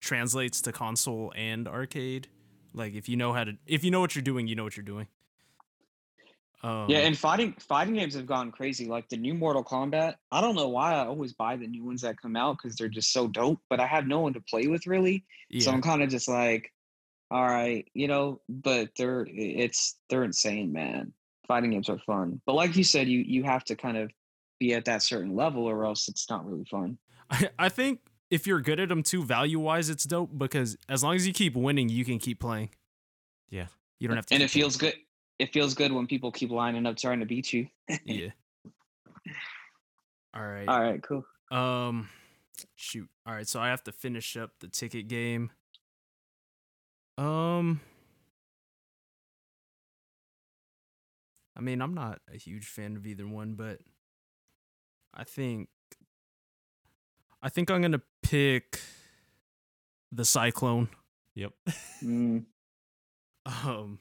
translates 0.00 0.62
to 0.62 0.72
console 0.72 1.32
and 1.36 1.66
arcade. 1.66 2.28
Like 2.72 2.94
if 2.94 3.08
you 3.08 3.16
know 3.16 3.32
how 3.32 3.44
to, 3.44 3.52
if 3.66 3.82
you 3.82 3.90
know 3.90 4.00
what 4.00 4.14
you're 4.14 4.22
doing, 4.22 4.46
you 4.46 4.54
know 4.54 4.64
what 4.64 4.76
you're 4.76 4.84
doing. 4.84 5.08
Um, 6.62 6.86
yeah, 6.88 6.98
and 6.98 7.16
fighting 7.16 7.54
fighting 7.60 7.94
games 7.94 8.14
have 8.14 8.26
gone 8.26 8.50
crazy. 8.50 8.86
Like 8.86 9.08
the 9.08 9.16
new 9.16 9.34
Mortal 9.34 9.62
Kombat. 9.62 10.14
I 10.32 10.40
don't 10.40 10.56
know 10.56 10.68
why 10.68 10.94
I 10.94 11.06
always 11.06 11.32
buy 11.32 11.56
the 11.56 11.66
new 11.66 11.84
ones 11.84 12.02
that 12.02 12.20
come 12.20 12.34
out 12.34 12.58
because 12.60 12.76
they're 12.76 12.88
just 12.88 13.12
so 13.12 13.28
dope. 13.28 13.60
But 13.70 13.80
I 13.80 13.86
have 13.86 14.06
no 14.06 14.20
one 14.20 14.32
to 14.32 14.40
play 14.40 14.66
with 14.66 14.86
really, 14.86 15.24
so 15.60 15.70
I'm 15.70 15.82
kind 15.82 16.02
of 16.02 16.08
just 16.08 16.28
like, 16.28 16.72
all 17.30 17.44
right, 17.44 17.86
you 17.94 18.08
know. 18.08 18.40
But 18.48 18.90
they're 18.96 19.26
it's 19.30 19.96
they're 20.10 20.24
insane, 20.24 20.72
man. 20.72 21.12
Fighting 21.46 21.70
games 21.70 21.88
are 21.88 21.98
fun, 21.98 22.40
but 22.44 22.54
like 22.54 22.76
you 22.76 22.84
said, 22.84 23.08
you 23.08 23.20
you 23.20 23.44
have 23.44 23.64
to 23.64 23.76
kind 23.76 23.96
of 23.96 24.10
be 24.58 24.74
at 24.74 24.84
that 24.86 25.02
certain 25.02 25.36
level, 25.36 25.64
or 25.64 25.84
else 25.84 26.08
it's 26.08 26.28
not 26.28 26.44
really 26.44 26.64
fun. 26.64 26.98
I, 27.30 27.50
I 27.58 27.68
think 27.68 28.00
if 28.30 28.46
you're 28.46 28.60
good 28.60 28.80
at 28.80 28.88
them 28.88 29.02
too, 29.02 29.22
value 29.22 29.58
wise, 29.58 29.88
it's 29.90 30.04
dope 30.04 30.36
because 30.36 30.76
as 30.88 31.02
long 31.02 31.14
as 31.14 31.26
you 31.26 31.32
keep 31.32 31.54
winning, 31.54 31.88
you 31.88 32.04
can 32.04 32.18
keep 32.18 32.40
playing. 32.40 32.70
Yeah. 33.48 33.66
You 33.98 34.08
don't 34.08 34.16
have 34.16 34.26
to. 34.26 34.34
And 34.34 34.42
it 34.42 34.50
feels 34.50 34.76
good. 34.76 34.94
It 35.38 35.52
feels 35.52 35.74
good 35.74 35.92
when 35.92 36.06
people 36.06 36.32
keep 36.32 36.50
lining 36.50 36.86
up 36.86 36.96
trying 36.96 37.20
to 37.20 37.26
beat 37.26 37.52
you. 37.52 37.68
yeah. 38.04 38.30
All 40.34 40.46
right. 40.46 40.68
All 40.68 40.80
right, 40.80 41.02
cool. 41.02 41.24
Um, 41.50 42.08
shoot. 42.74 43.08
All 43.26 43.34
right, 43.34 43.46
so 43.46 43.60
I 43.60 43.68
have 43.68 43.84
to 43.84 43.92
finish 43.92 44.36
up 44.36 44.50
the 44.60 44.68
ticket 44.68 45.08
game. 45.08 45.50
Um, 47.16 47.80
I 51.56 51.60
mean, 51.60 51.82
I'm 51.82 51.94
not 51.94 52.20
a 52.32 52.36
huge 52.36 52.66
fan 52.66 52.96
of 52.96 53.06
either 53.06 53.26
one, 53.26 53.54
but 53.54 53.80
I 55.12 55.24
think 55.24 55.68
I 57.42 57.48
think 57.48 57.70
I'm 57.70 57.82
gonna 57.82 58.02
pick 58.22 58.80
the 60.12 60.24
Cyclone. 60.24 60.88
Yep. 61.34 61.52
Mm, 62.02 62.44
Um, 63.46 63.98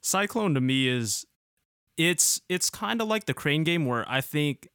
Cyclone 0.00 0.54
to 0.54 0.60
me 0.60 0.88
is 0.88 1.26
it's 1.96 2.40
it's 2.48 2.70
kind 2.70 3.00
of 3.02 3.08
like 3.08 3.26
the 3.26 3.34
Crane 3.34 3.64
game 3.64 3.86
where 3.86 4.04
I 4.08 4.20
think 4.20 4.68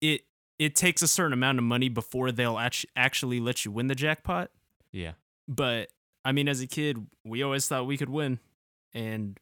it 0.00 0.22
it 0.58 0.74
takes 0.76 1.02
a 1.02 1.08
certain 1.08 1.32
amount 1.32 1.58
of 1.58 1.64
money 1.64 1.88
before 1.88 2.30
they'll 2.32 2.58
actu- 2.58 2.88
actually 2.96 3.40
let 3.40 3.64
you 3.64 3.70
win 3.72 3.86
the 3.88 3.94
jackpot. 3.94 4.50
Yeah. 4.92 5.12
But 5.48 5.88
I 6.24 6.32
mean, 6.32 6.48
as 6.48 6.60
a 6.60 6.66
kid, 6.66 7.06
we 7.24 7.42
always 7.42 7.66
thought 7.68 7.86
we 7.86 7.96
could 7.96 8.08
win, 8.08 8.38
and 8.92 9.38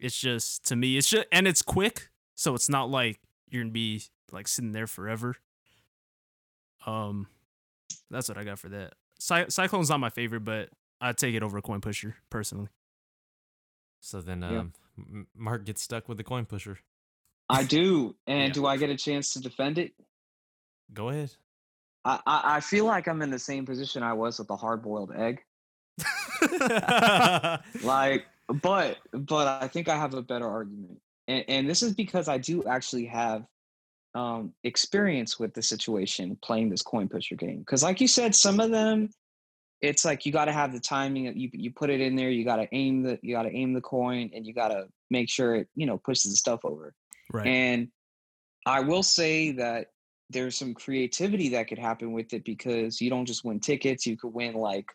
it's 0.00 0.18
just 0.18 0.64
to 0.66 0.76
me, 0.76 0.96
it's 0.96 1.08
just 1.08 1.26
and 1.32 1.46
it's 1.46 1.62
quick, 1.62 2.08
so 2.34 2.54
it's 2.54 2.68
not 2.68 2.90
like 2.90 3.20
you're 3.48 3.62
gonna 3.62 3.72
be 3.72 4.02
like 4.32 4.48
sitting 4.48 4.72
there 4.72 4.86
forever. 4.86 5.36
Um, 6.86 7.28
that's 8.10 8.28
what 8.28 8.36
I 8.36 8.44
got 8.44 8.58
for 8.58 8.68
that. 8.70 8.94
Cy- 9.18 9.48
Cyclone's 9.48 9.88
not 9.88 10.00
my 10.00 10.10
favorite, 10.10 10.40
but 10.44 10.68
I'd 11.00 11.16
take 11.16 11.34
it 11.34 11.42
over 11.42 11.56
a 11.58 11.62
Coin 11.62 11.80
Pusher 11.80 12.16
personally. 12.30 12.68
So 14.04 14.20
then 14.20 14.42
Yeah. 14.42 14.60
um, 14.60 14.72
Mark 15.34 15.64
gets 15.64 15.82
stuck 15.82 16.08
with 16.10 16.18
the 16.18 16.24
coin 16.24 16.44
pusher. 16.44 16.78
I 17.48 17.64
do. 17.64 18.14
And 18.26 18.48
Yeah. 18.48 18.52
do 18.52 18.66
I 18.66 18.76
get 18.76 18.90
a 18.90 18.96
chance 18.96 19.32
to 19.32 19.40
defend 19.40 19.78
it? 19.78 19.92
Go 20.92 21.08
ahead. 21.08 21.32
I, 22.04 22.20
I, 22.26 22.56
I 22.56 22.60
feel 22.60 22.84
like 22.84 23.08
I'm 23.08 23.22
in 23.22 23.30
the 23.30 23.38
same 23.38 23.64
position 23.64 24.02
I 24.02 24.12
was 24.12 24.38
with 24.38 24.48
the 24.48 24.56
hard 24.56 24.82
boiled 24.82 25.12
egg. 25.16 25.42
Like, 27.82 28.26
but 28.62 28.98
but 29.12 29.62
I 29.62 29.68
think 29.68 29.88
I 29.88 29.96
have 29.96 30.12
a 30.14 30.22
better 30.22 30.48
argument, 30.48 31.00
and, 31.26 31.44
and 31.48 31.68
this 31.68 31.82
is 31.82 31.94
because 31.94 32.28
I 32.28 32.38
do 32.38 32.64
actually 32.64 33.06
have 33.06 33.46
um, 34.14 34.52
experience 34.64 35.38
with 35.38 35.54
the 35.54 35.62
situation 35.62 36.38
playing 36.42 36.68
this 36.70 36.82
coin 36.82 37.08
pusher 37.08 37.36
game. 37.36 37.60
Because, 37.60 37.82
like 37.82 38.00
you 38.00 38.08
said, 38.08 38.34
some 38.34 38.60
of 38.60 38.70
them, 38.70 39.10
it's 39.80 40.04
like 40.04 40.24
you 40.24 40.32
got 40.32 40.46
to 40.46 40.52
have 40.52 40.72
the 40.72 40.80
timing. 40.80 41.24
You 41.38 41.50
you 41.52 41.70
put 41.72 41.90
it 41.90 42.00
in 42.00 42.16
there. 42.16 42.30
You 42.30 42.44
got 42.44 42.56
to 42.56 42.68
aim 42.72 43.02
the 43.02 43.18
you 43.22 43.34
got 43.34 43.42
to 43.42 43.54
aim 43.54 43.72
the 43.72 43.80
coin, 43.80 44.30
and 44.34 44.46
you 44.46 44.54
got 44.54 44.68
to 44.68 44.86
make 45.10 45.28
sure 45.30 45.54
it 45.56 45.68
you 45.74 45.86
know 45.86 45.98
pushes 45.98 46.30
the 46.30 46.36
stuff 46.36 46.60
over. 46.64 46.94
Right. 47.32 47.46
And 47.46 47.88
I 48.66 48.80
will 48.80 49.02
say 49.02 49.52
that 49.52 49.88
there's 50.30 50.56
some 50.56 50.74
creativity 50.74 51.50
that 51.50 51.68
could 51.68 51.78
happen 51.78 52.12
with 52.12 52.32
it 52.32 52.44
because 52.44 53.00
you 53.00 53.10
don't 53.10 53.26
just 53.26 53.44
win 53.44 53.60
tickets, 53.60 54.06
you 54.06 54.16
could 54.16 54.32
win 54.32 54.54
like 54.54 54.86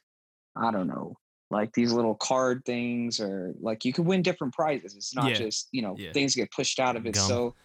I 0.56 0.72
don't 0.72 0.88
know, 0.88 1.18
like 1.52 1.72
these 1.74 1.92
little 1.94 2.16
card 2.16 2.64
things 2.66 3.20
or 3.20 3.54
like 3.60 3.86
you 3.86 3.94
could 3.94 4.06
win 4.06 4.22
different 4.22 4.54
prizes. 4.54 4.96
It's 4.96 5.16
not 5.16 5.30
Yeah. 5.30 5.38
just, 5.38 5.70
you 5.72 5.82
know, 5.82 5.96
Yeah. 5.98 6.12
things 6.14 6.36
get 6.36 6.52
pushed 6.52 6.80
out 6.80 6.96
of 6.96 7.06
it. 7.06 7.14
Gum. 7.14 7.28
So 7.28 7.56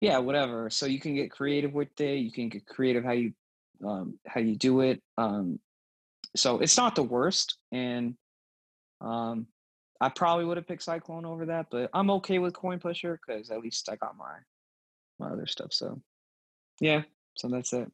yeah, 0.00 0.18
whatever. 0.18 0.68
So 0.70 0.86
you 0.86 1.00
can 1.00 1.14
get 1.14 1.30
creative 1.30 1.72
with 1.72 1.98
it. 2.00 2.18
You 2.18 2.30
can 2.30 2.48
get 2.48 2.66
creative 2.66 3.04
how 3.04 3.12
you 3.12 3.32
um 3.84 4.18
how 4.26 4.40
you 4.40 4.56
do 4.56 4.80
it. 4.80 5.02
Um 5.16 5.60
so 6.36 6.58
it's 6.60 6.76
not 6.76 6.94
the 6.94 7.02
worst 7.02 7.56
and 7.72 8.14
um 9.00 9.46
I 10.00 10.10
probably 10.10 10.44
would 10.44 10.58
have 10.58 10.68
picked 10.68 10.82
Cyclone 10.82 11.24
over 11.24 11.46
that, 11.46 11.68
but 11.70 11.88
I'm 11.94 12.10
okay 12.10 12.38
with 12.38 12.52
Coin 12.52 12.78
Pusher 12.78 13.18
because 13.26 13.50
at 13.50 13.60
least 13.60 13.88
I 13.90 13.96
got 13.96 14.16
my 14.16 14.34
my 15.18 15.28
other 15.32 15.46
stuff. 15.46 15.72
So 15.72 16.00
yeah, 16.80 17.02
so 17.34 17.48
that's 17.48 17.72
it. 17.72 17.90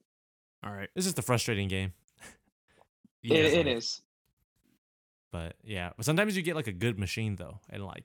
All 0.65 0.73
right. 0.73 0.89
this 0.97 1.07
is 1.07 1.15
the 1.15 1.23
frustrating 1.23 1.69
game. 1.69 1.93
Yeah. 3.23 3.37
it, 3.37 3.45
it 3.55 3.67
so- 3.67 3.71
is. 3.71 4.03
But 5.31 5.55
yeah, 5.63 5.91
but 5.97 6.05
sometimes 6.05 6.37
you 6.37 6.43
get 6.43 6.57
like 6.57 6.67
a 6.67 6.73
good 6.73 6.99
machine 6.99 7.37
though, 7.37 7.61
and 7.71 7.85
like 7.87 8.05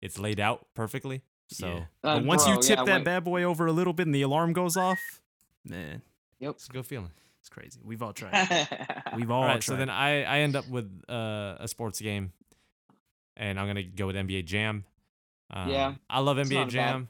it's 0.00 0.18
laid 0.18 0.38
out 0.40 0.66
perfectly. 0.74 1.22
So 1.48 1.66
Yeah. 1.66 1.74
Uh, 2.04 2.18
But 2.20 2.24
once 2.24 2.46
you 2.46 2.54
tip 2.62 2.78
yeah, 2.78 2.84
that 2.84 2.92
when- 2.92 3.04
bad 3.04 3.24
boy 3.24 3.42
over 3.42 3.66
a 3.66 3.72
little 3.72 3.92
bit 3.92 4.06
and 4.06 4.14
the 4.14 4.22
alarm 4.22 4.52
goes 4.52 4.76
off, 4.76 4.98
man, 5.64 6.02
yep, 6.38 6.52
it's 6.52 6.68
a 6.68 6.72
good 6.72 6.86
feeling. 6.86 7.10
It's 7.42 7.48
crazy. 7.50 7.80
We've 7.84 8.02
all 8.02 8.12
tried. 8.14 8.32
We've 9.16 9.30
all, 9.30 9.42
All 9.42 9.46
right, 9.48 9.60
tried. 9.60 9.62
so 9.64 9.76
then 9.76 9.90
I 9.90 10.22
I 10.22 10.38
end 10.38 10.56
up 10.56 10.66
with 10.68 10.88
uh, 11.08 11.56
a 11.60 11.68
sports 11.68 12.00
game, 12.00 12.32
and 13.36 13.58
I'm 13.60 13.66
gonna 13.66 13.82
go 13.82 14.06
with 14.06 14.16
NBA 14.16 14.44
Jam. 14.46 14.84
Um, 15.50 15.68
Yeah, 15.68 15.94
I 16.08 16.20
love 16.20 16.38
it's 16.38 16.48
NBA 16.48 16.54
not 16.54 16.64
bad. 16.66 16.70
Jam. 16.72 17.08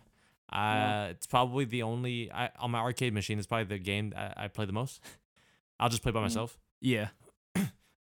Uh, 0.53 0.57
Yeah. 0.57 1.05
It's 1.09 1.27
probably 1.27 1.65
the 1.67 1.83
only 1.85 2.33
I, 2.33 2.51
on 2.59 2.71
my 2.73 2.81
arcade 2.81 3.15
machine. 3.15 3.39
It's 3.39 3.47
probably 3.47 3.65
the 3.67 3.79
game 3.79 4.13
I, 4.17 4.45
I 4.45 4.49
play 4.49 4.65
the 4.67 4.73
most. 4.73 5.01
I'll 5.81 5.89
just 5.91 6.03
play 6.03 6.13
by 6.13 6.19
Mhm. 6.21 6.23
myself. 6.25 6.59
yeah. 6.81 7.09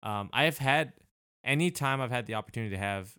Um, 0.03 0.29
I 0.31 0.43
have 0.43 0.57
had 0.59 0.93
any 1.43 1.71
time 1.71 1.99
I've 2.01 2.11
had 2.11 2.27
the 2.27 2.35
opportunity 2.35 2.75
to 2.75 2.77
have 2.79 3.13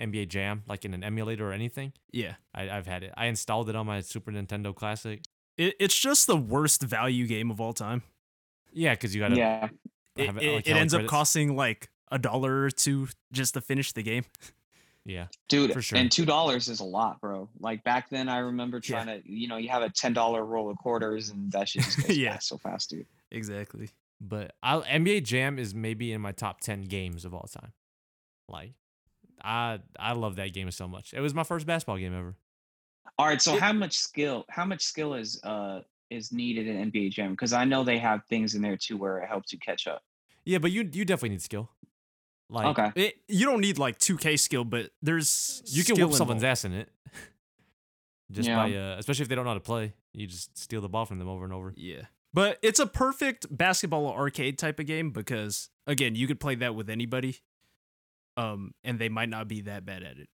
NBA 0.00 0.28
Jam, 0.28 0.62
like 0.66 0.84
in 0.84 0.94
an 0.94 1.04
emulator 1.04 1.48
or 1.48 1.52
anything. 1.52 1.92
Yeah. 2.12 2.34
I, 2.54 2.70
I've 2.70 2.86
had 2.86 3.02
it. 3.04 3.12
I 3.16 3.26
installed 3.26 3.68
it 3.68 3.76
on 3.76 3.86
my 3.86 4.00
Super 4.00 4.32
Nintendo 4.32 4.74
Classic. 4.74 5.22
It, 5.58 5.74
it's 5.78 5.96
just 5.96 6.26
the 6.26 6.36
worst 6.36 6.82
value 6.82 7.26
game 7.26 7.50
of 7.50 7.60
all 7.60 7.72
time. 7.74 8.02
Yeah, 8.74 8.92
because 8.94 9.14
you 9.14 9.20
gotta. 9.22 9.36
yeah, 9.36 9.68
It, 10.16 10.26
Have 10.26 10.36
it, 10.36 10.42
it, 10.42 10.52
like, 10.54 10.66
it 10.66 10.70
hella 10.70 10.80
ends 10.80 10.94
up 10.94 11.06
costing 11.06 11.56
like 11.56 11.88
a 12.10 12.18
dollar 12.18 12.62
or 12.64 12.70
two 12.70 13.08
just 13.32 13.54
to 13.54 13.60
finish 13.60 13.92
the 13.92 14.02
game. 14.02 14.24
Yeah. 15.06 15.26
dude. 15.50 15.70
For 15.74 15.82
sure. 15.82 15.98
And 15.98 16.10
two 16.10 16.24
dollars 16.24 16.68
is 16.68 16.80
a 16.80 16.84
lot, 16.84 17.20
bro. 17.20 17.50
Like 17.60 17.84
back 17.84 18.08
then, 18.08 18.26
I 18.26 18.38
remember 18.38 18.78
Yeah. 18.82 19.04
trying 19.04 19.06
to, 19.22 19.30
you 19.30 19.48
know, 19.48 19.58
you 19.58 19.68
have 19.68 19.82
a 19.82 19.90
ten 19.90 20.14
dollar 20.14 20.42
roll 20.46 20.70
of 20.70 20.78
quarters, 20.78 21.28
and 21.28 21.52
that 21.52 21.68
shit 21.68 21.82
just 21.82 21.98
goes 22.06 22.16
Yeah. 22.16 22.38
so 22.38 22.56
fast, 22.56 22.88
dude. 22.88 23.04
Exactly. 23.30 23.90
But 24.18 24.54
I 24.62 24.76
NBA 24.78 25.24
Jam 25.24 25.58
is 25.58 25.74
maybe 25.74 26.10
in 26.14 26.22
my 26.22 26.32
top 26.32 26.60
ten 26.60 26.84
games 26.84 27.26
of 27.26 27.34
all 27.34 27.46
time. 27.52 27.74
Like, 28.48 28.72
I 29.42 29.80
I 29.98 30.12
love 30.14 30.36
that 30.36 30.54
game 30.54 30.70
so 30.70 30.88
much. 30.88 31.12
It 31.12 31.20
was 31.20 31.34
my 31.34 31.44
first 31.44 31.66
basketball 31.66 31.98
game 31.98 32.14
ever. 32.16 32.34
All 33.18 33.26
right, 33.26 33.42
so 33.42 33.56
It- 33.56 33.60
how 33.60 33.74
much 33.74 33.98
skill? 33.98 34.46
How 34.48 34.64
much 34.64 34.82
skill 34.84 35.12
is 35.12 35.38
uh 35.44 35.82
is 36.10 36.32
needed 36.32 36.66
in 36.66 36.90
NBA 36.90 37.10
Jam? 37.12 37.30
Because 37.32 37.52
I 37.52 37.64
know 37.64 37.84
they 37.84 37.98
have 37.98 38.24
things 38.26 38.54
in 38.54 38.62
there 38.62 38.76
too 38.76 38.96
where 38.96 39.18
it 39.18 39.28
helps 39.28 39.52
you 39.52 39.58
catch 39.58 39.86
up. 39.86 40.02
Yeah, 40.44 40.58
but 40.58 40.70
you 40.72 40.88
you 40.92 41.04
definitely 41.04 41.30
need 41.30 41.42
skill. 41.42 41.70
Like, 42.50 42.66
Okay. 42.78 42.92
It, 43.06 43.14
you 43.26 43.46
don't 43.46 43.60
need 43.62 43.78
like 43.78 43.98
2K 43.98 44.38
skill, 44.38 44.64
but 44.64 44.90
there's 45.02 45.62
you 45.66 45.82
can 45.82 45.96
skill 45.96 46.08
whoop 46.08 46.16
someone's 46.16 46.42
involved. 46.42 46.52
ass 46.52 46.64
in 46.66 46.72
it. 46.74 46.88
just 48.30 48.48
Yeah. 48.48 48.56
by 48.56 48.74
uh, 48.74 48.96
especially 48.98 49.22
if 49.22 49.28
they 49.28 49.34
don't 49.34 49.44
know 49.44 49.50
how 49.50 49.54
to 49.54 49.60
play, 49.60 49.94
you 50.12 50.26
just 50.26 50.56
steal 50.56 50.80
the 50.80 50.88
ball 50.88 51.06
from 51.06 51.18
them 51.18 51.28
over 51.28 51.44
and 51.44 51.52
over. 51.52 51.72
Yeah. 51.76 52.02
But 52.32 52.58
it's 52.62 52.80
a 52.80 52.86
perfect 52.86 53.46
basketball 53.56 54.08
arcade 54.12 54.58
type 54.58 54.78
of 54.80 54.86
game 54.86 55.10
because 55.10 55.70
again, 55.86 56.14
you 56.16 56.26
could 56.26 56.40
play 56.40 56.54
that 56.56 56.74
with 56.74 56.90
anybody. 56.90 57.38
Um, 58.36 58.74
and 58.82 58.98
they 58.98 59.08
might 59.08 59.28
not 59.28 59.46
be 59.46 59.60
that 59.62 59.86
bad 59.86 60.02
at 60.02 60.18
it. 60.18 60.28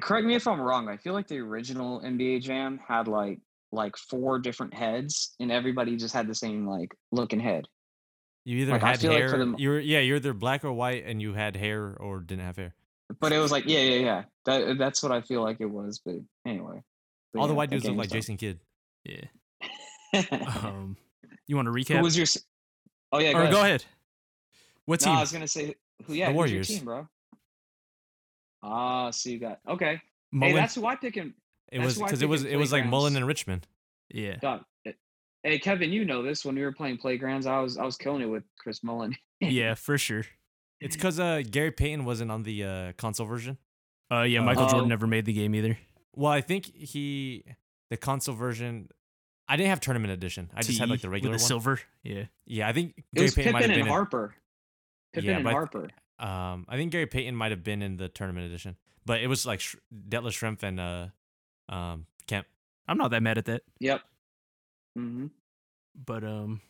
Correct 0.00 0.26
me 0.26 0.34
if 0.34 0.46
I'm 0.46 0.60
wrong. 0.60 0.88
I 0.88 0.98
feel 0.98 1.14
like 1.14 1.26
the 1.26 1.38
original 1.38 2.00
NBA 2.02 2.42
Jam 2.42 2.78
had 2.86 3.08
like 3.08 3.40
like 3.72 3.96
four 3.96 4.38
different 4.38 4.74
heads, 4.74 5.34
and 5.40 5.52
everybody 5.52 5.96
just 5.96 6.14
had 6.14 6.26
the 6.26 6.34
same 6.34 6.66
like 6.66 6.94
looking 7.12 7.40
head. 7.40 7.66
You 8.44 8.58
either 8.58 8.72
Like, 8.72 8.82
had 8.82 9.00
feel 9.00 9.12
like 9.12 9.20
hair, 9.20 9.36
the- 9.44 9.54
you're 9.58 9.78
yeah, 9.80 10.00
you're 10.00 10.16
either 10.16 10.32
black 10.32 10.64
or 10.64 10.72
white, 10.72 11.04
and 11.06 11.20
you 11.20 11.34
had 11.34 11.56
hair 11.56 11.94
or 12.00 12.20
didn't 12.20 12.44
have 12.44 12.56
hair. 12.56 12.74
But 13.20 13.32
it 13.32 13.38
was 13.38 13.50
like, 13.52 13.64
yeah, 13.66 13.80
yeah, 13.80 13.98
yeah. 14.04 14.24
That 14.46 14.78
that's 14.78 15.02
what 15.02 15.12
I 15.12 15.20
feel 15.20 15.42
like 15.42 15.58
it 15.60 15.66
was. 15.70 15.98
But 16.04 16.16
anyway, 16.46 16.82
But 17.32 17.40
All 17.40 17.48
the 17.48 17.54
white 17.54 17.70
dudes 17.70 17.84
look 17.84 17.96
like 17.96 18.06
was 18.06 18.12
Jason 18.12 18.36
Kidd. 18.36 18.60
Yeah. 19.04 19.24
Um, 20.64 20.96
you 21.46 21.56
want 21.56 21.66
to 21.66 21.72
Who 21.72 21.78
recap? 21.78 22.02
was 22.02 22.16
your? 22.16 22.26
Oh 23.12 23.18
yeah, 23.18 23.36
or 23.36 23.50
go 23.50 23.60
ahead. 23.62 23.84
What 24.86 25.00
No, 25.02 25.06
team? 25.08 25.16
I 25.16 25.20
was 25.20 25.32
gonna 25.32 25.46
say 25.48 25.74
who. 26.06 26.14
Yeah, 26.14 26.26
The 26.26 26.32
who's 26.32 26.36
Warriors. 26.36 26.70
your 26.70 26.78
team, 26.78 26.84
bro. 26.86 27.08
Ah, 28.62 29.10
so 29.10 29.30
you 29.30 29.38
got 29.38 29.60
okay. 29.68 30.00
Hey, 30.32 30.52
that's 30.52 30.74
who 30.74 30.86
I 30.86 30.96
pick 30.96 31.14
him. 31.14 31.34
It 31.70 31.78
That's 31.78 31.96
was 31.96 31.98
because 31.98 32.22
it 32.22 32.28
was 32.28 32.44
it 32.44 32.56
was 32.56 32.72
like 32.72 32.86
Mullin 32.86 33.16
and 33.16 33.26
Richmond. 33.26 33.66
yeah. 34.10 34.36
Dog. 34.36 34.64
it- 34.84 34.96
Hey 35.44 35.58
Kevin, 35.58 35.92
you 35.92 36.04
know 36.04 36.22
this. 36.22 36.44
When 36.44 36.56
we 36.56 36.62
were 36.62 36.72
playing 36.72 36.98
playgrounds, 36.98 37.46
I 37.46 37.60
was 37.60 37.78
I 37.78 37.84
was 37.84 37.96
killing 37.96 38.22
it 38.22 38.26
with 38.26 38.42
Chris 38.58 38.82
Mullin. 38.82 39.16
yeah, 39.40 39.74
for 39.74 39.96
sure. 39.96 40.24
It's 40.80 40.96
because 40.96 41.20
uh, 41.20 41.42
Gary 41.48 41.70
Payton 41.70 42.04
wasn't 42.04 42.30
on 42.30 42.42
the 42.42 42.64
uh, 42.64 42.92
console 42.98 43.26
version. 43.26 43.56
Uh, 44.10 44.22
yeah, 44.22 44.40
Uh, 44.40 44.44
Michael 44.44 44.64
Oh. 44.64 44.68
Jordan 44.68 44.88
never 44.88 45.06
made 45.06 45.24
the 45.26 45.32
game 45.32 45.54
either. 45.54 45.78
Well, 46.14 46.32
I 46.32 46.40
think 46.40 46.66
he 46.74 47.44
the 47.90 47.96
console 47.96 48.34
version. 48.34 48.88
I 49.48 49.56
didn't 49.56 49.70
have 49.70 49.80
tournament 49.80 50.12
edition. 50.12 50.50
I 50.54 50.62
just 50.62 50.78
had 50.78 50.90
like 50.90 51.00
the 51.02 51.08
regular 51.08 51.34
with 51.34 51.40
one. 51.42 51.48
silver. 51.48 51.80
Yeah. 52.02 52.24
yeah, 52.44 52.68
I 52.68 52.72
think 52.72 52.94
It 52.98 53.04
Gary 53.14 53.24
was 53.26 53.34
Payton 53.34 53.52
might 53.52 53.58
Pippen 53.60 53.70
have 53.70 53.78
and 53.78 53.84
been. 53.84 53.86
In, 53.86 53.92
Harper. 53.92 54.34
Pippen 55.14 55.30
Yeah, 55.30 55.36
and 55.36 55.44
but 55.44 55.50
I 55.50 55.52
Harper. 55.52 55.88
um, 56.18 56.66
I 56.68 56.76
think 56.76 56.92
Gary 56.92 57.06
Payton 57.06 57.34
might 57.36 57.50
have 57.52 57.62
been 57.62 57.80
in 57.80 57.96
the 57.96 58.08
tournament 58.08 58.46
edition, 58.46 58.76
but 59.06 59.20
it 59.22 59.26
was 59.28 59.46
like 59.46 59.60
Sh- 59.60 59.76
Detlef 60.08 60.32
Schrempf 60.36 60.62
and 60.62 60.78
uh, 60.80 61.06
um, 61.68 62.06
can't. 62.26 62.46
I'm 62.86 62.98
not 62.98 63.10
that 63.10 63.22
mad 63.22 63.38
at 63.38 63.44
that. 63.46 63.62
Yep. 63.80 64.00
hmm 64.96 65.26
But 66.06 66.24
um, 66.24 66.60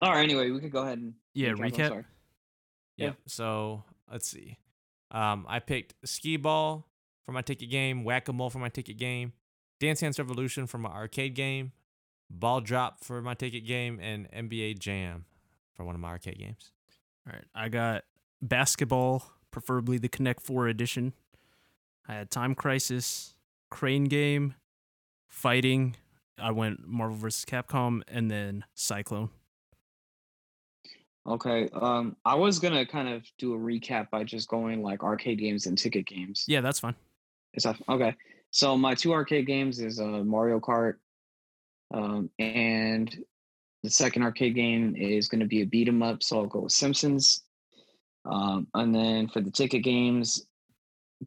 All 0.00 0.12
right. 0.12 0.22
Anyway, 0.22 0.50
we 0.50 0.60
could 0.60 0.72
go 0.72 0.82
ahead 0.82 0.98
and 0.98 1.14
yeah, 1.34 1.50
I'm 1.50 1.58
recap. 1.58 1.88
sorry. 1.88 2.04
Yeah. 2.96 3.06
Yeah. 3.06 3.12
So 3.26 3.84
let's 4.10 4.28
see. 4.28 4.56
Um, 5.10 5.44
I 5.48 5.58
picked 5.58 5.94
skee 6.08 6.36
ball 6.36 6.86
for 7.26 7.32
my 7.32 7.42
ticket 7.42 7.70
game, 7.70 8.04
whack 8.04 8.28
a 8.28 8.32
mole 8.32 8.50
for 8.50 8.58
my 8.58 8.68
ticket 8.68 8.96
game, 8.96 9.32
Dance 9.80 10.00
Dance 10.00 10.18
Revolution 10.18 10.66
for 10.66 10.78
my 10.78 10.88
arcade 10.90 11.34
game, 11.34 11.72
ball 12.30 12.60
drop 12.60 13.02
for 13.04 13.20
my 13.20 13.34
ticket 13.34 13.66
game, 13.66 13.98
and 14.00 14.30
NBA 14.30 14.78
Jam 14.78 15.24
for 15.74 15.84
one 15.84 15.94
of 15.94 16.00
my 16.00 16.08
arcade 16.08 16.38
games. 16.38 16.70
All 17.26 17.32
right, 17.34 17.44
I 17.54 17.68
got 17.68 18.04
basketball, 18.40 19.24
preferably 19.50 19.98
the 19.98 20.08
Connect 20.08 20.40
Four 20.40 20.68
edition. 20.68 21.12
I 22.08 22.14
had 22.14 22.30
Time 22.30 22.54
Crisis, 22.54 23.34
Crane 23.70 24.04
Game, 24.04 24.54
Fighting. 25.28 25.96
I 26.38 26.50
went 26.50 26.86
Marvel 26.86 27.16
vs. 27.16 27.44
Capcom, 27.44 28.02
and 28.08 28.30
then 28.30 28.64
Cyclone. 28.74 29.30
Okay. 31.26 31.68
Um, 31.72 32.16
I 32.24 32.34
was 32.34 32.58
gonna 32.58 32.86
kind 32.86 33.08
of 33.08 33.24
do 33.38 33.54
a 33.54 33.58
recap 33.58 34.10
by 34.10 34.24
just 34.24 34.48
going 34.48 34.82
like 34.82 35.02
arcade 35.02 35.38
games 35.38 35.66
and 35.66 35.76
ticket 35.76 36.06
games. 36.06 36.44
Yeah, 36.48 36.60
that's 36.60 36.80
fine. 36.80 36.94
Is 37.54 37.64
that 37.64 37.76
okay? 37.88 38.16
So 38.50 38.76
my 38.76 38.94
two 38.94 39.12
arcade 39.12 39.46
games 39.46 39.80
is 39.80 40.00
uh, 40.00 40.24
Mario 40.24 40.60
Kart, 40.60 40.94
um, 41.92 42.30
and 42.38 43.16
the 43.82 43.90
second 43.90 44.22
arcade 44.22 44.54
game 44.54 44.96
is 44.96 45.28
going 45.28 45.40
to 45.40 45.46
be 45.46 45.62
a 45.62 45.66
beat 45.66 45.88
'em 45.88 46.02
up. 46.02 46.22
So 46.22 46.38
I'll 46.38 46.46
go 46.46 46.60
with 46.60 46.72
Simpsons. 46.72 47.44
Um, 48.24 48.66
and 48.74 48.94
then 48.94 49.28
for 49.28 49.40
the 49.40 49.50
ticket 49.50 49.82
games, 49.82 50.46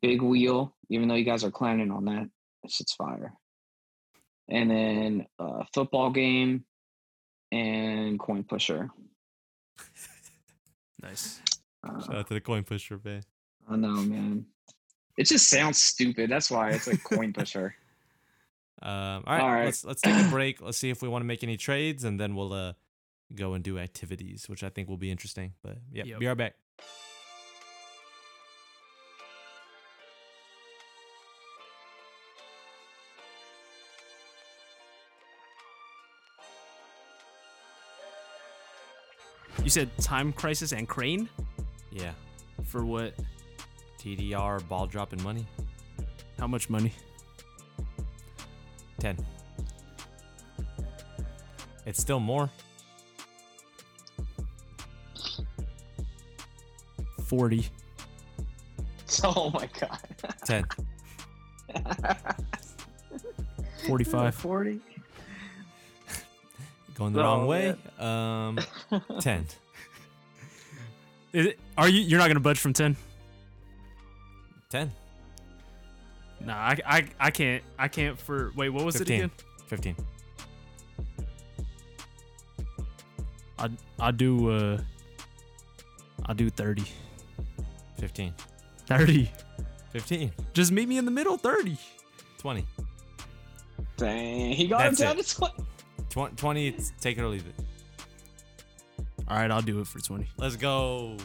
Big 0.02 0.22
Wheel. 0.22 0.76
Even 0.90 1.08
though 1.08 1.16
you 1.16 1.24
guys 1.26 1.44
are 1.44 1.52
clowning 1.52 1.92
on 1.92 2.06
that, 2.06 2.30
it's 2.64 2.76
shit's 2.76 2.94
fire. 2.94 3.34
And 4.50 4.70
then 4.70 5.26
uh, 5.40 5.64
football 5.74 6.10
game 6.12 6.66
and 7.52 8.20
coin 8.20 8.44
pusher. 8.44 8.90
Nice. 11.02 11.42
Uh, 11.86 12.00
Shout 12.02 12.16
out 12.16 12.28
to 12.30 12.34
the 12.34 12.40
coin 12.42 12.64
pusher, 12.64 12.98
man. 13.04 13.24
I 13.70 13.76
know, 13.76 13.92
man. 13.96 14.46
It 15.18 15.28
just 15.28 15.50
sounds 15.50 15.82
stupid. 15.82 16.30
That's 16.30 16.50
why 16.50 16.70
it's 16.72 16.88
like 16.88 17.04
coin 17.04 17.34
pusher. 17.34 17.76
Um, 18.82 18.92
all 18.92 19.22
right, 19.28 19.42
All 19.42 19.50
right. 19.50 19.66
let's 19.66 19.86
let's 19.86 20.02
take 20.02 20.16
a 20.16 20.30
break. 20.30 20.60
Let's 20.62 20.78
see 20.78 20.90
if 20.90 21.02
we 21.02 21.08
want 21.08 21.22
to 21.22 21.26
make 21.26 21.42
any 21.42 21.56
trades, 21.56 22.04
and 22.04 22.20
then 22.20 22.36
we'll 22.36 22.52
uh 22.52 22.74
go 23.34 23.54
and 23.54 23.64
do 23.64 23.80
activities, 23.80 24.50
which 24.50 24.62
I 24.62 24.68
think 24.68 24.90
will 24.90 24.98
be 24.98 25.10
interesting. 25.10 25.54
But 25.64 25.78
yeah, 25.90 26.04
Yep. 26.06 26.20
be 26.20 26.28
right 26.28 26.38
back. 26.38 26.56
You 39.64 39.70
said 39.70 39.90
Time 39.98 40.34
Crisis 40.34 40.74
and 40.74 40.88
Crane 40.88 41.30
Yeah, 41.90 42.12
for 42.66 42.86
what? 42.86 43.14
DDR 44.00 44.68
ball 44.68 44.86
dropping 44.86 45.24
money. 45.24 45.48
How 46.38 46.48
much 46.48 46.70
money? 46.70 46.94
Ten. 49.00 49.18
It's 51.86 52.02
still 52.02 52.20
more. 52.20 52.50
Forty. 57.26 57.70
oh 59.24 59.50
my 59.52 59.70
god. 59.80 60.00
Ten. 60.44 60.66
Forty-five. 63.88 64.36
Forty. 64.36 64.82
Going 66.96 67.14
the 67.14 67.22
Oh, 67.22 67.24
wrong 67.24 67.48
way. 67.48 67.76
Um, 68.00 68.60
ten. 69.20 69.46
Is 71.34 71.48
it, 71.48 71.60
are 71.78 71.88
you? 71.90 72.02
You're 72.02 72.20
not 72.20 72.28
gonna 72.28 72.40
budge 72.40 72.60
from 72.60 72.74
ten? 72.74 72.96
Ten. 74.70 74.92
Nah, 76.40 76.54
I, 76.56 76.78
I, 76.86 77.08
I 77.20 77.32
can't. 77.32 77.64
I 77.80 77.88
can't. 77.88 78.20
For 78.20 78.52
wait, 78.56 78.70
what 78.70 78.86
was 78.86 78.98
15. 78.98 79.14
it 79.14 79.18
again? 79.18 79.32
Fifteen. 79.68 79.96
I 83.58 83.70
I 84.00 84.12
do. 84.12 84.50
Uh, 84.52 84.78
I 86.26 86.34
do 86.34 86.50
30. 86.50 86.84
Fifteen. 88.00 88.34
30. 88.88 89.30
Fifteen. 89.92 90.32
Just 90.54 90.72
meet 90.72 90.88
me 90.88 90.98
in 90.98 91.06
the 91.06 91.12
middle. 91.12 91.38
30. 91.38 91.78
Twenty. 92.38 92.66
Dang, 93.98 94.52
he 94.52 94.68
got 94.68 94.80
That's 94.80 95.00
him 95.00 95.08
down 95.08 95.20
it. 95.20 95.26
to 95.26 95.36
twenty. 95.36 95.54
Tw- 96.14 96.38
Twenty. 96.38 96.68
it's 96.68 96.94
Take 97.02 97.18
it 97.18 97.22
or 97.22 97.28
leave 97.28 97.46
it. 97.48 97.56
All 99.28 99.38
right, 99.38 99.50
I'll 99.50 99.62
do 99.64 99.80
it 99.80 99.88
for 99.88 100.00
20. 100.00 100.28
Let's 100.38 100.56
go. 100.56 101.18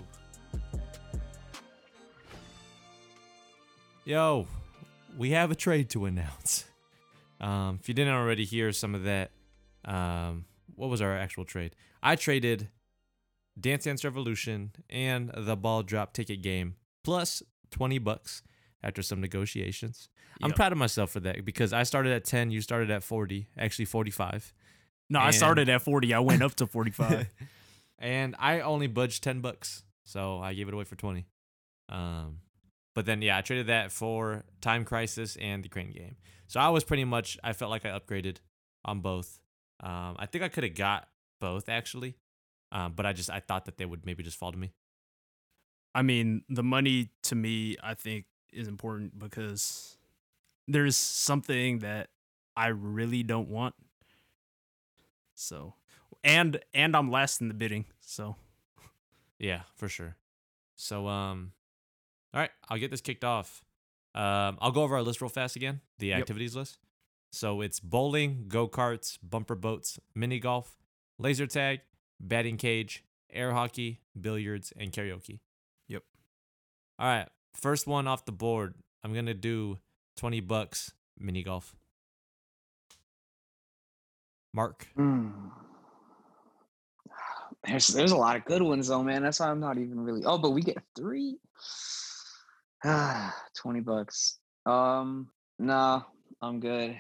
Yo, 4.06 4.46
we 5.18 5.30
have 5.32 5.50
a 5.50 5.54
trade 5.54 5.90
to 5.90 6.06
announce. 6.06 6.64
Um, 7.40 7.78
if 7.80 7.86
you 7.86 7.94
didn't 7.94 8.14
already 8.14 8.44
hear 8.44 8.72
some 8.72 8.96
of 8.96 9.04
that, 9.04 9.30
um, 9.84 10.44
what 10.74 10.90
was 10.90 11.00
our 11.00 11.16
actual 11.16 11.44
trade? 11.44 11.76
I 12.02 12.16
traded 12.16 12.68
Dance 13.60 13.84
Dance 13.84 14.04
Revolution 14.04 14.72
and 14.90 15.30
the 15.36 15.54
ball 15.54 15.84
drop 15.84 16.12
ticket 16.12 16.42
game 16.42 16.74
plus 17.04 17.40
20 17.70 17.98
bucks 18.00 18.42
after 18.82 19.02
some 19.02 19.20
negotiations. 19.20 20.08
I'm 20.42 20.50
proud 20.50 20.72
of 20.72 20.78
myself 20.78 21.10
for 21.10 21.20
that 21.20 21.44
because 21.44 21.72
I 21.72 21.84
started 21.84 22.12
at 22.12 22.24
10, 22.24 22.50
you 22.50 22.60
started 22.60 22.90
at 22.90 23.04
40, 23.04 23.46
actually 23.56 23.84
45. 23.84 24.52
No, 25.10 25.20
I 25.20 25.30
started 25.30 25.68
at 25.68 25.82
40. 25.82 26.12
I 26.12 26.20
went 26.20 26.42
up 26.42 26.54
to 26.56 26.66
45. 26.66 27.28
and 27.98 28.36
I 28.38 28.60
only 28.60 28.86
budged 28.86 29.22
10 29.24 29.40
bucks. 29.40 29.82
So 30.04 30.38
I 30.38 30.54
gave 30.54 30.68
it 30.68 30.74
away 30.74 30.84
for 30.84 30.96
20. 30.96 31.26
Um, 31.88 32.40
but 32.94 33.06
then, 33.06 33.22
yeah, 33.22 33.38
I 33.38 33.40
traded 33.40 33.68
that 33.68 33.92
for 33.92 34.44
Time 34.60 34.84
Crisis 34.84 35.36
and 35.36 35.62
the 35.62 35.68
Crane 35.68 35.90
game. 35.90 36.16
So 36.46 36.60
I 36.60 36.68
was 36.68 36.84
pretty 36.84 37.04
much, 37.04 37.38
I 37.42 37.52
felt 37.52 37.70
like 37.70 37.86
I 37.86 37.90
upgraded 37.90 38.38
on 38.84 39.00
both. 39.00 39.40
Um, 39.80 40.16
I 40.18 40.26
think 40.26 40.44
I 40.44 40.48
could 40.48 40.64
have 40.64 40.74
got 40.74 41.08
both 41.40 41.68
actually. 41.68 42.16
Um, 42.70 42.92
but 42.94 43.06
I 43.06 43.12
just, 43.12 43.30
I 43.30 43.40
thought 43.40 43.64
that 43.64 43.78
they 43.78 43.86
would 43.86 44.04
maybe 44.04 44.22
just 44.22 44.36
fall 44.36 44.52
to 44.52 44.58
me. 44.58 44.72
I 45.94 46.02
mean, 46.02 46.42
the 46.48 46.62
money 46.62 47.10
to 47.24 47.34
me, 47.34 47.76
I 47.82 47.94
think, 47.94 48.26
is 48.52 48.68
important 48.68 49.18
because 49.18 49.96
there's 50.66 50.96
something 50.96 51.78
that 51.80 52.08
I 52.56 52.68
really 52.68 53.22
don't 53.22 53.48
want. 53.48 53.74
So, 55.38 55.74
and 56.24 56.60
and 56.74 56.96
I'm 56.96 57.10
last 57.12 57.40
in 57.40 57.46
the 57.48 57.54
bidding. 57.54 57.84
So, 58.00 58.34
Yeah, 59.38 59.62
for 59.76 59.88
sure. 59.88 60.16
So, 60.74 61.06
um, 61.06 61.52
all 62.34 62.40
right, 62.40 62.50
I'll 62.68 62.78
get 62.78 62.90
this 62.90 63.00
kicked 63.00 63.22
off. 63.24 63.62
Um, 64.16 64.58
I'll 64.60 64.72
go 64.72 64.82
over 64.82 64.96
our 64.96 65.02
list 65.02 65.20
real 65.20 65.28
fast 65.28 65.54
again, 65.54 65.80
the 65.98 66.08
Yep. 66.08 66.18
activities 66.20 66.56
list. 66.56 66.78
So 67.30 67.60
it's 67.60 67.78
bowling, 67.78 68.46
go 68.48 68.66
karts, 68.68 69.16
bumper 69.22 69.54
boats, 69.54 70.00
mini 70.14 70.40
golf, 70.40 70.76
laser 71.18 71.46
tag, 71.46 71.80
batting 72.18 72.56
cage, 72.56 73.04
air 73.30 73.52
hockey, 73.52 74.00
billiards, 74.20 74.72
and 74.76 74.90
karaoke. 74.92 75.38
Yep. 75.86 76.02
All 76.98 77.06
right, 77.06 77.28
first 77.54 77.86
one 77.86 78.08
off 78.08 78.24
the 78.24 78.32
board. 78.32 78.74
I'm 79.04 79.14
gonna 79.14 79.34
do 79.34 79.78
twenty 80.16 80.40
bucks 80.40 80.94
mini 81.16 81.44
golf. 81.44 81.76
Mark, 84.58 84.88
Hmm. 84.96 85.30
There's 87.64 87.86
there's 87.88 88.10
a 88.10 88.16
lot 88.16 88.34
of 88.34 88.44
good 88.44 88.60
ones 88.60 88.88
though, 88.88 89.04
man. 89.04 89.22
That's 89.22 89.38
why 89.38 89.50
I'm 89.50 89.60
not 89.60 89.78
even 89.78 90.00
really. 90.00 90.24
Oh, 90.24 90.36
but 90.36 90.50
we 90.50 90.62
get 90.62 90.78
three. 90.96 91.38
Ah, 92.84 93.32
twenty 93.56 93.78
bucks. 93.78 94.38
Um, 94.66 95.28
no, 95.60 96.04
I'm 96.42 96.58
good. 96.58 96.96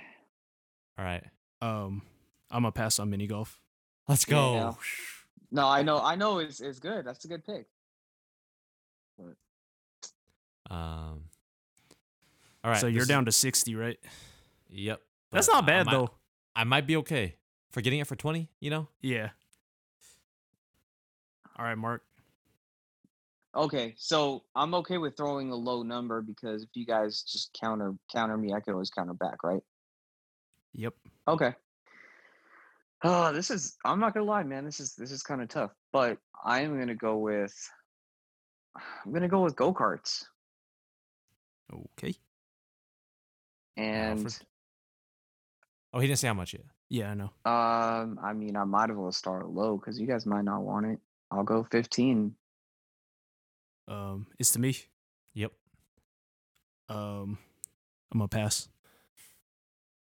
all 0.98 1.04
right, 1.04 1.24
um, 1.60 2.02
I'm 2.48 2.62
gonna 2.62 2.70
pass 2.70 3.00
on 3.00 3.10
mini 3.10 3.26
golf. 3.26 3.58
let's 4.06 4.24
go. 4.24 4.54
yeah. 4.54 4.72
No, 5.50 5.66
I 5.66 5.82
know, 5.82 6.00
I 6.00 6.14
know, 6.14 6.38
it's 6.38 6.60
it's 6.60 6.78
good. 6.78 7.04
That's 7.04 7.24
a 7.24 7.28
good 7.28 7.44
pick. 7.44 7.66
Um, 10.70 11.24
all 12.62 12.70
right, 12.70 12.80
so 12.80 12.86
you're 12.86 13.02
is- 13.02 13.08
down 13.08 13.24
to 13.24 13.32
60, 13.32 13.74
right? 13.74 13.98
Yep. 14.68 15.00
That's 15.32 15.46
but 15.48 15.52
not 15.54 15.64
I 15.64 15.66
bad 15.66 15.86
might- 15.86 15.92
though. 15.92 16.10
I 16.54 16.64
might 16.64 16.86
be 16.86 16.96
okay. 16.96 17.34
For 17.70 17.80
getting 17.80 18.00
it 18.00 18.06
for 18.06 18.16
twenty. 18.16 18.48
You 18.60 18.70
know. 18.70 18.88
Yeah. 19.00 19.30
All 21.58 21.64
right, 21.64 21.76
Mark. 21.76 22.02
Okay, 23.54 23.94
so 23.96 24.44
I'm 24.54 24.74
okay 24.74 24.98
with 24.98 25.16
throwing 25.16 25.50
a 25.50 25.56
low 25.56 25.82
number 25.82 26.22
because 26.22 26.62
if 26.62 26.68
you 26.74 26.86
guys 26.86 27.22
just 27.22 27.50
counter 27.58 27.94
counter 28.12 28.36
me, 28.36 28.52
I 28.52 28.60
could 28.60 28.72
always 28.72 28.90
counter 28.90 29.14
back, 29.14 29.42
right? 29.42 29.62
Yep. 30.74 30.94
Okay. 31.26 31.54
Oh, 33.02 33.32
this 33.32 33.50
is 33.50 33.76
I'm 33.84 33.98
not 34.00 34.14
gonna 34.14 34.26
lie, 34.26 34.44
man. 34.44 34.64
This 34.64 34.80
is 34.80 34.94
this 34.94 35.10
is 35.10 35.22
kind 35.22 35.42
of 35.42 35.48
tough, 35.48 35.72
but 35.92 36.18
I 36.44 36.60
am 36.60 36.78
gonna 36.78 36.94
go 36.94 37.16
with 37.16 37.54
I'm 38.76 39.12
gonna 39.12 39.28
go 39.28 39.42
with 39.42 39.56
go 39.56 39.72
karts. 39.72 40.24
Okay. 41.98 42.14
And 43.76 44.18
Alfred? 44.18 44.36
Oh, 45.92 46.00
he 46.00 46.06
didn't 46.06 46.18
say 46.18 46.28
how 46.28 46.34
much 46.34 46.52
yet. 46.52 46.64
Yeah, 46.90 47.10
I 47.10 47.14
know. 47.14 47.30
um, 47.44 48.18
I 48.22 48.32
mean, 48.32 48.56
I 48.56 48.64
might 48.64 48.90
as 48.90 48.96
well 48.96 49.12
start 49.12 49.48
low 49.50 49.76
because 49.76 49.98
you 50.00 50.06
guys 50.06 50.24
might 50.26 50.44
not 50.44 50.62
want 50.62 50.86
it. 50.86 50.98
I'll 51.30 51.44
go 51.44 51.64
15. 51.70 52.34
Um, 53.86 54.26
it's 54.38 54.50
to 54.52 54.58
me. 54.58 54.76
Yep. 55.34 55.52
Um, 56.88 57.38
I'm 58.12 58.18
gonna 58.20 58.28
pass. 58.28 58.68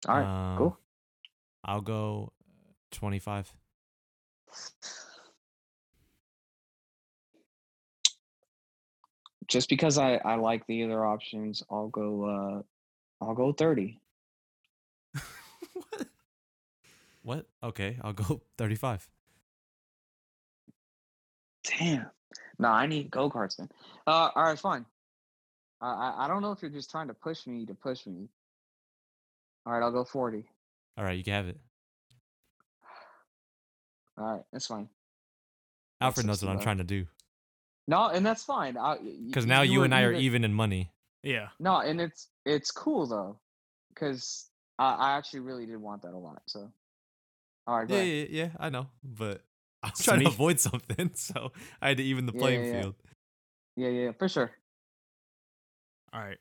All 0.07 0.15
right, 0.15 0.51
Um, 0.51 0.57
cool. 0.57 0.77
I'll 1.63 1.81
go 1.81 2.31
twenty 2.91 3.19
five. 3.19 3.51
Just 9.47 9.69
because 9.69 9.97
I 9.97 10.15
I 10.15 10.35
like 10.35 10.65
the 10.67 10.83
other 10.83 11.05
options, 11.05 11.63
I'll 11.69 11.88
go. 11.89 12.25
uh 12.25 12.61
I'll 13.23 13.33
go 13.33 13.51
30. 13.51 13.99
what? 15.73 16.07
What? 17.28 17.45
Okay, 17.61 17.97
I'll 18.03 18.13
go 18.13 18.41
thirty 18.57 18.75
five. 18.75 19.05
Damn. 21.78 22.05
No, 22.57 22.69
I 22.69 22.88
need 22.88 23.11
go 23.11 23.30
karts 23.30 23.57
then. 23.57 23.67
Uh, 24.07 24.30
all 24.34 24.43
right, 24.43 24.57
fine. 24.57 24.86
I, 25.82 25.88
I 25.88 26.25
I 26.25 26.28
don't 26.30 26.41
know 26.41 26.53
if 26.53 26.61
you're 26.61 26.71
just 26.71 26.89
trying 26.89 27.09
to 27.09 27.13
push 27.13 27.45
me 27.45 27.65
to 27.65 27.73
push 27.73 28.05
me. 28.05 28.30
All 29.65 29.73
right, 29.73 29.84
I'll 29.84 29.91
go 29.91 30.05
40. 30.05 30.45
All 30.97 31.03
right, 31.03 31.17
you 31.17 31.25
can 31.25 31.34
have 31.34 31.47
it. 31.49 31.57
All 34.17 34.32
right, 34.32 34.43
that's 34.53 34.67
fine. 34.67 34.88
Alfred 35.99 36.25
knows 36.25 36.41
what 36.41 36.49
I'm 36.49 36.61
trying 36.61 36.78
to 36.78 36.86
do 36.86 37.07
No, 37.89 38.07
and 38.07 38.25
that's 38.25 38.45
fine. 38.45 38.78
because 39.28 39.45
now 39.45 39.63
you, 39.63 39.84
and 39.84 39.93
I 39.93 40.03
are 40.03 40.13
even 40.13 40.45
in 40.45 40.53
money. 40.53 40.93
Yeah. 41.23 41.49
No, 41.59 41.82
and 41.82 41.99
it's 41.99 42.30
it's 42.45 42.71
cool 42.71 43.05
though, 43.05 43.38
because 43.93 44.49
I, 44.80 44.93
I 44.93 45.17
actually 45.17 45.41
really 45.41 45.65
did 45.65 45.82
want 45.82 46.03
that 46.03 46.13
a 46.13 46.17
lot. 46.17 46.41
So, 46.45 46.71
all 47.68 47.80
right, 47.80 47.89
Yeah, 47.89 48.01
yeah, 48.01 48.26
yeah. 48.30 48.49
I 48.59 48.70
know, 48.70 48.88
but 49.03 49.41
I 49.84 49.89
was 49.89 50.03
trying 50.03 50.22
to 50.22 50.28
avoid 50.28 50.59
something, 50.59 51.11
so 51.15 51.51
I 51.82 51.89
had 51.89 51.97
to 51.97 52.03
even 52.03 52.26
the 52.26 52.34
Yeah, 52.34 52.39
playing 52.39 52.63
yeah, 52.63 52.68
yeah. 52.76 52.82
field. 52.82 52.95
yeah, 53.76 53.89
yeah, 53.89 54.11
for 54.18 54.28
sure. 54.30 54.51
All 56.13 56.22
right. 56.22 56.38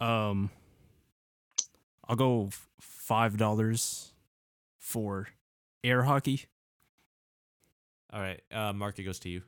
Um, 0.00 0.50
I'll 2.08 2.16
go 2.16 2.50
five 2.80 3.36
dollars 3.36 4.12
for 4.78 5.28
air 5.82 6.02
hockey. 6.02 6.42
All 8.12 8.20
right, 8.20 8.40
uh, 8.52 8.72
Mark, 8.72 8.98
it 8.98 9.04
goes 9.04 9.18
to 9.20 9.28
you. 9.28 9.42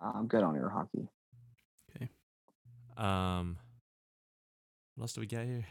I'm 0.00 0.26
good 0.26 0.42
on 0.42 0.56
air 0.56 0.68
hockey. 0.68 1.08
Okay. 1.96 2.08
Um, 2.96 3.56
what 4.94 5.04
else 5.04 5.12
do 5.12 5.20
we 5.20 5.26
got 5.26 5.44
here? 5.44 5.64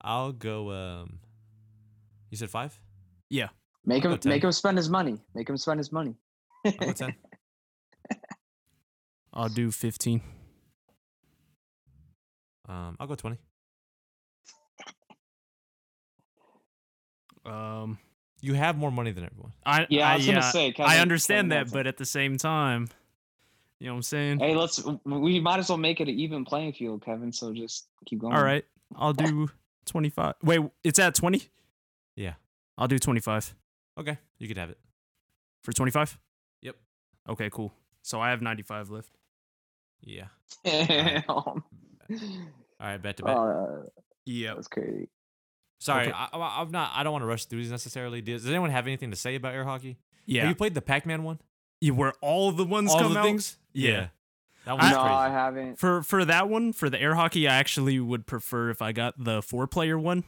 I'll 0.00 0.32
go. 0.32 0.70
Um, 0.72 1.18
you 2.32 2.36
said 2.38 2.50
five. 2.50 2.76
Yeah. 3.30 3.48
Make 3.84 4.04
him 4.04 4.18
make 4.24 4.42
him 4.42 4.52
spend 4.52 4.78
his 4.78 4.88
money. 4.88 5.18
Make 5.34 5.48
him 5.48 5.56
spend 5.56 5.78
his 5.78 5.92
money. 5.92 6.14
I'll 6.80 6.94
ten. 6.94 7.14
I'll 9.34 9.48
do 9.48 9.70
fifteen. 9.70 10.22
Um, 12.68 12.96
I'll 12.98 13.06
go 13.06 13.14
twenty. 13.16 13.36
Um, 17.44 17.98
You 18.40 18.54
have 18.54 18.76
more 18.78 18.90
money 18.90 19.10
than 19.10 19.24
everyone. 19.24 19.52
I 19.66 19.86
yeah, 19.90 20.10
I 20.10 20.16
was 20.16 20.26
yeah, 20.26 20.34
gonna 20.34 20.52
say. 20.52 20.68
I 20.68 20.72
Kevin- 20.72 21.00
understand 21.00 21.50
Kevin 21.50 21.66
that, 21.66 21.72
but 21.72 21.86
at 21.86 21.96
the 21.98 22.04
same 22.06 22.38
time, 22.38 22.88
you 23.78 23.88
know 23.88 23.94
what 23.94 23.96
I'm 23.98 24.02
saying. 24.04 24.38
Hey, 24.38 24.54
let's. 24.54 24.82
We 25.04 25.38
might 25.40 25.58
as 25.58 25.68
well 25.68 25.78
make 25.78 26.00
it 26.00 26.08
an 26.08 26.14
even 26.18 26.44
playing 26.44 26.72
field, 26.74 27.04
Kevin. 27.04 27.32
So 27.32 27.52
just 27.52 27.88
keep 28.06 28.20
going. 28.20 28.32
All 28.34 28.42
right, 28.44 28.64
I'll 28.96 29.12
do 29.12 29.50
twenty 29.86 30.08
five. 30.08 30.34
Wait, 30.42 30.60
it's 30.84 30.98
at 30.98 31.14
twenty. 31.14 31.48
Yeah. 32.16 32.34
I'll 32.78 32.88
do 32.88 32.98
twenty 32.98 33.20
five 33.20 33.54
Okay, 33.98 34.16
you 34.38 34.48
can 34.48 34.56
have 34.56 34.70
it. 34.70 34.78
for 35.62 35.72
twenty 35.72 35.92
five. 35.92 36.18
Yep. 36.62 36.76
Okay, 37.28 37.50
cool. 37.50 37.72
So 38.02 38.20
I 38.20 38.30
have 38.30 38.42
ninety 38.42 38.62
five 38.62 38.90
left. 38.90 39.10
Yeah. 40.02 40.26
Damn. 40.64 41.22
All 41.28 41.62
right, 42.80 43.00
bet 43.00 43.16
to 43.18 43.22
bet. 43.24 43.36
Uh, 43.36 43.66
Yep. 44.24 44.54
that's 44.56 44.68
crazy. 44.68 45.08
Sorry, 45.80 46.06
okay. 46.08 46.12
I, 46.16 46.28
I, 46.36 46.60
I'm 46.62 46.70
not. 46.70 46.92
I 46.94 47.02
don't 47.02 47.12
want 47.12 47.22
to 47.22 47.26
rush 47.26 47.44
through 47.46 47.58
these 47.60 47.70
necessarily. 47.70 48.20
Does, 48.20 48.42
does 48.42 48.50
anyone 48.50 48.70
have 48.70 48.86
anything 48.86 49.10
to 49.10 49.16
say 49.16 49.34
about 49.34 49.52
air 49.54 49.64
hockey? 49.64 49.98
Yeah. 50.26 50.42
Have 50.42 50.50
you 50.50 50.54
played 50.54 50.74
the 50.74 50.82
Pac-Man 50.82 51.24
one? 51.24 51.40
You 51.80 51.94
where 51.94 52.12
all 52.20 52.52
the 52.52 52.64
ones 52.64 52.92
All 52.92 53.00
come 53.00 53.14
the 53.14 53.18
out. 53.18 53.24
things. 53.24 53.56
Yeah. 53.72 54.08
That 54.64 54.68
No, 54.68 54.76
one's 54.76 54.94
I 54.96 55.02
crazy. 55.28 55.32
haven't. 55.32 55.78
For 55.80 56.02
for 56.04 56.24
that 56.24 56.48
one, 56.48 56.72
for 56.72 56.88
the 56.88 57.00
air 57.00 57.16
hockey, 57.16 57.48
I 57.48 57.54
actually 57.56 57.98
would 57.98 58.26
prefer 58.26 58.70
if 58.70 58.80
I 58.80 58.92
got 58.92 59.14
the 59.22 59.42
four 59.42 59.66
player 59.66 59.98
one 59.98 60.22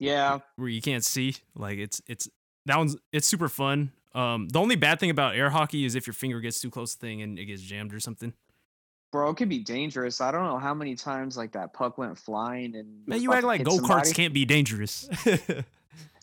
Yeah, 0.00 0.40
where 0.56 0.68
you 0.68 0.82
can't 0.82 1.04
see. 1.04 1.36
Like 1.54 1.78
it's 1.78 2.02
it's 2.08 2.28
that 2.66 2.76
one's 2.76 2.96
it's 3.12 3.28
super 3.28 3.48
fun. 3.48 3.92
Um, 4.12 4.48
the 4.48 4.58
only 4.58 4.74
bad 4.74 4.98
thing 4.98 5.10
about 5.10 5.36
air 5.36 5.50
hockey 5.50 5.84
is 5.84 5.94
if 5.94 6.08
your 6.08 6.14
finger 6.14 6.40
gets 6.40 6.60
too 6.60 6.70
close 6.70 6.94
to 6.94 7.00
the 7.00 7.06
thing 7.06 7.22
and 7.22 7.38
it 7.38 7.44
gets 7.44 7.62
jammed 7.62 7.94
or 7.94 8.00
something. 8.00 8.32
bro, 9.12 9.30
it 9.30 9.36
could 9.36 9.48
be 9.48 9.60
dangerous. 9.60 10.20
I 10.20 10.32
don't 10.32 10.42
know 10.42 10.58
how 10.58 10.74
many 10.74 10.96
times 10.96 11.36
like 11.36 11.52
that 11.52 11.72
puck 11.72 11.96
went 11.96 12.18
flying 12.18 12.74
and. 12.74 13.06
Man, 13.06 13.22
you 13.22 13.32
act 13.32 13.44
like 13.44 13.62
go 13.62 13.78
karts 13.78 14.12
can't 14.12 14.34
be 14.34 14.44
dangerous. 14.44 15.08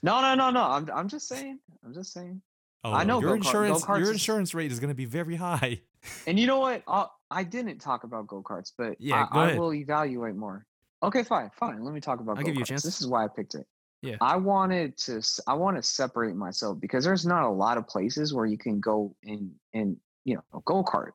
No, 0.03 0.21
no, 0.21 0.35
no, 0.35 0.51
no. 0.51 0.61
I'm, 0.63 0.89
I'm 0.93 1.09
just 1.09 1.27
saying. 1.27 1.59
I'm 1.83 1.93
just 1.93 2.13
saying. 2.13 2.41
oh, 2.83 2.93
I 2.93 3.03
know 3.03 3.19
your 3.19 3.35
insurance. 3.35 3.85
Your 3.87 4.11
insurance 4.11 4.53
rate 4.53 4.71
is 4.71 4.79
going 4.79 4.89
to 4.89 4.95
be 4.95 5.05
very 5.05 5.35
high. 5.35 5.81
And 6.25 6.39
you 6.39 6.47
know 6.47 6.59
what? 6.59 6.83
i 6.87 7.07
I 7.29 7.43
didn't 7.43 7.79
talk 7.79 8.05
about 8.05 8.27
go 8.27 8.41
karts, 8.41 8.71
but 8.77 8.95
Yeah, 8.99 9.27
I, 9.31 9.51
I 9.51 9.57
will 9.57 9.73
evaluate 9.73 10.35
more. 10.35 10.65
Okay, 11.03 11.23
fine, 11.23 11.49
fine. 11.53 11.83
Let 11.83 11.93
me 11.93 12.01
talk 12.01 12.19
about. 12.19 12.37
I'll 12.37 12.43
give 12.43 12.55
you 12.55 12.63
a 12.63 12.65
chance. 12.65 12.83
This 12.83 13.01
is 13.01 13.07
why 13.07 13.23
I 13.23 13.27
picked 13.27 13.55
it. 13.55 13.65
Yeah. 14.01 14.17
I 14.21 14.35
wanted 14.37 14.97
to. 14.99 15.21
I 15.47 15.53
want 15.53 15.77
to 15.77 15.83
separate 15.83 16.35
myself 16.35 16.79
because 16.79 17.03
there's 17.03 17.25
not 17.25 17.43
a 17.43 17.49
lot 17.49 17.77
of 17.77 17.87
places 17.87 18.33
where 18.33 18.45
you 18.45 18.57
can 18.57 18.79
go 18.79 19.15
in 19.23 19.51
and 19.73 19.97
you 20.25 20.35
know 20.35 20.43
a 20.53 20.59
go 20.65 20.83
kart. 20.83 21.11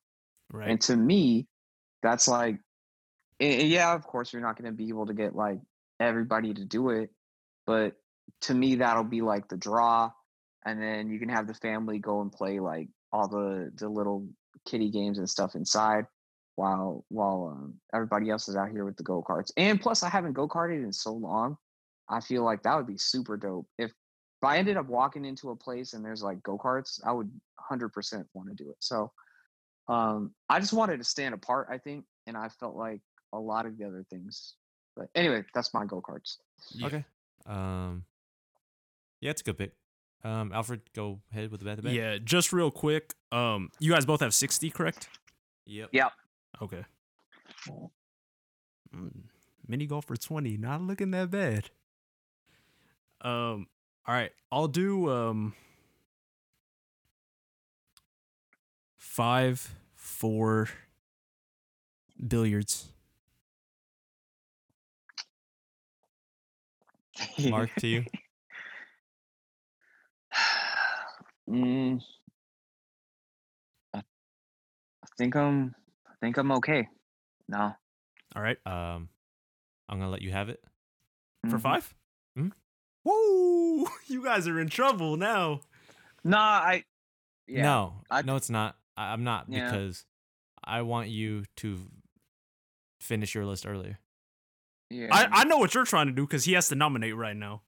right. 0.53 0.71
And 0.71 0.81
to 0.83 0.97
me, 0.97 1.47
that's 2.03 2.29
like, 2.29 2.59
yeah, 3.41 3.95
of 3.95 4.05
course, 4.05 4.33
you're 4.33 4.43
not 4.43 4.57
going 4.57 4.71
to 4.71 4.77
be 4.77 4.89
able 4.89 5.07
to 5.07 5.15
get 5.15 5.35
like 5.35 5.59
everybody 6.01 6.55
to 6.55 6.65
do 6.65 6.91
it. 6.91 7.11
But 7.67 7.95
to 8.43 8.55
me, 8.55 8.77
that'll 8.77 9.05
be 9.05 9.21
like 9.21 9.49
the 9.49 9.57
draw. 9.57 10.11
And 10.65 10.81
then 10.81 11.11
you 11.11 11.19
can 11.19 11.29
have 11.29 11.49
the 11.49 11.55
family 11.55 11.99
go 11.99 12.21
and 12.21 12.31
play 12.31 12.61
like 12.61 12.89
all 13.13 13.29
the, 13.29 13.73
the 13.75 13.89
little 13.89 14.29
kiddie 14.65 14.91
games 14.91 15.19
and 15.19 15.29
stuff 15.29 15.55
inside 15.55 16.07
while 16.57 17.05
while 17.09 17.55
um, 17.57 17.75
everybody 17.95 18.31
else 18.31 18.49
is 18.49 18.57
out 18.57 18.71
here 18.71 18.85
with 18.85 18.97
the 18.97 19.03
go 19.03 19.23
karts. 19.23 19.51
And 19.57 19.81
plus, 19.81 20.03
I 20.03 20.09
haven't 20.09 20.33
go 20.33 20.49
karted 20.49 20.83
in 20.85 20.93
so 20.93 21.13
long. 21.13 21.57
I 22.09 22.21
feel 22.21 22.45
like 22.45 22.63
that 22.63 22.77
would 22.77 22.87
be 22.87 22.99
super 22.99 23.37
dope. 23.37 23.67
If, 23.79 23.91
if 23.91 24.45
I 24.45 24.59
ended 24.59 24.77
up 24.77 24.87
walking 24.87 25.25
into 25.25 25.51
a 25.51 25.57
place 25.57 25.95
and 25.95 26.05
there's 26.05 26.23
like 26.23 26.43
go 26.43 26.59
karts, 26.59 27.01
I 27.05 27.13
would 27.13 27.31
100% 27.71 28.25
want 28.35 28.49
to 28.49 28.55
do 28.55 28.71
it. 28.71 28.77
So, 28.81 29.13
um, 29.89 30.35
I 30.49 30.61
just 30.61 30.73
wanted 30.73 30.99
to 30.99 31.05
stand 31.05 31.35
apart, 31.35 31.69
I 31.71 31.79
think, 31.79 32.05
and 32.27 32.37
I 32.37 32.49
felt 32.49 32.77
like 32.77 33.01
a 33.33 33.39
lot 33.39 33.67
of 33.67 33.79
the 33.79 33.85
other 33.85 34.05
things. 34.11 34.55
But 34.97 35.09
anyway, 35.15 35.45
that's 35.55 35.73
my 35.73 35.87
go 35.87 36.03
karts. 36.03 36.37
Yeah. 36.75 36.87
Okay. 36.87 37.05
Um. 37.47 38.05
Yeah, 39.21 39.31
it's 39.31 39.41
a 39.41 39.45
good 39.45 39.59
pick. 39.59 39.73
Um, 40.25 40.53
Alfred, 40.53 40.83
go 40.95 41.21
ahead 41.33 41.51
with 41.51 41.61
the 41.61 41.67
bet 41.67 41.83
to. 41.83 41.91
Yeah, 41.91 42.19
just 42.23 42.53
real 42.53 42.71
quick. 42.71 43.15
Um, 43.31 43.71
you 43.81 43.93
guys 43.93 44.05
both 44.05 44.21
have 44.21 44.35
sixty, 44.35 44.71
correct? 44.71 45.09
Yep. 45.67 45.91
Yeah. 45.93 46.09
Okay. 46.61 46.85
Mm, 48.95 49.25
mini 49.67 49.87
golf 49.87 50.05
for 50.07 50.17
20, 50.17 50.57
not 50.57 50.81
looking 50.83 51.11
that 51.13 51.31
bad. 51.31 51.71
Um, 53.21 53.67
all 54.07 54.15
right, 54.15 54.33
I'll 54.51 54.69
do 54.69 55.09
um 55.11 55.55
five 58.97 59.75
four 59.95 60.69
billiards. 62.27 62.89
Mark 67.39 67.75
to 67.77 67.87
you. 67.87 68.05
mm, 71.49 71.99
I, 73.95 73.99
I 73.99 74.03
think 75.17 75.35
I'm. 75.37 75.75
I 76.23 76.27
think 76.27 76.37
I'm 76.37 76.53
okay. 76.53 76.89
No. 77.49 77.75
All 78.37 78.43
right, 78.43 78.57
Um, 78.65 79.09
I'm 79.89 79.99
gonna 79.99 80.09
let 80.11 80.23
you 80.23 80.31
have 80.31 80.49
it. 80.49 80.63
for 81.51 81.59
Mhm. 81.59 81.61
five. 81.63 81.95
Mhm. 82.39 82.53
Woo! 83.05 83.87
You 84.07 84.23
guys 84.23 84.47
are 84.47 84.61
in 84.61 84.69
trouble 84.69 85.17
now. 85.17 85.63
Nah, 86.23 86.39
I. 86.39 86.85
Yeah. 87.49 87.63
No, 87.63 88.05
I- 88.09 88.23
no, 88.23 88.37
it's 88.37 88.49
not. 88.49 88.79
I, 88.97 89.13
I'm 89.13 89.25
not 89.25 89.47
Yeah. 89.49 89.65
because 89.69 90.07
I 90.63 90.83
want 90.83 91.09
you 91.09 91.45
to 91.57 91.91
finish 93.01 93.35
your 93.35 93.45
list 93.45 93.67
earlier. 93.67 93.99
Yeah. 94.91 95.09
I, 95.11 95.41
I 95.41 95.45
know 95.45 95.57
what 95.59 95.75
you're 95.75 95.85
trying 95.85 96.07
to 96.07 96.13
do 96.13 96.25
because 96.25 96.45
he 96.45 96.53
has 96.53 96.69
to 96.69 96.77
nominate 96.77 97.17
right 97.17 97.37
now. 97.37 97.63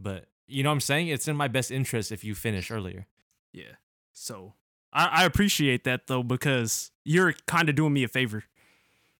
But 0.00 0.26
you 0.48 0.64
know 0.64 0.70
what 0.70 0.74
I'm 0.74 0.80
saying? 0.80 1.06
It's 1.08 1.28
in 1.28 1.36
my 1.36 1.46
best 1.46 1.70
interest 1.70 2.10
if 2.10 2.24
you 2.24 2.34
finish 2.34 2.70
earlier. 2.72 3.06
Yeah. 3.52 3.76
So 4.12 4.54
I, 4.92 5.06
I 5.06 5.24
appreciate 5.24 5.84
that 5.84 6.06
though 6.06 6.22
because 6.22 6.90
you're 7.04 7.34
kind 7.46 7.68
of 7.68 7.74
doing 7.74 7.92
me 7.92 8.04
a 8.04 8.08
favor, 8.08 8.44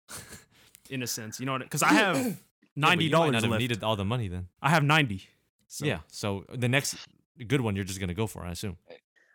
in 0.90 1.02
a 1.02 1.06
sense. 1.06 1.38
You 1.40 1.46
know 1.46 1.52
what? 1.52 1.62
Because 1.62 1.82
I 1.82 1.92
have 1.92 2.16
Yeah, 2.16 2.22
but 2.24 2.36
ninety 2.76 3.04
you 3.04 3.10
might 3.10 3.16
dollars 3.18 3.42
not 3.42 3.50
left. 3.50 3.60
needed 3.60 3.82
all 3.84 3.96
the 3.96 4.04
money 4.04 4.28
then. 4.28 4.48
I 4.62 4.70
have 4.70 4.82
ninety. 4.82 5.28
So 5.66 5.84
Yeah. 5.84 6.00
So 6.08 6.44
the 6.52 6.68
next 6.68 6.96
good 7.46 7.60
one 7.60 7.76
you're 7.76 7.84
just 7.84 8.00
gonna 8.00 8.14
go 8.14 8.26
for, 8.26 8.44
I 8.44 8.50
assume. 8.52 8.76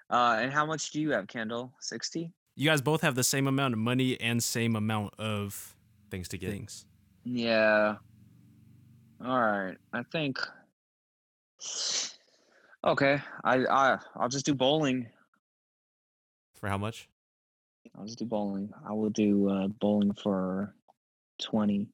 Uh, 0.09 0.37
and 0.41 0.51
how 0.51 0.65
much 0.65 0.91
do 0.91 0.99
you 1.01 1.11
have, 1.11 1.27
Kendall? 1.27 1.71
Sixty. 1.79 2.31
you 2.55 2.69
guys 2.69 2.81
both 2.81 3.01
have 3.01 3.15
the 3.15 3.23
same 3.23 3.47
amount 3.47 3.73
of 3.73 3.79
money 3.79 4.19
and 4.19 4.43
same 4.43 4.75
amount 4.75 5.13
of 5.19 5.75
Things 6.11 6.27
to 6.29 6.37
get. 6.37 6.51
things. 6.51 6.85
Yeah. 7.23 7.95
All 9.25 9.39
right. 9.41 9.77
I 9.93 10.03
think. 10.11 10.37
Okay. 12.85 13.21
I 13.43 13.65
I 13.65 13.97
I'll 14.15 14.29
just 14.29 14.45
do 14.45 14.53
bowling. 14.53 15.07
For 16.63 16.69
how 16.69 16.77
much? 16.77 17.09
I'll 17.93 18.05
just 18.05 18.19
do 18.19 18.23
bowling. 18.23 18.69
I 18.87 18.93
will 18.93 19.09
do 19.09 19.49
uh, 19.49 19.67
bowling 19.67 20.13
for 20.13 20.73
twenty. 21.41 21.89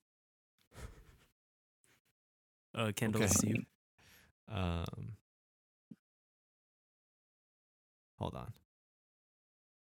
Uh, 2.76 2.92
Kendall, 2.96 3.24
Okay. 3.24 3.32
it's 3.32 3.44
you. 3.44 3.64
Um 4.48 5.14
hold 8.20 8.36
on. 8.36 8.54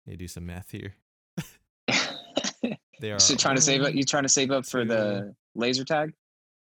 Need 0.06 0.12
to 0.12 0.16
do 0.16 0.26
some 0.28 0.46
math 0.46 0.70
here. 0.70 0.94
They 3.00 3.12
are 3.12 3.18
so 3.20 3.36
trying 3.36 3.56
to 3.56 3.60
save 3.60 3.82
up. 3.82 3.92
You 3.94 4.04
trying 4.04 4.22
to 4.22 4.28
save 4.30 4.50
up 4.50 4.64
for 4.64 4.86
the 4.86 5.34
laser 5.54 5.84
tag? 5.84 6.14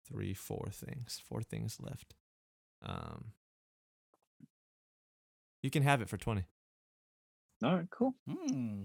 three, 0.04 0.34
four 0.34 0.68
things. 0.72 1.22
Four 1.28 1.42
things 1.42 1.76
left. 1.80 2.16
Um 2.82 3.26
You 5.62 5.70
can 5.70 5.84
have 5.84 6.02
it 6.02 6.08
for 6.08 6.16
20. 6.16 6.42
All 7.62 7.74
right. 7.76 7.86
Cool. 7.90 8.14
Hmm. 8.28 8.84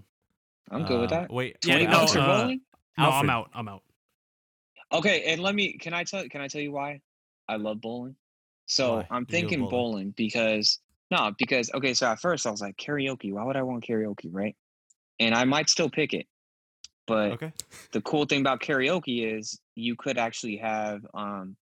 I'm 0.70 0.86
good 0.86 1.02
with 1.02 1.12
Uh, 1.12 1.22
that. 1.22 1.34
Wait, 1.34 1.58
Yeah, 1.64 1.76
Twenty 1.76 1.86
no, 1.88 1.92
bucks 2.00 2.12
for 2.14 2.20
uh, 2.20 2.42
bowling. 2.42 2.62
No, 2.98 3.10
I'm 3.12 3.30
out. 3.30 3.50
I'm 3.54 3.68
out. 3.68 3.84
Okay, 4.94 5.24
and 5.32 5.42
let 5.42 5.56
me 5.56 5.74
can 5.74 5.94
I 5.94 6.04
tell 6.04 6.28
can 6.30 6.42
I 6.42 6.48
tell 6.48 6.62
you 6.62 6.72
why 6.72 7.02
I 7.48 7.56
love 7.56 7.82
bowling? 7.82 8.16
So 8.66 8.98
Why? 8.98 9.08
I'm 9.10 9.24
You 9.24 9.32
thinking 9.32 9.60
bowling. 9.60 9.72
bowling. 9.72 10.14
because 10.18 10.80
no, 11.10 11.32
because 11.38 11.72
okay, 11.74 11.94
so 11.94 12.08
at 12.08 12.20
first 12.20 12.46
I 12.48 12.52
was 12.52 12.62
like 12.62 12.78
karaoke, 12.78 13.34
why 13.34 13.44
would 13.44 13.56
I 13.58 13.64
want 13.64 13.86
karaoke, 13.86 14.30
right? 14.32 14.56
And 15.20 15.36
I 15.36 15.44
might 15.46 15.70
still 15.70 15.90
pick 15.90 16.14
it. 16.14 16.28
But 17.08 17.34
Okay. 17.34 17.52
the 17.92 18.02
cool 18.02 18.26
thing 18.26 18.42
about 18.42 18.62
karaoke 18.62 19.36
is 19.38 19.60
you 19.76 19.96
could 19.96 20.18
actually 20.18 20.58
have 20.58 21.02
um 21.14 21.56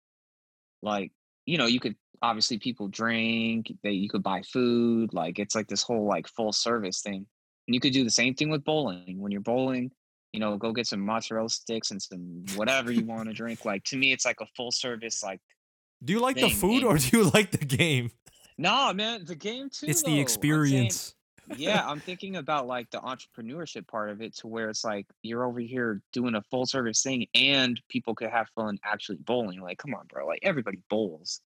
like 0.82 1.12
you 1.48 1.56
know, 1.56 1.64
you 1.64 1.80
could 1.80 1.96
obviously 2.20 2.58
people 2.58 2.88
drink, 2.88 3.72
that 3.82 3.94
you 3.94 4.06
could 4.06 4.22
buy 4.22 4.42
food, 4.42 5.14
like 5.14 5.38
it's 5.38 5.54
like 5.54 5.66
this 5.66 5.82
whole 5.82 6.06
like 6.06 6.28
full 6.28 6.52
service 6.52 7.00
thing. 7.00 7.24
And 7.66 7.74
you 7.74 7.80
could 7.80 7.94
do 7.94 8.04
the 8.04 8.10
same 8.10 8.34
thing 8.34 8.50
with 8.50 8.64
bowling. 8.64 9.18
When 9.18 9.32
you're 9.32 9.40
bowling, 9.40 9.90
you 10.34 10.40
know, 10.40 10.58
go 10.58 10.72
get 10.72 10.86
some 10.86 11.00
mozzarella 11.00 11.48
sticks 11.48 11.90
and 11.90 12.02
some 12.02 12.44
whatever 12.54 12.92
you 12.92 13.04
want 13.04 13.28
to 13.28 13.34
drink. 13.34 13.64
Like 13.64 13.82
to 13.84 13.96
me, 13.96 14.12
it's 14.12 14.26
like 14.26 14.42
a 14.42 14.46
full 14.56 14.70
service. 14.70 15.22
Like, 15.22 15.40
Do 16.04 16.12
you 16.12 16.20
like 16.20 16.36
the 16.36 16.50
food 16.50 16.82
and- 16.82 16.84
or 16.84 16.98
do 16.98 17.16
you 17.16 17.30
like 17.30 17.50
the 17.50 17.64
game? 17.64 18.10
nah, 18.58 18.92
man, 18.92 19.24
the 19.24 19.34
game 19.34 19.70
too. 19.70 19.86
It's 19.88 20.02
though. 20.02 20.10
the 20.10 20.20
experience. 20.20 21.14
Yeah, 21.56 21.86
I'm 21.86 22.00
thinking 22.00 22.36
about 22.36 22.66
like 22.66 22.90
the 22.90 22.98
entrepreneurship 23.00 23.86
part 23.86 24.10
of 24.10 24.20
it, 24.20 24.36
to 24.38 24.46
where 24.46 24.68
it's 24.70 24.84
like 24.84 25.06
you're 25.22 25.44
over 25.44 25.60
here 25.60 26.02
doing 26.12 26.34
a 26.34 26.42
full 26.42 26.66
service 26.66 27.02
thing, 27.02 27.26
and 27.34 27.80
people 27.88 28.14
could 28.14 28.30
have 28.30 28.48
fun 28.54 28.78
actually 28.84 29.18
bowling. 29.18 29.60
Like, 29.60 29.78
come 29.78 29.94
on, 29.94 30.06
bro, 30.06 30.26
like 30.26 30.40
everybody 30.42 30.78
bowls. 30.90 31.40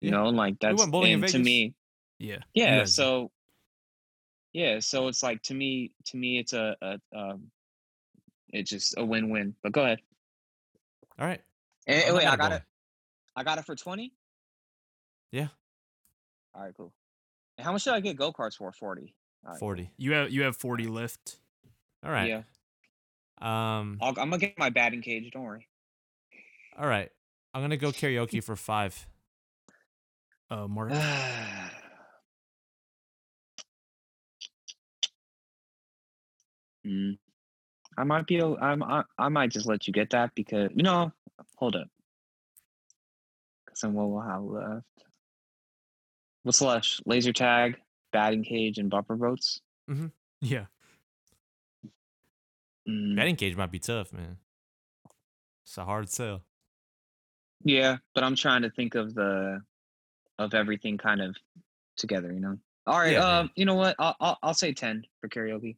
You 0.00 0.10
Yeah. 0.10 0.16
know, 0.18 0.28
and 0.28 0.36
like 0.36 0.58
that's 0.60 0.78
went 0.78 0.92
bowling 0.92 1.22
to 1.22 1.38
me, 1.38 1.74
Yeah. 2.18 2.38
yeah 2.54 2.84
so 2.84 3.30
yeah 4.52 4.80
so 4.80 5.08
it's 5.08 5.22
like 5.22 5.42
to 5.42 5.54
me 5.54 5.92
to 6.06 6.16
me 6.16 6.38
it's 6.38 6.52
a, 6.54 6.74
a 6.80 6.98
um 7.14 7.50
it's 8.48 8.70
just 8.70 8.96
a 8.96 9.04
win-win 9.04 9.54
but 9.62 9.72
go 9.72 9.84
ahead 9.84 10.00
All 11.18 11.26
right. 11.26 11.42
and, 11.86 12.16
wait 12.16 12.26
i 12.26 12.30
got 12.34 12.38
bowling. 12.48 12.52
it 12.54 12.62
i 13.36 13.42
got 13.44 13.58
it 13.58 13.66
for 13.66 13.76
20 13.76 14.10
Yeah. 15.32 15.48
all 16.54 16.62
right 16.62 16.74
cool 16.74 16.94
and 17.58 17.64
how 17.66 17.72
much 17.72 17.82
should 17.82 17.92
i 17.92 18.00
get 18.00 18.16
go-karts 18.16 18.56
for 18.56 18.72
40 18.72 19.02
All 19.02 19.08
right, 19.44 19.58
40. 19.58 19.90
You 19.96 20.12
have 20.12 20.30
you 20.30 20.42
have 20.42 20.56
forty 20.56 20.86
lift. 20.86 21.36
All 22.04 22.10
right. 22.10 22.28
yeah 22.28 22.42
Um 23.40 23.98
I'll, 24.00 24.08
i'm 24.10 24.30
gonna 24.30 24.38
get 24.38 24.58
my 24.58 24.70
batting 24.70 25.02
cage 25.02 25.30
don't 25.32 25.42
worry 25.42 25.66
all 26.78 26.86
right. 26.86 27.10
I'm 27.52 27.60
going 27.60 27.70
to 27.70 27.76
go 27.76 27.90
karaoke 27.90 28.42
for 28.44 28.54
5. 28.54 29.06
Uh, 30.50 30.68
Mark. 30.68 30.92
Mm. 36.86 37.18
I 37.98 38.04
might 38.04 38.26
be. 38.26 38.40
I'm. 38.40 38.82
I, 38.82 39.02
I 39.18 39.28
might 39.28 39.50
just 39.50 39.66
let 39.66 39.86
you 39.86 39.92
get 39.92 40.08
that 40.10 40.30
because 40.34 40.70
you 40.74 40.82
know. 40.82 41.12
Hold 41.56 41.76
up. 41.76 41.88
Because 43.66 43.80
then 43.80 43.92
what 43.92 44.08
we'll 44.08 44.22
have 44.22 44.42
left? 44.42 44.86
What's 46.44 46.62
left? 46.62 47.02
Laser 47.04 47.32
tag, 47.32 47.76
batting 48.12 48.44
cage, 48.44 48.78
and 48.78 48.90
bumper 48.90 49.16
boats. 49.16 49.60
Yeah. 50.40 50.66
Mm, 52.88 53.16
Batting 53.16 53.36
cage 53.36 53.56
might 53.56 53.70
be 53.70 53.78
tough, 53.78 54.12
man. 54.12 54.38
It's 55.64 55.76
a 55.76 55.84
hard 55.84 56.08
sell. 56.08 56.42
yeah, 57.62 57.98
but 58.14 58.24
I'm 58.24 58.34
trying 58.36 58.62
to 58.62 58.70
think 58.70 58.94
of 58.94 59.14
the 59.14 59.60
of 60.38 60.54
everything 60.54 60.96
kind 60.96 61.20
of 61.20 61.36
together. 61.96 62.32
You 62.32 62.40
know. 62.40 62.58
All 62.86 62.98
right. 62.98 63.12
Yeah, 63.12 63.18
yeah. 63.18 63.38
um. 63.40 63.50
You 63.54 63.66
know 63.66 63.74
what? 63.74 63.96
I'll, 63.98 64.16
I'll 64.20 64.38
I'll 64.42 64.54
say 64.54 64.72
ten 64.72 65.04
for 65.20 65.28
karaoke. 65.28 65.76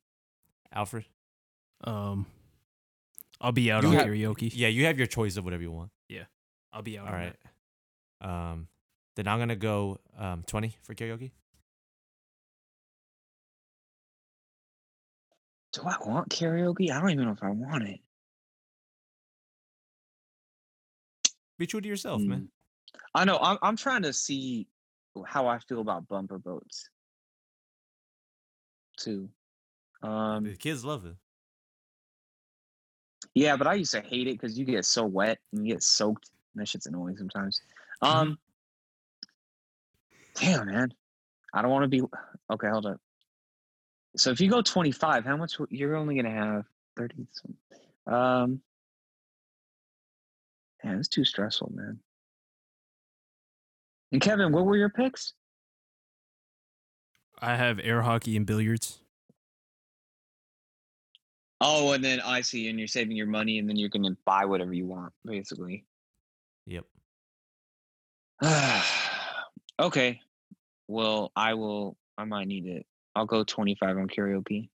Alfred? 0.73 1.05
Um, 1.83 2.27
I'll 3.41 3.51
be 3.53 3.73
out 3.73 3.83
You 3.83 3.89
on 3.89 3.95
have- 3.97 4.07
karaoke. 4.07 4.51
Yeah, 4.55 4.69
you 4.69 4.85
have 4.87 4.99
your 4.99 5.09
choice 5.09 5.37
of 5.37 5.45
whatever 5.45 5.63
you 5.63 5.73
want. 5.73 5.91
Yeah, 6.09 6.25
I'll 6.73 6.83
be 6.83 6.97
out. 6.99 7.09
All 7.09 7.15
on 7.15 7.21
right. 7.21 7.37
that. 8.21 8.29
Um 8.29 8.69
then 9.17 9.27
I'm 9.27 9.39
going 9.39 9.49
to 9.49 9.57
go 9.57 9.99
um 10.17 10.45
20 10.47 10.77
for 10.83 10.95
karaoke. 10.95 11.33
Do 15.73 15.83
I 15.83 15.97
want 16.05 16.31
karaoke? 16.31 16.91
I 16.91 17.01
don't 17.01 17.11
even 17.11 17.27
know 17.27 17.33
if 17.33 17.43
I 17.43 17.51
want 17.51 17.85
it. 17.85 18.01
Be 21.59 21.67
true 21.67 21.81
to 21.81 21.89
yourself, 21.89 22.23
man. 22.23 22.49
Mm. 22.95 22.99
I 23.15 23.25
know. 23.25 23.39
I'm 23.41 23.59
I'm 23.63 23.77
trying 23.77 24.03
to 24.03 24.13
see 24.13 24.67
how 25.27 25.47
I 25.47 25.59
feel 25.59 25.81
about 25.81 26.09
bumper 26.09 26.39
boats 26.39 26.89
too. 28.97 29.29
Um, 30.03 30.45
the 30.45 30.57
kids 30.57 30.85
love 30.85 31.05
it. 31.05 31.17
yeah, 33.35 33.57
but 33.57 33.67
I 33.67 33.75
used 33.75 33.93
to 33.93 34.01
hate 34.01 34.27
it 34.27 34.41
because 34.41 34.59
you 34.59 34.65
get 34.65 34.85
so 34.85 35.05
wet 35.05 35.39
and 35.53 35.67
you 35.67 35.75
get 35.75 35.83
soaked. 35.83 36.31
And 36.55 36.63
that 36.63 36.69
shit's 36.69 36.87
annoying 36.87 37.17
sometimes. 37.17 37.61
Um, 38.03 38.39
damn 40.35 40.67
man, 40.67 40.95
I 41.53 41.63
don't 41.63 41.71
want 41.71 41.85
to 41.85 41.89
be. 41.89 42.03
Okay, 42.51 42.69
hold 42.69 42.87
up. 42.87 43.01
So 44.17 44.31
if 44.31 44.41
you 44.41 44.51
go 44.51 44.61
25, 44.61 45.25
how 45.25 45.37
much? 45.37 45.57
You're 45.69 45.97
only 45.97 46.17
gonna 46.17 46.31
have 46.31 46.65
30. 46.97 47.27
Um, 48.07 48.61
man, 50.83 50.99
it's 50.99 51.09
too 51.09 51.25
stressful, 51.25 51.73
man. 51.75 52.01
And 54.13 54.21
Kevin, 54.21 54.53
what 54.53 54.67
were 54.67 54.77
your 54.77 54.89
picks? 54.89 55.35
I 57.39 57.57
have 57.57 57.81
air 57.83 58.03
hockey 58.03 58.37
and 58.37 58.45
billiards. 58.45 59.01
Oh, 61.61 61.93
and 61.93 62.03
then 62.03 62.21
I 62.21 62.41
see, 62.41 62.69
and 62.69 62.79
you're 62.79 62.89
saving 62.89 63.17
your 63.17 63.27
money, 63.27 63.59
and 63.59 63.69
then 63.69 63.77
you're 63.77 63.91
gonna 63.91 64.17
buy 64.25 64.45
whatever 64.45 64.73
you 64.73 64.87
want, 64.87 65.13
basically. 65.25 65.85
Yep. 66.67 66.85
okay. 69.79 70.21
Well, 70.89 71.31
I 71.37 71.55
will. 71.55 71.97
I 72.19 72.25
might 72.25 72.49
need 72.49 72.67
it. 72.67 72.87
I'll 73.15 73.27
go 73.27 73.45
25 73.45 73.97
on 73.97 74.09
karaoke. 74.09 74.69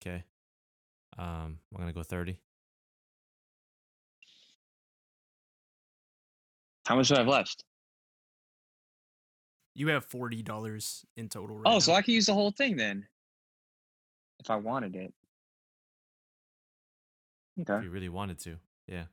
Okay. 0.00 0.24
Um 1.18 1.58
I'm 1.70 1.76
going 1.76 1.86
to 1.88 1.92
go 1.92 2.02
30. 2.02 2.38
How 6.86 6.96
much 6.96 7.08
do 7.08 7.14
I 7.14 7.18
have 7.18 7.28
left? 7.28 7.64
You 9.74 9.88
have 9.88 10.04
forty 10.04 10.42
dollars 10.42 11.04
in 11.16 11.28
total. 11.28 11.56
Right 11.58 11.70
Oh, 11.70 11.72
now. 11.74 11.78
so 11.78 11.92
I 11.94 12.02
can 12.02 12.12
use 12.14 12.26
the 12.26 12.34
whole 12.34 12.50
thing 12.50 12.76
then, 12.76 13.06
if 14.40 14.50
I 14.50 14.56
wanted 14.56 14.96
it. 14.96 15.14
Okay. 17.60 17.78
If 17.78 17.84
you 17.84 17.90
really 17.90 18.08
wanted 18.08 18.38
to. 18.40 18.58
Yeah. 18.86 19.04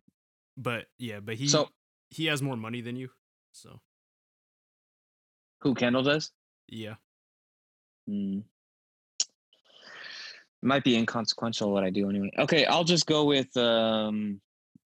But 0.58 0.88
yeah, 0.98 1.20
but 1.22 1.36
he 1.36 1.48
So 1.48 1.70
he 2.10 2.26
has 2.26 2.42
more 2.42 2.58
money 2.58 2.82
than 2.82 2.96
you. 2.98 3.10
So 3.54 3.80
Who 5.62 5.76
Kendall 5.76 6.04
does? 6.04 6.32
yeah. 6.68 6.96
Hmm. 8.10 8.40
It 10.62 10.66
might 10.66 10.84
be 10.84 10.98
inconsequential 10.98 11.72
what 11.72 11.84
I 11.84 11.90
do 11.90 12.10
anyway. 12.10 12.32
Okay, 12.38 12.66
I'll 12.66 12.84
just 12.84 13.06
go 13.06 13.26
with 13.26 13.56
um. 13.56 14.42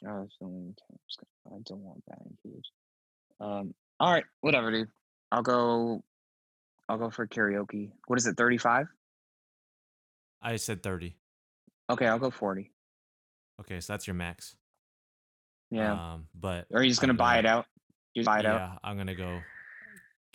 Oh, 0.06 0.24
it's 0.24 0.36
only 0.42 0.76
times. 0.76 1.18
I 1.48 1.58
don't 1.66 1.80
want 1.80 2.04
that 2.08 2.20
cage. 2.44 2.66
Um. 3.40 3.74
All 4.00 4.12
right, 4.12 4.26
whatever, 4.42 4.72
dude. 4.72 4.90
I'll 5.32 5.42
go. 5.42 6.04
I'll 6.90 6.98
go 6.98 7.10
for 7.10 7.26
karaoke. 7.26 7.92
What 8.08 8.20
is 8.20 8.28
it? 8.28 8.36
Thirty-five. 8.36 8.88
I 10.42 10.58
said 10.58 10.84
30. 10.84 11.16
Okay, 11.90 12.06
I'll 12.06 12.20
go 12.20 12.30
forty. 12.30 12.72
Okay, 13.62 13.80
so 13.80 13.94
that's 13.94 14.06
your 14.06 14.16
max. 14.16 14.58
Yeah. 15.72 15.94
Um, 15.94 16.28
but 16.36 16.68
are 16.74 16.84
you 16.84 16.90
just 16.90 17.00
gonna 17.00 17.14
I'm 17.14 17.18
buy 17.18 17.40
it 17.40 17.46
out? 17.46 17.66
You 18.14 18.26
buy 18.26 18.40
it 18.40 18.46
out. 18.46 18.60
yeah, 18.60 18.78
I'm 18.84 18.98
gonna 18.98 19.16
go. 19.16 19.40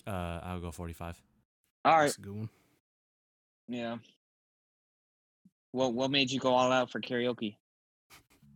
Uh, 0.06 0.40
I'll 0.42 0.60
go 0.60 0.70
45. 0.72 1.22
All 1.84 1.96
right. 1.96 2.04
That's 2.04 2.16
a 2.16 2.20
good 2.22 2.34
one. 2.34 2.48
Yeah. 3.68 3.98
What 5.72 5.92
What 5.94 6.10
made 6.10 6.30
you 6.30 6.40
go 6.40 6.54
all 6.54 6.72
out 6.72 6.90
for 6.90 7.00
karaoke? 7.00 7.56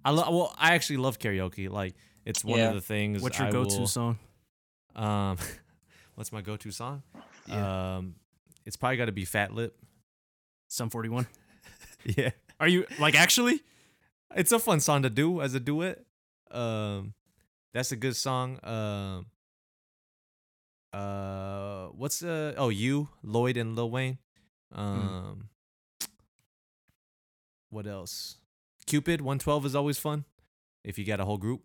I 0.05 0.11
love. 0.11 0.35
Well, 0.35 0.55
I 0.59 0.75
actually 0.75 0.97
love 0.97 1.19
karaoke. 1.19 1.71
Like, 1.71 1.95
it's 2.25 2.45
one 2.45 2.59
Yeah. 2.59 2.69
of 2.71 2.75
the 2.75 2.81
things. 2.81 3.23
What's 3.23 3.39
your 3.39 3.49
I 3.49 3.51
go-to 3.53 3.81
will- 3.81 3.87
song? 3.87 4.19
Um, 4.97 5.37
what's 6.17 6.33
my 6.33 6.41
go-to 6.41 6.71
song? 6.71 7.03
Yeah. 7.47 7.97
Um, 7.97 8.17
it's 8.65 8.77
probably 8.77 8.97
got 8.97 9.07
to 9.07 9.13
be 9.13 9.25
Fat 9.25 9.53
Lip. 9.53 9.77
Sum 10.69 10.91
41. 10.91 11.27
Yeah, 12.05 12.31
Are 12.59 12.67
you 12.67 12.85
like 12.99 13.15
actually? 13.15 13.61
it's 14.35 14.51
a 14.51 14.59
fun 14.59 14.81
song 14.81 15.03
to 15.03 15.11
do 15.11 15.41
as 15.41 15.55
a 15.55 15.61
duet. 15.61 16.05
Um, 16.51 17.15
that's 17.73 17.93
a 17.93 17.97
good 17.97 18.17
song. 18.17 18.59
Um, 18.65 19.27
uh, 20.93 21.87
what's 21.95 22.23
uh 22.25 22.55
oh 22.57 22.69
you 22.71 23.09
Lloyd 23.23 23.57
and 23.57 23.77
Lil 23.77 23.91
Wayne. 23.91 24.19
Um, 24.75 25.49
what 27.71 27.87
else? 27.87 28.37
Cupid 28.87 29.21
112 29.21 29.67
is 29.67 29.75
always 29.77 29.99
fun 29.99 30.25
if 30.85 30.99
you 30.99 31.05
got 31.05 31.21
a 31.21 31.25
whole 31.25 31.39
group. 31.39 31.63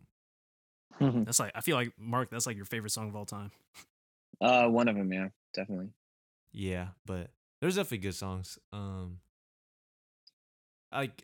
That's 1.00 1.40
like 1.40 1.52
I 1.56 1.62
feel 1.62 1.76
like 1.76 1.92
Mark. 2.00 2.30
That's 2.30 2.48
like 2.48 2.56
your 2.56 2.66
favorite 2.66 2.90
song 2.92 3.10
of 3.10 3.16
all 3.16 3.26
time. 3.26 3.52
uh, 4.42 4.68
one 4.68 4.88
of 4.88 4.96
them, 4.96 5.12
yeah, 5.14 5.28
definitely. 5.54 5.90
Yeah, 6.52 6.88
but 7.06 7.30
there's 7.62 7.76
definitely 7.76 8.00
good 8.00 8.16
songs. 8.16 8.58
Um 8.74 9.20
like 10.92 11.24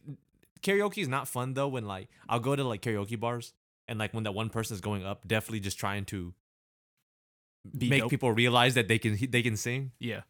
karaoke 0.61 0.99
is 1.01 1.07
not 1.07 1.27
fun 1.27 1.53
though 1.53 1.67
when 1.69 1.85
like 1.85 2.09
I'll 2.29 2.39
go 2.39 2.55
to 2.55 2.63
like 2.63 2.81
karaoke 2.81 3.19
bars 3.19 3.53
and 3.87 3.97
like 3.97 4.13
when 4.13 4.23
that 4.25 4.33
one 4.33 4.49
person 4.49 4.75
is 4.75 4.81
going 4.81 5.05
up 5.05 5.27
definitely 5.27 5.61
just 5.61 5.79
trying 5.79 6.05
to 6.05 6.33
Be 7.77 7.89
make 7.89 8.01
dope. 8.01 8.09
people 8.09 8.31
realize 8.31 8.75
that 8.75 8.87
they 8.87 8.99
can 8.99 9.17
they 9.29 9.41
can 9.41 9.55
sing. 9.57 9.91
Yeah. 9.99 10.21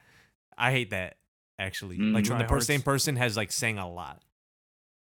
I 0.57 0.71
hate 0.71 0.91
that 0.91 1.17
actually. 1.59 1.97
Mm. 1.97 2.13
Like 2.13 2.27
when 2.29 2.37
the 2.39 2.45
per- 2.45 2.59
same 2.61 2.81
person 2.81 3.15
has 3.15 3.35
like 3.37 3.51
sang 3.51 3.77
a 3.77 3.89
lot. 3.91 4.21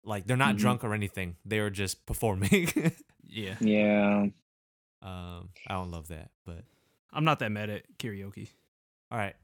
Like 0.04 0.26
they're 0.26 0.38
not 0.38 0.56
Mhm. 0.56 0.60
drunk 0.60 0.84
or 0.84 0.94
anything. 0.94 1.36
They 1.46 1.60
are 1.60 1.70
just 1.70 2.06
performing. 2.06 2.72
Yeah. 3.30 3.56
Yeah. 3.60 4.28
um 5.02 5.50
I 5.68 5.74
don't 5.74 5.92
love 5.92 6.08
that, 6.08 6.32
but 6.46 6.64
I'm 7.12 7.26
not 7.26 7.40
that 7.40 7.52
mad 7.52 7.70
at 7.70 7.84
karaoke. 7.98 8.48
all 9.12 9.18
right. 9.18 9.36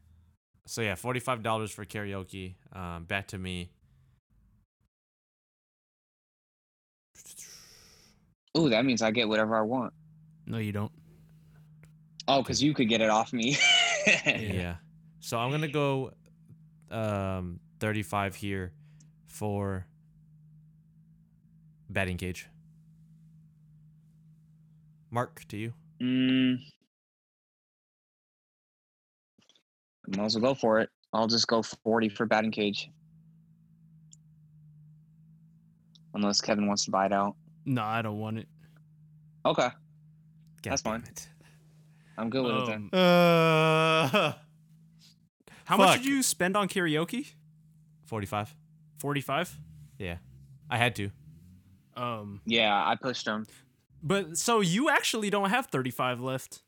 So 0.65 0.81
yeah, 0.81 0.95
$45 0.95 1.71
for 1.73 1.83
karaoke. 1.85 2.55
Um 2.71 3.03
back 3.03 3.27
to 3.27 3.37
me. 3.37 3.71
Ooh, 8.57 8.69
that 8.69 8.85
means 8.85 9.01
I 9.01 9.11
get 9.11 9.27
whatever 9.27 9.57
I 9.57 9.61
want. 9.61 9.93
No, 10.45 10.57
you 10.59 10.71
don't. 10.71 10.91
Oh, 12.27 12.41
because 12.41 12.61
you 12.61 12.73
could 12.73 12.87
get 12.87 13.01
it 13.01 13.09
off 13.09 13.33
me. 13.33 13.57
Yeah. 14.25 14.75
So 15.21 15.37
I'm 15.39 15.49
gonna 15.51 15.67
go 15.69 16.11
um 16.93 17.59
35 17.79 18.35
here 18.35 18.71
for 19.25 19.85
batting 21.89 22.17
cage. 22.17 22.47
Mark 25.11 25.43
to 25.49 25.57
you. 25.57 25.73
Mm. 26.01 26.57
I 30.11 30.17
might 30.17 30.25
as 30.25 30.35
well 30.35 30.53
go 30.53 30.59
for 30.59 30.79
it. 30.79 30.89
I'll 31.13 31.27
just 31.27 31.47
go 31.47 31.61
40 31.61 32.09
for 32.09 32.25
batting 32.25 32.51
cage. 32.51 32.89
Unless 36.15 36.41
Kevin 36.41 36.67
wants 36.67 36.85
to 36.85 36.91
buy 36.91 37.05
it 37.07 37.13
out. 37.13 37.35
No, 37.65 37.83
I 37.83 38.01
don't 38.01 38.19
want 38.19 38.39
it. 38.39 38.47
Okay. 39.45 39.61
God 39.63 39.73
That's 40.63 40.81
fine. 40.81 41.03
it. 41.07 41.27
I'm 42.17 42.29
good 42.29 42.43
with 42.43 42.55
it 42.55 42.67
then. 42.67 42.89
Um, 42.93 42.93
Uh, 44.13 44.33
how 45.65 45.77
much 45.77 45.97
did 45.97 46.05
you 46.05 46.23
spend 46.23 46.55
on 46.57 46.67
karaoke? 46.67 47.33
45. 48.05 48.55
45. 48.97 49.57
Yeah. 49.97 50.17
I 50.69 50.77
had 50.77 50.95
to. 50.97 51.09
Um, 51.95 52.41
Yeah, 52.45 52.73
I 52.73 52.95
pushed 52.95 53.27
him. 53.27 53.45
but 54.01 54.37
so 54.37 54.59
you 54.61 54.89
actually 54.89 55.29
don't 55.29 55.49
have 55.49 55.67
35 55.67 56.19
left. 56.21 56.61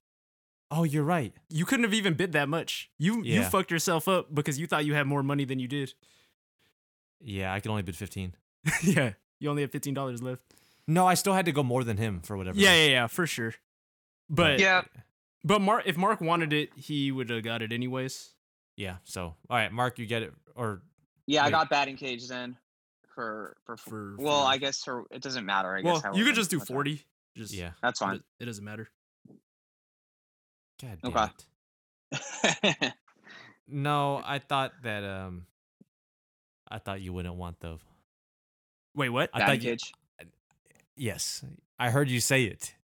Oh, 0.71 0.83
you're 0.83 1.03
right. 1.03 1.33
You 1.49 1.65
couldn't 1.65 1.83
have 1.83 1.93
even 1.93 2.13
bid 2.15 2.31
that 2.33 2.49
much. 2.49 2.89
You 2.97 3.21
you 3.23 3.43
fucked 3.43 3.71
yourself 3.71 4.07
up 4.07 4.33
because 4.33 4.59
you 4.59 4.65
thought 4.67 4.83
you 4.85 4.93
had 4.95 5.05
more 5.07 5.21
money 5.23 5.45
than 5.45 5.59
you 5.59 5.67
did. 5.67 5.93
Yeah, 7.21 7.53
I 7.53 7.59
could 7.59 7.69
only 7.71 7.83
bid 7.83 7.95
15. 7.95 8.35
yeah, 8.83 9.13
you 9.39 9.49
only 9.49 9.61
have 9.61 9.71
fifteen 9.71 9.93
dollars 9.93 10.21
left. 10.23 10.41
No, 10.87 11.05
I 11.07 11.13
still 11.13 11.33
had 11.33 11.45
to 11.45 11.51
go 11.51 11.63
more 11.63 11.83
than 11.83 11.97
him 11.97 12.19
for 12.21 12.35
whatever. 12.37 12.59
Yeah, 12.59 12.73
yeah, 12.75 12.89
yeah, 12.89 13.07
for 13.07 13.25
sure. 13.27 13.53
But 14.29 14.59
Yeah. 14.59 14.83
but 15.43 15.61
Mark, 15.61 15.83
if 15.85 15.97
Mark 15.97 16.19
wanted 16.21 16.51
it, 16.53 16.69
he 16.75 17.11
would 17.11 17.29
have 17.29 17.43
got 17.43 17.61
it 17.61 17.71
anyways. 17.71 18.31
Yeah. 18.78 18.97
So, 19.03 19.36
all 19.49 19.57
right, 19.57 19.71
Mark, 19.71 19.99
you 19.99 20.05
get 20.05 20.23
it 20.23 20.34
or 20.55 20.82
Yeah, 21.28 21.43
I 21.45 21.49
got 21.51 21.69
batting 21.69 21.95
cage 21.97 22.28
then. 22.28 22.57
For 23.13 23.55
for, 23.65 23.78
For- 23.78 24.15
well, 24.19 24.43
for- 24.43 24.47
I 24.51 24.57
guess 24.57 24.84
for 24.84 25.05
it 25.11 25.21
doesn't 25.21 25.45
matter. 25.45 25.76
I 25.76 25.82
well, 25.82 25.95
guess 25.95 26.03
how 26.03 26.13
you 26.15 26.26
could 26.26 26.36
just 26.36 26.49
do 26.49 26.59
cut 26.59 26.67
that. 26.67 26.73
forty. 26.73 27.01
Just 27.36 27.53
yeah. 27.53 27.71
That's 27.82 27.99
fine. 27.99 28.21
it 28.39 28.45
doesn't 28.45 28.63
matter. 28.63 28.89
God 30.82 30.97
damn 31.01 31.11
Okay. 31.13 31.32
it. 32.82 32.93
No, 33.67 34.21
I 34.23 34.38
thought 34.39 34.73
that 34.84 35.03
um 35.03 35.47
I 36.69 36.78
thought 36.78 37.01
you 37.01 37.13
wouldn't 37.13 37.36
want 37.36 37.59
the 37.61 37.80
Wait, 38.95 39.09
what? 39.09 39.30
I 39.34 39.39
batting 39.39 39.59
thought 39.59 39.63
you, 39.65 39.71
cage. 39.71 39.91
Yes. 40.95 41.43
I 41.80 41.89
heard 41.89 42.07
you 42.09 42.19
say 42.19 42.43
it. 42.43 42.76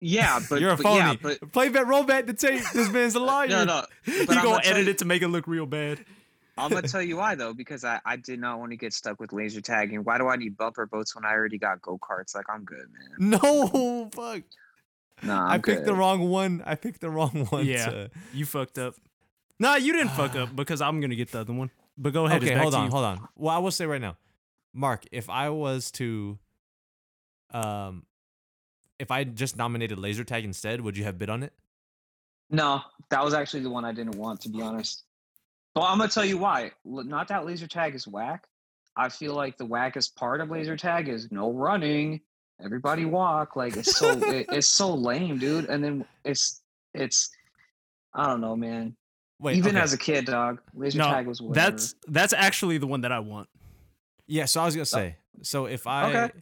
Yeah, 0.00 0.40
but 0.48 0.60
You're 0.60 0.70
a 0.72 0.76
but 0.76 0.82
phony. 0.82 0.96
Yeah, 0.98 1.14
but 1.20 1.52
Play 1.52 1.68
bet 1.70 1.86
roll 1.86 2.04
bet 2.04 2.26
to 2.28 2.34
take 2.34 2.62
this 2.72 2.90
man's 2.90 3.14
a 3.14 3.20
liar. 3.20 3.48
no, 3.48 3.64
no. 3.64 3.84
you 4.04 4.26
But 4.26 4.36
I'm 4.38 4.44
gonna 4.44 4.56
gonna 4.58 4.66
edit 4.68 4.84
you- 4.84 4.90
it 4.92 4.98
to 4.98 5.04
make 5.04 5.22
it 5.22 5.28
look 5.28 5.46
real 5.46 5.66
bad. 5.66 6.04
I'm 6.56 6.70
gonna 6.72 6.88
tell 6.88 7.02
you 7.02 7.16
why 7.18 7.36
though, 7.36 7.54
because 7.54 7.84
I, 7.84 8.00
I 8.04 8.16
did 8.16 8.40
not 8.40 8.58
want 8.58 8.72
to 8.72 8.76
get 8.76 8.92
stuck 8.92 9.20
with 9.20 9.32
laser 9.32 9.60
tag, 9.60 9.92
and 9.92 10.04
why 10.04 10.18
do 10.18 10.26
I 10.28 10.34
need 10.36 10.56
bumper 10.56 10.86
boats 10.86 11.14
when 11.14 11.24
I 11.24 11.30
already 11.32 11.56
got 11.58 11.80
go 11.80 11.98
karts? 11.98 12.34
Like 12.34 12.46
I'm 12.52 12.64
good, 12.64 12.86
man. 13.18 13.30
No, 13.30 14.10
fuck. 14.12 14.42
Nah, 15.22 15.46
I'm 15.46 15.50
I 15.52 15.58
picked 15.58 15.84
the 15.84 15.94
wrong 15.94 16.28
one. 16.28 16.62
I 16.66 16.74
picked 16.74 17.00
the 17.00 17.10
wrong 17.10 17.46
one. 17.50 17.64
Yeah. 17.66 17.86
to- 17.90 18.10
You 18.32 18.44
fucked 18.44 18.76
up. 18.78 18.94
Nah, 19.60 19.76
you 19.76 19.92
didn't 19.92 20.10
fuck 20.12 20.34
up 20.34 20.54
because 20.56 20.80
I'm 20.80 21.00
gonna 21.00 21.14
get 21.16 21.30
the 21.30 21.40
other 21.40 21.52
one. 21.52 21.70
But 21.96 22.12
go 22.12 22.26
ahead. 22.26 22.42
Okay, 22.42 22.54
hold 22.56 22.74
on, 22.74 22.90
hold 22.90 23.04
on. 23.04 23.28
Well, 23.36 23.54
I 23.54 23.58
will 23.58 23.70
say 23.72 23.86
right 23.86 24.00
now, 24.00 24.16
Mark, 24.72 25.04
if 25.12 25.28
I 25.30 25.50
was 25.50 25.90
to, 25.92 26.38
um, 27.52 28.04
if 28.98 29.10
I 29.10 29.24
just 29.24 29.56
nominated 29.56 29.98
laser 29.98 30.24
tag 30.24 30.44
instead, 30.44 30.80
would 30.80 30.96
you 30.96 31.04
have 31.04 31.18
bid 31.18 31.30
on 31.30 31.42
it? 31.42 31.52
No, 32.50 32.80
that 33.10 33.22
was 33.24 33.34
actually 33.34 33.62
the 33.62 33.70
one 33.70 33.84
I 33.84 33.92
didn't 33.92 34.16
want, 34.16 34.40
to 34.42 34.48
be 34.48 34.62
honest. 34.62 35.04
But 35.74 35.82
I'm 35.82 35.98
gonna 35.98 36.10
tell 36.10 36.24
you 36.24 36.38
why. 36.38 36.72
Not 36.84 37.28
that 37.28 37.44
laser 37.46 37.66
tag 37.66 37.94
is 37.94 38.06
whack. 38.08 38.46
I 38.96 39.08
feel 39.08 39.34
like 39.34 39.56
the 39.58 39.66
wackest 39.66 40.16
part 40.16 40.40
of 40.40 40.50
laser 40.50 40.76
tag 40.76 41.08
is 41.08 41.30
no 41.30 41.52
running. 41.52 42.20
Everybody 42.64 43.04
walk. 43.04 43.54
Like 43.54 43.76
it's 43.76 43.96
so 43.96 44.10
it, 44.22 44.46
it's 44.50 44.66
so 44.68 44.92
lame, 44.94 45.38
dude. 45.38 45.66
And 45.66 45.84
then 45.84 46.04
it's 46.24 46.62
it's 46.94 47.30
I 48.14 48.26
don't 48.26 48.40
know, 48.40 48.56
man. 48.56 48.96
Wait, 49.40 49.56
Even 49.56 49.76
okay. 49.76 49.84
as 49.84 49.92
a 49.92 49.98
kid, 49.98 50.24
dog, 50.24 50.60
laser 50.74 50.98
No, 50.98 51.04
tag 51.04 51.26
was 51.28 51.40
whatever. 51.40 51.70
That's 51.70 51.94
that's 52.08 52.32
actually 52.32 52.78
the 52.78 52.88
one 52.88 53.02
that 53.02 53.12
I 53.12 53.20
want. 53.20 53.48
yeah. 54.26 54.46
So 54.46 54.60
I 54.60 54.64
was 54.64 54.74
gonna 54.74 54.86
say, 54.86 55.16
so 55.42 55.66
if 55.66 55.86
I, 55.86 56.10
Okay. 56.10 56.38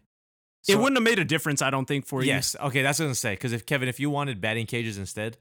It 0.68 0.76
wouldn't 0.78 0.96
have 0.96 1.02
made 1.04 1.18
a 1.18 1.24
difference, 1.24 1.62
I 1.62 1.70
don't 1.70 1.86
think, 1.86 2.06
for 2.06 2.22
you. 2.22 2.28
yes, 2.28 2.56
okay, 2.60 2.82
that's 2.82 2.98
what 2.98 3.04
I 3.06 3.08
was 3.08 3.20
gonna 3.20 3.32
say. 3.32 3.34
Because 3.34 3.52
if 3.52 3.66
Kevin, 3.66 3.88
if 3.88 3.98
you 4.00 4.10
wanted 4.10 4.40
batting 4.40 4.66
cages 4.66 4.98
instead. 4.98 5.38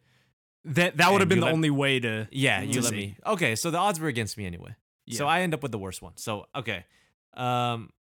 That 0.70 0.98
that 0.98 1.12
would 1.12 1.22
have 1.22 1.30
been 1.30 1.42
the 1.42 1.46
let- 1.46 1.54
only 1.54 1.70
way 1.70 2.00
to. 2.00 2.28
yeah, 2.32 2.62
you 2.62 2.74
to 2.74 2.82
let 2.82 2.90
see. 2.90 2.96
me. 2.96 3.18
Okay, 3.24 3.56
so 3.56 3.70
the 3.70 3.78
odds 3.78 4.00
were 4.00 4.08
against 4.08 4.36
me 4.36 4.48
anyway. 4.48 4.76
So 5.12 5.28
I 5.28 5.42
end 5.42 5.54
up 5.54 5.62
with 5.62 5.72
the 5.72 5.78
worst 5.78 6.02
one. 6.02 6.14
So 6.16 6.48
okay, 6.56 6.86
um, 7.36 7.92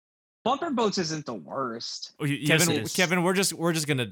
bumper 0.43 0.71
boats 0.71 0.97
isn't 0.97 1.27
the 1.27 1.35
worst. 1.35 2.13
Oh, 2.19 2.25
yes, 2.25 2.47
Kevin, 2.65 2.75
it 2.75 2.81
is. 2.85 2.93
Kevin, 2.95 3.21
we're 3.21 3.33
just 3.33 3.53
we're 3.53 3.71
just 3.71 3.85
gonna 3.87 4.07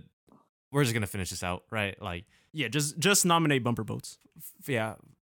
we're 0.72 0.84
just 0.84 0.94
gonna 0.94 1.08
finish 1.08 1.32
this 1.32 1.42
out, 1.44 1.64
right? 1.72 2.00
Like, 2.00 2.26
Yeah, 2.52 2.68
just 2.68 3.00
just 3.00 3.26
nominate 3.26 3.64
bumper 3.64 3.84
boats. 3.84 4.20
f- 4.38 4.70
yeah, 4.70 4.92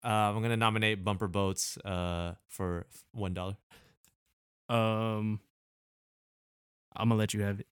uh, 0.05 0.09
I'm 0.09 0.43
gonna 0.43 0.57
nominate 0.57 1.05
bumper 1.05 1.29
boats 1.29 1.79
uh 1.85 2.35
for 2.49 2.87
one 3.13 3.33
dollar. 3.33 3.57
Um, 4.69 5.39
I'm 6.97 7.09
gonna 7.09 7.19
let 7.19 7.35
you 7.35 7.43
have 7.43 7.61
it. 7.61 7.67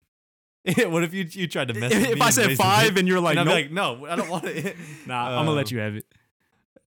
what 0.91 1.03
if 1.03 1.13
you 1.13 1.27
you 1.29 1.49
tried 1.49 1.69
to 1.69 1.75
mess? 1.75 1.93
with 1.93 2.05
if 2.11 2.15
me 2.15 2.21
I 2.21 2.31
said 2.31 2.57
five 2.57 2.97
and 2.97 3.09
you're 3.09 3.21
like, 3.21 3.37
and 3.37 3.47
nope, 3.47 3.55
like, 3.55 3.71
no, 3.73 4.07
I 4.07 4.17
don't 4.17 4.29
want 4.29 4.45
it. 4.45 4.77
nah, 5.07 5.29
I'm 5.41 5.47
gonna 5.47 5.51
let 5.57 5.71
Um, 5.73 5.77
you 5.77 5.83
have 5.83 5.97
it. 5.97 6.07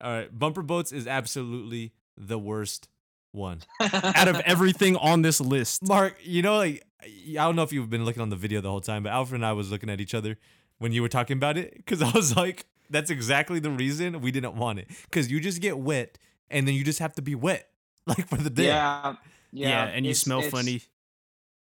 All 0.02 0.12
right, 0.12 0.40
bumper 0.40 0.62
boats 0.62 0.92
is 0.92 1.08
absolutely 1.08 1.94
the 2.18 2.38
worst 2.38 2.88
one. 3.32 3.60
Out 3.82 4.28
of 4.28 4.40
everything 4.46 4.96
on 4.96 5.22
this 5.24 5.42
list, 5.42 5.86
Mark, 5.88 6.16
you 6.24 6.42
know, 6.42 6.58
like 6.58 6.86
I 7.04 7.34
don't 7.34 7.56
know 7.56 7.64
if 7.64 7.74
you've 7.74 7.90
been 7.90 8.06
looking 8.06 8.22
on 8.22 8.30
the 8.30 8.36
video 8.36 8.62
the 8.62 8.70
whole 8.70 8.82
time, 8.82 9.04
but 9.04 9.12
Alfred 9.12 9.40
and 9.40 9.46
I 9.46 9.54
was 9.54 9.72
looking 9.72 9.90
at 9.90 10.00
each 10.00 10.14
other 10.14 10.38
when 10.78 10.92
you 10.92 11.02
were 11.02 11.10
talking 11.10 11.38
about 11.38 11.58
it 11.58 11.74
because 11.76 12.02
I 12.02 12.10
was 12.12 12.36
like, 12.36 12.66
that's 12.90 13.10
exactly 13.10 13.60
the 13.60 13.72
reason 13.72 14.22
we 14.22 14.32
didn't 14.32 14.56
want 14.56 14.80
it 14.80 14.88
because 15.04 15.30
you 15.32 15.40
just 15.40 15.62
get 15.62 15.78
wet 15.78 16.18
and 16.50 16.68
then 16.68 16.76
you 16.76 16.84
just 16.84 17.00
have 17.00 17.14
to 17.16 17.22
be 17.22 17.36
wet 17.36 17.68
like 18.08 18.28
for 18.30 18.38
the 18.38 18.50
day. 18.50 18.68
yeah, 18.68 19.16
yeah, 19.52 19.70
yeah, 19.70 19.84
and 19.86 20.06
you 20.06 20.14
smell 20.14 20.42
funny. 20.44 20.82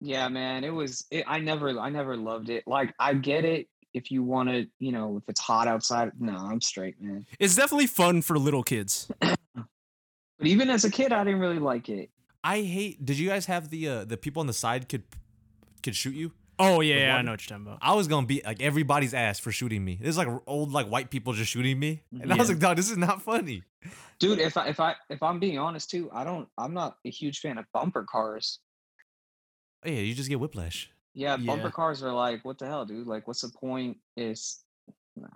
Yeah, 0.00 0.28
man, 0.28 0.64
it 0.64 0.70
was. 0.70 1.06
It, 1.10 1.24
I 1.26 1.38
never, 1.40 1.78
I 1.78 1.88
never 1.88 2.16
loved 2.16 2.50
it. 2.50 2.64
Like, 2.66 2.94
I 2.98 3.14
get 3.14 3.44
it 3.44 3.68
if 3.94 4.10
you 4.10 4.22
want 4.22 4.48
to, 4.50 4.66
you 4.78 4.92
know, 4.92 5.16
if 5.16 5.22
it's 5.28 5.40
hot 5.40 5.66
outside. 5.66 6.12
No, 6.18 6.36
I'm 6.36 6.60
straight, 6.60 7.00
man. 7.00 7.26
It's 7.38 7.54
definitely 7.56 7.86
fun 7.86 8.22
for 8.22 8.38
little 8.38 8.62
kids. 8.62 9.10
But 10.38 10.48
even 10.48 10.68
as 10.68 10.84
a 10.84 10.90
kid, 10.90 11.14
I 11.14 11.24
didn't 11.24 11.40
really 11.40 11.58
like 11.58 11.88
it. 11.88 12.10
I 12.44 12.60
hate. 12.60 13.02
Did 13.02 13.18
you 13.18 13.26
guys 13.26 13.46
have 13.46 13.70
the 13.70 13.88
uh, 13.88 14.04
the 14.04 14.18
people 14.18 14.40
on 14.40 14.46
the 14.46 14.52
side 14.52 14.86
could 14.86 15.04
could 15.82 15.96
shoot 15.96 16.14
you? 16.14 16.32
Oh 16.58 16.82
yeah, 16.82 16.96
yeah 16.96 17.16
I 17.16 17.22
know 17.22 17.30
what 17.30 17.40
you're 17.48 17.56
talking 17.56 17.66
about. 17.66 17.78
I 17.80 17.94
was 17.94 18.06
gonna 18.06 18.26
beat 18.26 18.44
like 18.44 18.60
everybody's 18.60 19.14
ass 19.14 19.38
for 19.40 19.50
shooting 19.50 19.82
me. 19.82 19.98
There's 19.98 20.18
like 20.18 20.28
old 20.46 20.72
like 20.72 20.88
white 20.88 21.10
people 21.10 21.32
just 21.32 21.50
shooting 21.50 21.78
me, 21.78 22.02
and 22.20 22.30
I 22.30 22.36
was 22.36 22.50
like, 22.50 22.58
dog, 22.58 22.76
this 22.76 22.90
is 22.90 22.98
not 22.98 23.22
funny. 23.22 23.62
dude 24.18 24.38
if 24.38 24.56
i 24.56 24.66
if 24.68 24.80
i 24.80 24.94
if 25.10 25.22
i'm 25.22 25.38
being 25.38 25.58
honest 25.58 25.90
too 25.90 26.08
i 26.12 26.24
don't 26.24 26.48
i'm 26.58 26.72
not 26.74 26.96
a 27.04 27.10
huge 27.10 27.40
fan 27.40 27.58
of 27.58 27.64
bumper 27.72 28.04
cars 28.04 28.60
yeah, 29.86 30.00
you 30.00 30.14
just 30.14 30.28
get 30.28 30.40
whiplash. 30.40 30.90
yeah, 31.14 31.36
bumper 31.36 31.64
Yeah. 31.66 31.70
cars 31.70 32.02
are 32.02 32.12
like 32.12 32.44
what 32.44 32.58
the 32.58 32.66
hell 32.66 32.84
dude 32.84 33.06
like 33.06 33.26
what's 33.26 33.40
the 33.42 33.48
point 33.48 33.96
is 34.16 34.60
nah. 35.16 35.26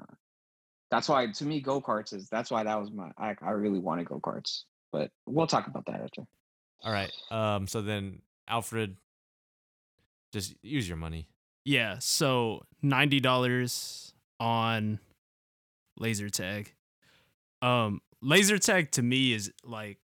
that's 0.90 1.08
why 1.08 1.26
to 1.30 1.44
me 1.44 1.60
go-karts 1.60 2.12
is 2.12 2.28
that's 2.28 2.50
why 2.50 2.62
that 2.64 2.78
was 2.78 2.90
my 2.90 3.10
i, 3.18 3.34
I 3.42 3.50
really 3.52 3.78
wanted 3.78 4.06
go-karts 4.06 4.64
but 4.92 5.10
we'll 5.26 5.46
talk 5.46 5.66
about 5.68 5.86
that 5.86 6.00
after 6.02 6.22
All 6.82 6.92
right. 6.92 7.12
Um. 7.30 7.66
So 7.66 7.80
then, 7.82 8.22
Alfred, 8.48 8.96
just 10.32 10.54
use 10.62 10.88
your 10.88 10.96
money. 10.96 11.28
Yeah, 11.64 11.96
so 12.00 12.64
ninety 12.82 13.20
dollars 13.20 14.14
on 14.40 14.98
laser 15.98 16.30
tag. 16.30 16.72
Um, 17.62 18.00
laser 18.22 18.58
tag 18.58 18.90
to 18.92 19.02
me 19.02 19.32
is 19.34 19.52
like 19.62 19.98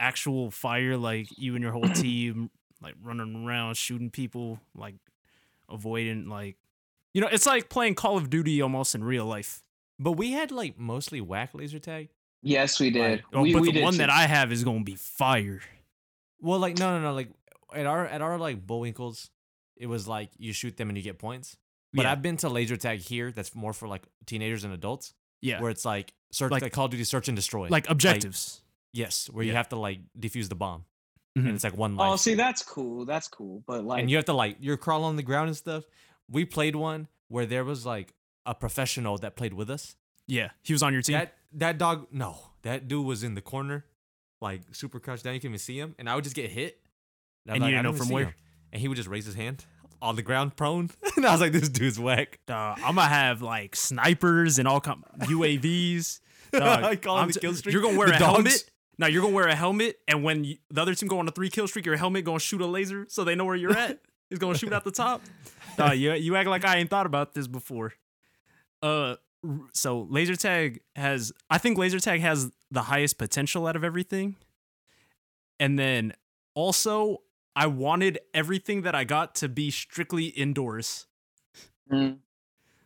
actual 0.00 0.50
fire, 0.50 0.96
like 0.96 1.28
you 1.38 1.54
and 1.54 1.62
your 1.62 1.72
whole 1.72 1.82
team 1.94 2.50
like 2.84 2.94
running 3.02 3.44
around 3.46 3.76
shooting 3.76 4.10
people, 4.10 4.60
like 4.76 4.94
avoiding 5.68 6.28
like 6.28 6.56
you 7.12 7.20
know, 7.20 7.28
it's 7.30 7.46
like 7.46 7.68
playing 7.68 7.94
Call 7.94 8.16
of 8.16 8.28
Duty 8.28 8.60
almost 8.60 8.94
in 8.94 9.04
real 9.04 9.24
life. 9.24 9.62
But 10.00 10.12
we 10.12 10.32
had 10.32 10.50
like 10.50 10.78
mostly 10.78 11.20
whack 11.20 11.50
laser 11.54 11.78
tag. 11.78 12.08
yes 12.42 12.78
we 12.80 12.90
did 12.90 13.00
Like, 13.10 13.24
Oh, 13.32 13.42
we, 13.42 13.52
but 13.52 13.62
we 13.62 13.68
the 13.68 13.74
did 13.74 13.82
one 13.84 13.92
too. 13.94 13.98
that 13.98 14.10
I 14.10 14.26
have 14.26 14.52
is 14.52 14.64
gonna 14.64 14.82
be 14.84 14.96
fire. 14.96 15.60
Well, 16.40 16.58
like 16.58 16.78
no, 16.78 16.98
no, 16.98 17.02
no. 17.02 17.14
Like 17.14 17.30
at 17.74 17.86
our 17.86 18.06
at 18.06 18.20
our 18.20 18.38
like 18.38 18.66
Bullwinkles, 18.66 19.30
it 19.76 19.86
was 19.86 20.06
like 20.08 20.30
you 20.38 20.52
shoot 20.52 20.76
them 20.76 20.88
and 20.90 20.98
you 20.98 21.02
get 21.04 21.18
points. 21.18 21.56
But 21.92 22.02
Yeah. 22.02 22.12
I've 22.12 22.22
been 22.22 22.36
to 22.38 22.48
laser 22.48 22.76
tag 22.76 22.98
here. 23.00 23.30
That's 23.30 23.54
more 23.54 23.72
for 23.72 23.86
like 23.88 24.02
teenagers 24.26 24.64
and 24.64 24.72
adults, 24.74 25.14
Yeah, 25.40 25.60
where 25.60 25.70
it's 25.70 25.84
like 25.84 26.12
search 26.32 26.50
Like- 26.50 26.62
like, 26.62 26.72
Call 26.72 26.86
of 26.86 26.90
Duty 26.90 27.04
search 27.04 27.28
and 27.28 27.36
destroy. 27.36 27.68
like 27.68 27.88
objectives. 27.88 28.60
yes, 28.92 29.30
where 29.30 29.44
you 29.44 29.52
have 29.52 29.68
to 29.68 29.76
like 29.76 30.00
defuse 30.18 30.48
the 30.48 30.56
bomb, 30.56 30.84
Mhm. 31.36 31.46
and 31.46 31.54
it's 31.54 31.64
like 31.64 31.76
one 31.76 31.96
life. 31.96 32.12
oh 32.12 32.16
see 32.16 32.34
that's 32.34 32.62
cool 32.62 33.04
that's 33.04 33.26
cool 33.26 33.62
but 33.66 33.84
like 33.84 34.00
and 34.00 34.08
you 34.10 34.14
have 34.16 34.24
to 34.26 34.32
like 34.32 34.56
you're 34.60 34.76
crawling 34.76 35.06
on 35.06 35.16
the 35.16 35.22
ground 35.22 35.48
and 35.48 35.56
stuff. 35.56 35.84
We 36.30 36.44
played 36.44 36.76
one 36.76 37.08
where 37.28 37.44
there 37.44 37.64
was 37.64 37.84
like 37.84 38.14
a 38.46 38.54
professional 38.54 39.18
that 39.18 39.34
played 39.36 39.52
with 39.52 39.68
us. 39.68 39.96
yeah, 40.26 40.50
he 40.62 40.72
was 40.72 40.82
on 40.82 40.92
your 40.92 41.02
team. 41.02 41.14
That 41.14 41.34
that 41.54 41.78
dog, 41.78 42.06
no, 42.12 42.38
that 42.62 42.88
dude 42.88 43.04
was 43.04 43.22
in 43.24 43.34
the 43.34 43.40
corner, 43.42 43.84
like 44.40 44.62
super 44.72 45.00
crouched 45.00 45.24
down. 45.24 45.34
You 45.34 45.40
can 45.40 45.50
even 45.50 45.58
see 45.58 45.78
him, 45.78 45.94
and 45.98 46.08
I 46.08 46.14
would 46.14 46.24
just 46.24 46.36
get 46.36 46.50
hit. 46.50 46.80
I'm 47.48 47.56
And 47.56 47.64
you 47.64 47.70
didn't 47.70 47.82
know 47.84 47.92
from 47.92 48.08
where? 48.08 48.24
him. 48.26 48.34
And 48.72 48.80
he 48.80 48.88
would 48.88 48.96
just 48.96 49.08
raise 49.08 49.26
his 49.26 49.34
hand 49.34 49.64
on 50.00 50.16
the 50.16 50.22
ground, 50.22 50.56
prone. 50.56 50.90
and 51.16 51.26
I 51.26 51.32
was 51.32 51.40
like, 51.40 51.52
this 51.52 51.68
dude's 51.68 51.98
whack. 51.98 52.38
Dawg, 52.46 52.78
I'm 52.84 52.94
gonna 52.96 53.02
have 53.08 53.42
like 53.42 53.76
snipers 53.76 54.58
and 54.58 54.66
all 54.68 54.80
com- 54.80 55.04
UAVs. 55.20 56.20
Dawg, 56.52 56.62
I 56.84 56.96
call 56.96 57.18
him 57.20 57.28
the 57.28 57.34
t- 57.34 57.40
kill 57.40 57.54
streak. 57.54 57.72
You're 57.72 57.82
gonna 57.82 57.98
wear 57.98 58.08
The 58.08 58.16
a 58.16 58.18
dogs. 58.18 58.34
helmet. 58.34 58.70
No, 58.98 59.06
you're 59.06 59.22
gonna 59.22 59.34
wear 59.34 59.48
a 59.48 59.54
helmet, 59.54 59.98
and 60.06 60.22
when 60.22 60.44
you, 60.44 60.56
the 60.70 60.80
other 60.82 60.94
team 60.94 61.08
go 61.08 61.18
on 61.18 61.26
a 61.28 61.32
three 61.32 61.50
kill 61.50 61.66
streak, 61.66 61.84
your 61.86 61.96
helmet 61.96 62.24
gonna 62.24 62.38
shoot 62.38 62.60
a 62.60 62.66
laser 62.66 63.06
so 63.08 63.24
they 63.24 63.34
know 63.34 63.44
where 63.44 63.56
you're 63.56 63.76
at. 63.76 63.98
It's 64.30 64.40
gonna 64.40 64.56
shoot 64.58 64.72
at 64.72 64.82
the 64.84 64.90
top. 64.90 65.20
Dawg, 65.76 65.96
you 65.98 66.12
you 66.14 66.34
act 66.34 66.48
like 66.48 66.64
I 66.64 66.78
ain't 66.78 66.88
thought 66.90 67.06
about 67.06 67.34
this 67.34 67.46
before. 67.46 67.92
Uh, 68.82 69.16
so 69.72 70.06
laser 70.10 70.34
tag 70.34 70.80
has 70.96 71.30
I 71.50 71.58
think 71.58 71.76
laser 71.78 72.00
tag 72.00 72.20
has 72.22 72.50
the 72.70 72.82
highest 72.82 73.18
potential 73.18 73.66
out 73.66 73.76
of 73.76 73.84
everything, 73.84 74.36
and 75.60 75.78
then 75.78 76.14
also 76.54 77.18
I 77.54 77.66
wanted 77.66 78.18
everything 78.32 78.82
that 78.82 78.94
I 78.94 79.04
got 79.04 79.34
to 79.36 79.48
be 79.48 79.70
strictly 79.70 80.26
indoors. 80.26 81.06
Mm. 81.92 82.16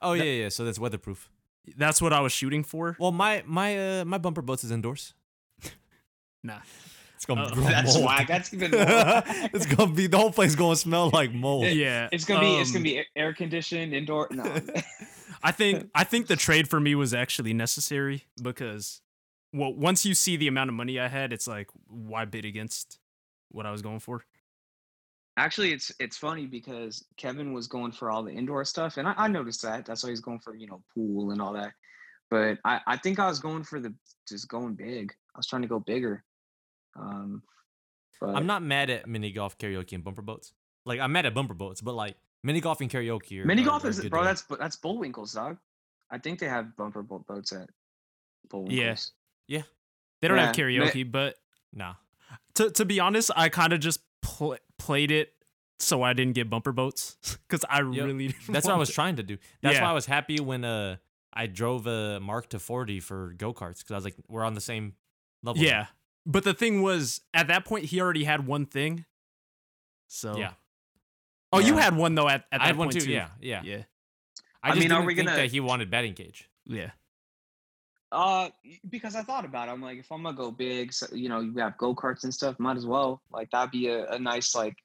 Oh 0.03 0.17
That- 0.17 0.27
yeah, 0.27 0.33
yeah. 0.43 0.49
So 0.49 0.65
that's 0.65 0.79
weatherproof. 0.79 1.31
That's 1.77 2.03
what 2.03 2.13
I 2.13 2.21
was 2.21 2.33
shooting 2.33 2.65
for. 2.65 2.97
Well, 2.99 3.13
my 3.13 3.43
my 3.47 4.01
uh 4.01 4.05
my 4.05 4.19
bumper 4.19 4.43
boats 4.43 4.65
is 4.65 4.71
indoors. 4.71 5.15
Nah. 6.43 6.61
It's 7.17 7.25
gonna 7.27 7.43
Uh, 7.45 7.51
grow 7.55 7.65
that's 7.65 7.95
mold. 7.95 8.05
why 8.07 8.25
that's 8.29 8.55
even 8.55 8.71
more 8.73 8.81
it's 8.87 9.67
gonna 9.67 9.93
be 9.93 10.07
the 10.07 10.17
whole 10.17 10.31
place 10.31 10.55
gonna 10.55 10.77
smell 10.77 11.11
like 11.13 11.33
mold. 11.33 11.67
Yeah, 11.67 12.09
it's 12.13 12.25
gonna 12.25 12.41
be 12.41 12.57
it's 12.59 12.71
gonna 12.71 12.79
um, 12.79 12.83
be 12.85 13.05
air 13.17 13.35
conditioned 13.35 13.93
indoor 13.93 14.29
no 14.31 14.45
I 15.43 15.51
think 15.53 15.89
I 15.95 16.05
think 16.05 16.27
the 16.29 16.37
trade 16.37 16.69
for 16.69 16.81
me 16.81 16.95
was 16.95 17.13
actually 17.15 17.53
necessary 17.55 18.25
because, 18.43 19.01
well, 19.53 19.73
once 19.73 20.05
you 20.05 20.15
see 20.15 20.37
the 20.37 20.49
amount 20.49 20.69
of 20.71 20.75
money 20.75 20.99
I 20.99 21.09
had, 21.09 21.33
it's 21.33 21.47
like 21.47 21.69
why 21.87 22.25
bid 22.25 22.45
against 22.45 22.99
what 23.51 23.65
I 23.67 23.71
was 23.71 23.83
going 23.83 24.01
for? 24.01 24.25
Actually, 25.37 25.73
it's 25.73 25.93
it's 26.01 26.17
funny 26.17 26.47
because 26.47 27.05
Kevin 27.17 27.53
was 27.53 27.69
going 27.69 27.93
for 27.93 28.11
all 28.11 28.25
the 28.25 28.33
indoor 28.33 28.65
stuff, 28.65 28.97
and 28.97 29.07
I, 29.07 29.15
I 29.17 29.29
noticed 29.29 29.63
that. 29.63 29.87
That's 29.87 30.03
why 30.03 30.11
he's 30.11 30.21
going 30.21 30.41
for 30.41 30.57
you 30.57 30.67
know 30.67 30.83
pool 30.95 31.31
and 31.31 31.41
all 31.41 31.53
that. 31.53 31.73
But 32.31 32.59
I, 32.65 32.81
I 32.87 32.97
think 32.97 33.21
I 33.21 33.29
was 33.29 33.39
going 33.39 33.63
for 33.63 33.79
the 33.79 33.95
just 34.29 34.49
going 34.49 34.75
big. 34.75 35.13
I 35.35 35.39
was 35.39 35.47
trying 35.47 35.63
to 35.63 35.69
go 35.69 35.79
bigger. 35.79 36.25
Um, 36.99 37.43
but 38.21 38.35
I'm 38.35 38.47
not 38.47 38.63
mad 38.63 38.91
at 38.91 39.07
mini 39.07 39.31
golf, 39.31 39.57
karaoke, 39.59 39.93
and 39.93 40.03
bumper 40.05 40.23
boats. 40.23 40.53
Like 40.85 41.01
I'm 41.01 41.13
mad 41.13 41.27
at 41.27 41.35
bumper 41.35 41.55
boats, 41.55 41.81
but 41.81 41.95
like 41.95 42.17
mini 42.43 42.61
golf 42.61 42.81
and 42.81 42.91
karaoke. 42.91 43.43
Are, 43.43 43.47
mini 43.47 43.63
golf 43.63 43.85
are 43.85 43.89
is 43.89 44.05
bro. 44.07 44.25
That's 44.25 44.43
that's 44.43 44.77
Bullwinkles, 44.77 45.35
dog. 45.35 45.59
I 46.11 46.19
think 46.19 46.39
they 46.39 46.49
have 46.49 46.77
bumper 46.77 47.03
boat 47.03 47.27
boats 47.27 47.53
at 47.53 47.69
Bullwinkles. 48.49 49.11
Yeah. 49.47 49.63
They 50.21 50.27
don't 50.29 50.39
have 50.39 50.57
Yeah, 50.57 50.79
ma- 50.81 50.85
karaoke, 50.87 51.11
but 51.11 51.37
nah. 51.73 51.95
to 52.57 52.71
to 52.71 52.85
be 52.85 52.99
honest, 53.01 53.31
I 53.37 53.49
kind 53.51 53.73
of 53.73 53.81
just 53.81 54.01
pl- 54.23 54.57
played 54.79 55.11
it 55.13 55.33
so 55.79 56.03
I 56.03 56.13
didn't 56.13 56.35
get 56.35 56.51
bumper 56.51 56.73
boats 56.73 57.17
because 57.49 57.65
I 57.71 57.79
Yep. 57.79 57.87
really 58.07 58.27
didn't 58.29 58.47
That's 58.49 58.67
what 58.67 58.75
I 58.75 58.79
was 58.79 58.91
it. 58.91 58.95
trying 58.95 59.17
to 59.17 59.23
do. 59.23 59.39
That's 59.63 59.77
Yeah. 59.77 59.85
why 59.85 59.91
I 59.91 59.93
was 59.95 60.07
happy 60.07 60.41
when 60.41 60.65
uh 60.65 60.97
I 61.33 61.47
drove 61.47 61.87
a 61.87 62.19
Mark 62.19 62.49
to 62.51 62.59
40 62.59 62.99
for 63.01 63.33
go 63.37 63.53
karts 63.53 63.79
because 63.79 63.93
I 63.93 63.95
was 63.95 64.05
like, 64.05 64.17
we're 64.29 64.43
on 64.45 64.55
the 64.55 64.61
same 64.61 64.95
level. 65.45 65.63
Yeah, 65.63 65.87
but 66.29 66.45
the 66.45 66.55
thing 66.55 66.83
was, 66.83 67.21
at 67.35 67.49
that 67.49 67.65
point, 67.65 67.87
he 67.87 68.01
already 68.01 68.23
had 68.23 68.47
one 68.47 68.67
thing. 68.67 69.05
So 70.07 70.37
yeah. 70.37 70.53
Oh, 71.53 71.59
you 71.59 71.77
had 71.79 71.97
one 71.97 72.15
though 72.15 72.29
at, 72.29 72.43
at 72.43 72.45
that 72.53 72.61
I 72.61 72.67
had 72.67 72.77
one 72.77 72.89
point 72.91 73.01
too. 73.03 73.11
Yeah, 73.11 73.29
yeah. 73.41 73.63
yeah, 73.65 73.83
I 74.63 74.69
I 74.69 74.75
just 74.75 74.81
mean, 74.81 74.93
are 74.93 74.97
didn't 74.99 75.07
we 75.07 75.15
think 75.17 75.29
gonna- 75.29 75.41
that 75.41 75.51
he 75.51 75.59
wanted 75.61 75.91
batting 75.91 76.15
cage. 76.15 76.49
yeah. 76.67 76.91
Uh, 78.11 78.49
because 78.89 79.15
I 79.15 79.23
thought 79.23 79.45
about 79.45 79.69
it. 79.69 79.73
I'm 79.73 79.83
like, 79.83 79.99
if 79.99 80.11
I'm 80.11 80.23
gonna 80.23 80.35
go 80.35 80.51
big, 80.51 80.95
so, 80.95 81.07
you 81.13 81.29
know, 81.29 81.41
you 81.41 81.53
have 81.59 81.77
go 81.77 81.95
karts 81.95 82.25
and 82.25 82.33
stuff. 82.33 82.59
Might 82.59 82.79
as 82.79 82.87
well. 82.87 83.21
Like 83.31 83.51
that'd 83.51 83.71
be 83.71 83.89
a, 83.89 84.09
a 84.11 84.19
nice 84.19 84.55
like 84.55 84.77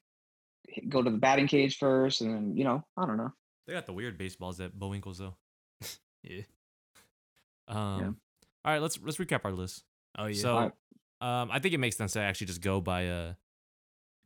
go 0.90 1.02
to 1.02 1.10
the 1.10 1.16
batting 1.16 1.46
cage 1.46 1.78
first, 1.78 2.20
and 2.20 2.34
then 2.34 2.56
you 2.56 2.64
know, 2.64 2.84
I 2.98 3.06
don't 3.06 3.16
know. 3.16 3.32
They 3.66 3.72
got 3.72 3.86
the 3.86 3.94
weird 3.94 4.18
baseballs 4.18 4.60
at 4.60 4.78
Bullwinkles 4.78 5.18
though. 5.18 5.36
Yeah. 6.22 6.42
Um. 7.68 8.18
All 8.64 8.72
right, 8.72 8.82
let's 8.82 8.98
let's 9.02 9.16
recap 9.16 9.40
our 9.44 9.52
list. 9.52 9.84
Oh 10.18 10.26
yeah. 10.26 10.40
So, 10.42 10.54
Alright. 10.54 10.72
Um, 11.24 11.50
I 11.50 11.58
think 11.58 11.74
it 11.74 11.78
makes 11.78 11.96
sense 11.96 12.12
to 12.14 12.20
actually 12.20 12.46
just 12.48 12.60
go 12.60 12.80
by 12.80 13.08
uh 13.08 13.32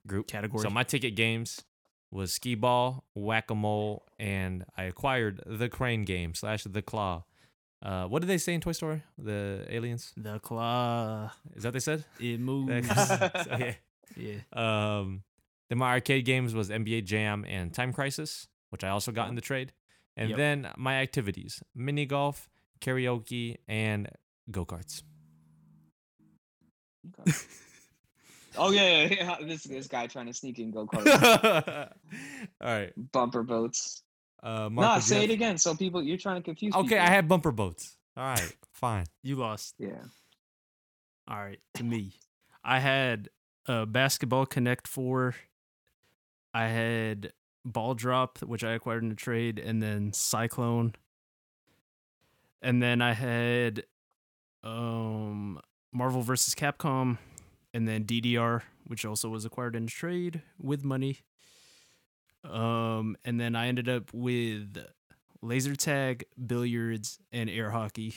group 0.07 0.27
Category. 0.27 0.63
So 0.63 0.71
my 0.71 0.83
ticket 0.85 1.15
games 1.17 1.63
was 2.11 2.33
skee 2.33 2.55
ball, 2.55 3.05
whack 3.15 3.51
a 3.51 3.55
mole, 3.55 4.07
and 4.19 4.65
I 4.77 4.85
acquired 4.85 5.43
the 5.47 5.69
crane 5.69 6.05
game 6.05 6.35
slash 6.35 6.65
the 6.65 6.83
claw. 6.83 7.25
Uh, 7.83 8.07
what 8.07 8.21
did 8.23 8.27
they 8.29 8.39
say 8.39 8.55
in 8.55 8.61
Toy 8.61 8.73
Story? 8.73 9.03
The 9.19 9.65
aliens? 9.69 10.13
the 10.17 10.39
claw 10.41 11.31
Is 11.55 11.63
that 11.63 11.69
what 11.69 11.73
they 11.75 11.81
said? 11.81 12.05
it 12.19 12.41
moves. 12.51 12.89
Yeah. 14.17 14.41
Um, 14.55 15.23
then 15.69 15.79
my 15.79 15.91
arcade 15.93 16.25
games 16.25 16.55
was 16.55 16.71
NBA 16.71 17.05
Jam 17.05 17.45
and 17.47 17.73
Time 17.75 17.93
Crisis, 17.93 18.49
which 18.71 18.83
I 18.83 18.89
also 18.89 19.13
got 19.13 19.29
in 19.29 19.35
the 19.35 19.43
trade. 19.43 19.73
And 20.17 20.31
Yep. 20.31 20.37
then 20.39 20.69
my 20.77 20.95
activities: 20.97 21.63
mini 21.75 22.07
golf, 22.07 22.49
karaoke, 22.81 23.59
and 23.69 24.09
go 24.51 24.65
karts. 24.65 25.03
Okay. 27.21 27.33
oh 28.59 28.71
yeah, 28.71 29.07
yeah, 29.07 29.15
yeah, 29.15 29.47
this 29.47 29.65
this 29.65 29.87
guy 29.87 30.07
trying 30.07 30.27
to 30.27 30.33
sneak 30.35 30.59
in 30.59 30.71
go 30.71 30.87
karts, 30.87 31.91
All 32.61 32.69
right. 32.69 32.93
bumper 33.13 33.43
boats. 33.43 34.03
Uh, 34.43 34.63
No, 34.65 34.71
Marco 34.71 35.01
say 35.01 35.25
it 35.25 35.31
again. 35.31 35.59
So 35.59 35.75
people, 35.75 36.03
you're 36.03 36.17
trying 36.19 36.37
to 36.37 36.43
confuse. 36.43 36.73
Me. 36.75 36.81
Okay, 36.81 36.89
people. 36.91 37.07
I 37.07 37.11
had 37.11 37.29
bumper 37.29 37.53
boats. 37.53 37.97
All 38.17 38.25
right, 38.25 38.57
fine. 38.73 39.07
You 39.23 39.37
lost. 39.37 39.75
Yeah. 39.79 40.03
All 41.29 41.39
right, 41.39 41.61
to 41.75 41.85
me, 41.85 42.13
I 42.65 42.79
had 42.79 43.29
uh, 43.67 43.85
Basketball 43.85 44.47
Connect 44.47 44.89
4. 44.89 45.35
I 46.55 46.69
had 46.69 47.33
Ball 47.67 47.95
Drop, 47.95 48.39
which 48.39 48.65
I 48.65 48.73
acquired 48.73 49.05
in 49.05 49.13
a 49.13 49.15
trade, 49.15 49.59
and 49.59 49.83
then 49.83 50.13
Cyclone. 50.15 50.95
And 52.63 52.83
then 52.83 53.03
I 53.03 53.13
had 53.13 53.85
um, 54.65 55.61
Marvel 55.93 56.23
vs. 56.23 56.55
Capcom, 56.55 57.19
and 57.73 57.89
then 57.89 58.05
DDR, 58.05 58.63
which 58.87 59.05
also 59.05 59.29
was 59.29 59.45
acquired 59.45 59.77
in 59.77 59.87
trade 59.87 60.43
with 60.61 60.85
money. 60.85 61.19
Um, 62.45 63.17
and 63.25 63.41
then 63.41 63.57
I 63.57 63.67
ended 63.69 63.89
up 63.89 64.13
with 64.13 64.79
laser 65.43 65.77
tag, 65.77 66.25
billiards, 66.47 67.19
and 67.33 67.51
air 67.51 67.71
hockey. 67.71 68.15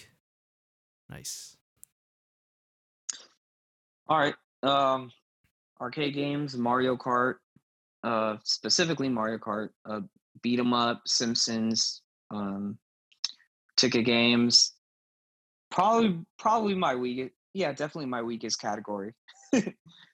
Nice. 1.09 1.57
All 4.07 4.17
right. 4.17 4.35
Um, 4.63 5.11
arcade 5.79 6.13
games, 6.13 6.55
Mario 6.55 6.95
Kart, 6.95 7.35
uh, 8.03 8.37
specifically 8.43 9.09
Mario 9.09 9.37
Kart, 9.37 9.69
uh, 9.85 10.01
beat 10.41 10.59
'em 10.59 10.73
up, 10.73 11.01
Simpsons, 11.07 12.01
um, 12.29 12.77
ticket 13.75 14.05
games. 14.05 14.73
Probably, 15.69 16.23
probably 16.37 16.75
my 16.75 16.95
weakest. 16.95 17.33
Yeah, 17.53 17.71
definitely 17.71 18.07
my 18.07 18.21
weakest 18.21 18.59
category. 18.59 19.13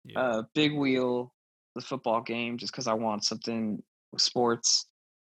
Yeah. 0.05 0.21
uh, 0.21 0.43
big 0.55 0.73
wheel, 0.73 1.33
the 1.75 1.81
football 1.81 2.21
game, 2.21 2.57
just 2.57 2.71
because 2.71 2.87
I 2.87 2.93
want 2.93 3.25
something 3.25 3.83
with 4.13 4.21
sports, 4.21 4.85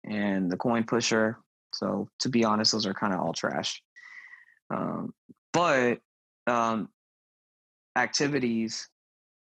and 0.04 0.52
the 0.52 0.58
coin 0.58 0.84
pusher. 0.84 1.38
So 1.76 2.10
to 2.22 2.30
be 2.30 2.44
honest, 2.44 2.72
those 2.72 2.88
are 2.88 2.94
kind 2.96 3.14
of 3.14 3.20
all 3.20 3.34
trash. 3.34 3.84
Um, 4.72 5.14
but 5.52 6.00
um, 6.48 6.90
activities, 7.96 8.90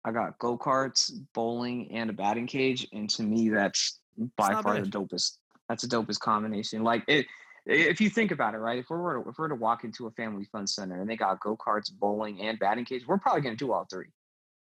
I 0.06 0.12
got 0.12 0.38
go 0.38 0.58
karts, 0.58 1.12
bowling, 1.34 1.92
and 1.92 2.10
a 2.10 2.14
batting 2.14 2.48
cage, 2.48 2.88
and 2.94 3.10
to 3.12 3.24
me, 3.24 3.50
that's 3.50 4.00
by 4.38 4.62
far 4.62 4.76
bad. 4.76 4.86
the 4.86 4.90
dopest. 4.90 5.38
That's 5.68 5.88
the 5.88 5.96
dopest 5.96 6.20
combination. 6.20 6.84
Like 6.84 7.04
it, 7.08 7.26
if 7.66 8.00
you 8.02 8.10
think 8.10 8.32
about 8.32 8.54
it, 8.54 8.58
right? 8.58 8.78
If 8.80 8.90
we 8.90 8.98
were 8.98 9.24
to, 9.24 9.30
if 9.30 9.38
we 9.38 9.42
were 9.44 9.50
to 9.50 9.56
walk 9.56 9.84
into 9.84 10.08
a 10.08 10.12
family 10.12 10.46
fun 10.52 10.68
center 10.68 11.00
and 11.02 11.10
they 11.10 11.16
got 11.16 11.40
go 11.40 11.56
karts, 11.58 11.92
bowling, 11.92 12.42
and 12.42 12.60
batting 12.60 12.86
cage, 12.86 13.06
we're 13.08 13.18
probably 13.18 13.42
going 13.42 13.56
to 13.58 13.66
do 13.66 13.72
all 13.72 13.86
three. 13.90 14.08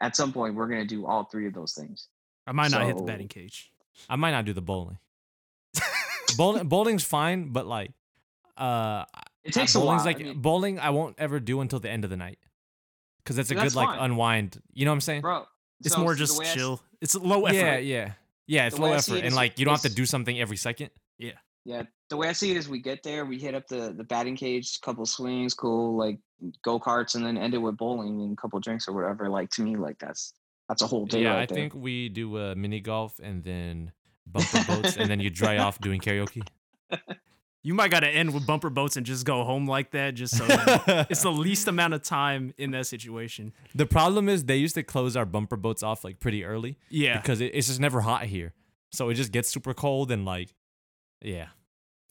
At 0.02 0.16
some 0.16 0.34
point, 0.34 0.56
we're 0.56 0.68
going 0.68 0.82
to 0.82 0.88
do 0.88 1.06
all 1.06 1.26
three 1.26 1.48
of 1.48 1.54
those 1.54 1.74
things. 1.74 2.08
I 2.48 2.52
might 2.54 2.72
not 2.72 2.86
hit 2.86 2.98
the 2.98 3.04
batting 3.04 3.28
cage. 3.28 3.72
I 4.10 4.16
might 4.16 4.32
not 4.32 4.46
do 4.46 4.54
the 4.54 4.62
bowling. 4.62 4.98
bowling 6.38 6.68
bowling's 6.68 7.04
fine, 7.04 7.50
but 7.50 7.68
like, 7.68 7.92
uh, 8.58 9.06
It 9.44 9.54
takes 9.54 9.76
a 9.76 9.80
bowling's 9.80 10.00
while. 10.00 10.08
I 10.10 10.12
like 10.14 10.20
mean, 10.20 10.40
bowling. 10.42 10.80
I 10.80 10.90
won't 10.90 11.16
ever 11.20 11.40
do 11.40 11.62
until 11.62 11.80
the 11.80 11.90
end 11.90 12.04
of 12.04 12.10
the 12.10 12.18
night, 12.18 12.40
because 13.24 13.36
that's 13.36 13.52
a 13.52 13.56
That's 13.56 13.74
good 13.74 13.80
like 13.80 13.98
unwind. 14.00 14.62
You 14.74 14.86
know 14.86 14.92
what 14.92 14.96
I'm 14.96 15.02
saying? 15.02 15.22
bro. 15.22 15.46
It's 15.84 15.94
so- 15.96 16.02
more 16.02 16.16
just 16.16 16.38
way 16.40 16.46
I 16.46 16.50
s- 16.50 16.56
chill. 16.56 16.82
It's 17.00 17.16
low 17.16 17.46
effort. 17.46 17.56
Yeah, 17.56 17.78
yeah, 17.78 18.12
yeah. 18.48 18.68
It's 18.68 18.78
low 18.78 18.90
way 18.90 18.96
I 18.96 19.00
see 19.00 19.14
effort, 19.14 19.18
it 19.20 19.26
and 19.26 19.34
is 19.34 19.36
like 19.36 19.58
you 19.60 19.66
don't 19.66 19.74
have 19.74 19.82
to 19.82 19.94
do 19.96 20.06
something 20.06 20.40
every 20.40 20.58
second. 20.58 20.90
Yeah, 21.18 21.32
the 21.66 22.18
way 22.18 22.28
I 22.28 22.34
see 22.34 22.52
it 22.52 22.58
is, 22.58 22.68
we 22.68 22.80
get 22.80 23.04
there, 23.04 23.26
we 23.26 23.38
hit 23.40 23.56
up 23.56 23.68
the 23.68 23.94
the 23.96 24.04
batting 24.04 24.36
cage, 24.36 24.80
couple 24.82 25.06
swings, 25.06 25.54
cool, 25.54 25.98
like 25.98 26.20
go 26.64 26.80
karts, 26.80 27.16
and 27.16 27.26
then 27.26 27.38
end 27.38 27.54
it 27.54 27.60
with 27.60 27.78
bowling 27.78 28.22
and 28.22 28.34
a 28.34 28.36
couple 28.36 28.60
drinks 28.60 28.88
or 28.88 28.94
whatever. 28.94 29.30
Like 29.30 29.50
to 29.52 29.62
me, 29.62 29.76
like 29.78 29.98
that's 30.00 30.34
that's 30.68 30.82
a 30.82 30.88
whole 30.88 31.06
day. 31.06 31.24
yeah, 31.24 31.34
right 31.34 31.42
I 31.44 31.46
there. 31.46 31.56
think 31.56 31.76
we 31.76 32.10
do 32.10 32.38
a 32.38 32.56
mini 32.56 32.80
golf 32.80 33.20
and 33.22 33.44
then 33.44 33.92
bumper 34.28 34.64
boats, 34.68 34.98
and 34.98 35.10
then 35.10 35.20
you 35.20 35.30
dry 35.30 35.58
off 35.58 35.80
doing 35.80 36.00
karaoke. 36.02 36.46
You 37.64 37.76
might 37.76 37.92
got 37.92 38.00
to 38.00 38.08
end 38.10 38.34
with 38.34 38.48
bumper 38.48 38.72
boats 38.72 38.98
and 38.98 39.06
just 39.06 39.24
go 39.24 39.44
home 39.44 39.68
like 39.68 39.92
that, 39.92 40.16
just 40.16 40.36
so 40.36 40.46
that 40.48 41.08
it's 41.12 41.22
the 41.22 41.32
least 41.32 41.68
amount 41.68 41.94
of 41.94 42.02
time 42.02 42.56
in 42.58 42.72
that 42.72 42.88
situation. 42.88 43.54
The 43.76 43.86
problem 43.86 44.30
is 44.30 44.46
they 44.46 44.56
used 44.56 44.74
to 44.76 44.84
close 44.84 45.16
our 45.16 45.26
bumper 45.26 45.58
boats 45.58 45.84
off 45.84 46.04
like 46.04 46.20
pretty 46.20 46.44
early 46.44 46.80
Yeah, 46.90 47.22
because 47.22 47.40
it, 47.40 47.52
it's 47.54 47.68
just 47.68 47.80
never 47.80 48.02
hot 48.02 48.24
here, 48.26 48.54
so 48.92 49.10
it 49.10 49.14
just 49.14 49.32
gets 49.32 49.50
super 49.50 49.76
cold 49.76 50.12
and 50.12 50.26
like, 50.26 50.56
yeah, 51.22 51.48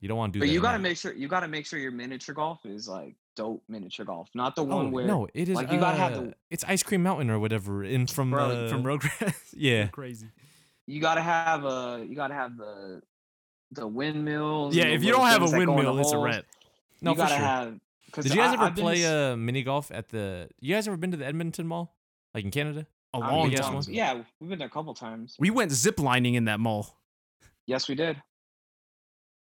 you 0.00 0.08
don't 0.08 0.16
want 0.18 0.32
to 0.32 0.38
do 0.38 0.40
But 0.40 0.46
that. 0.48 0.52
you 0.52 0.60
got 0.60 0.72
to 0.72 0.78
make 0.78 0.96
sure 0.96 1.12
you 1.12 1.28
got 1.28 1.40
to 1.40 1.48
make 1.48 1.66
sure 1.66 1.78
your 1.78 1.92
miniature 1.92 2.34
golf 2.34 2.64
is 2.64 2.88
like 2.88 3.14
dope 3.36 3.62
miniature 3.68 4.04
golf, 4.06 4.28
not 4.34 4.56
the 4.56 4.62
Oh, 4.62 4.76
one 4.76 4.90
where 4.90 5.06
no, 5.06 5.26
it 5.34 5.48
is. 5.48 5.54
like, 5.56 5.70
you 5.72 5.78
gotta 5.78 5.96
have 5.98 6.12
uh, 6.14 6.20
the- 6.22 6.34
It's 6.50 6.64
Ice 6.64 6.82
Cream 6.82 7.02
Mountain 7.02 7.30
or 7.30 7.38
whatever 7.38 7.84
in 7.84 8.06
from 8.06 8.30
Bro, 8.30 8.44
uh, 8.50 8.68
from 8.68 8.82
Rugrats. 8.82 9.34
Yeah, 9.56 9.86
crazy. 9.88 10.28
you 10.86 11.00
got 11.00 11.14
to 11.16 11.22
have 11.22 11.64
a 11.64 12.04
you 12.08 12.14
got 12.16 12.28
to 12.28 12.34
have 12.34 12.56
the 12.56 13.02
the 13.72 13.86
windmills. 13.86 14.74
Yeah, 14.74 14.84
the 14.84 14.94
if 14.94 15.04
you 15.04 15.12
don't 15.12 15.26
have 15.26 15.42
a 15.42 15.46
things 15.46 15.52
that 15.52 15.56
go 15.58 15.62
in 15.62 15.66
the 15.68 15.92
windmill, 15.92 15.98
it's 16.00 16.12
a 16.12 16.16
holes. 16.16 16.24
wrap. 16.26 16.44
no 17.02 17.10
you 17.12 17.14
for 17.16 17.22
gotta 17.22 17.34
sure. 17.34 17.44
have. 17.44 17.80
'cause 18.12 18.24
Did 18.24 18.34
you 18.34 18.40
guys 18.40 18.50
I- 18.50 18.54
ever 18.54 18.62
I've 18.64 18.74
play 18.74 19.04
s- 19.04 19.10
uh, 19.10 19.36
mini 19.36 19.62
golf 19.62 19.90
at 19.92 20.08
the? 20.08 20.48
You 20.60 20.74
guys 20.74 20.88
ever 20.88 20.96
been 20.96 21.12
to 21.12 21.16
the 21.16 21.26
Edmonton 21.26 21.66
Mall, 21.68 21.94
like 22.34 22.44
in 22.44 22.50
Canada? 22.50 22.86
A 23.14 23.18
I've 23.18 23.30
long 23.32 23.42
been 23.42 23.50
big 23.50 23.60
ass 23.60 23.86
time. 23.86 23.94
Yeah, 23.94 24.22
we've 24.40 24.50
been 24.50 24.58
there 24.58 24.66
a 24.68 24.70
couple 24.70 24.92
times. 24.94 25.36
We 25.38 25.50
went 25.50 25.70
ziplining 25.72 26.34
in 26.34 26.44
that 26.46 26.58
mall. 26.60 26.96
Yes, 27.66 27.88
we 27.88 27.94
did. 27.94 28.20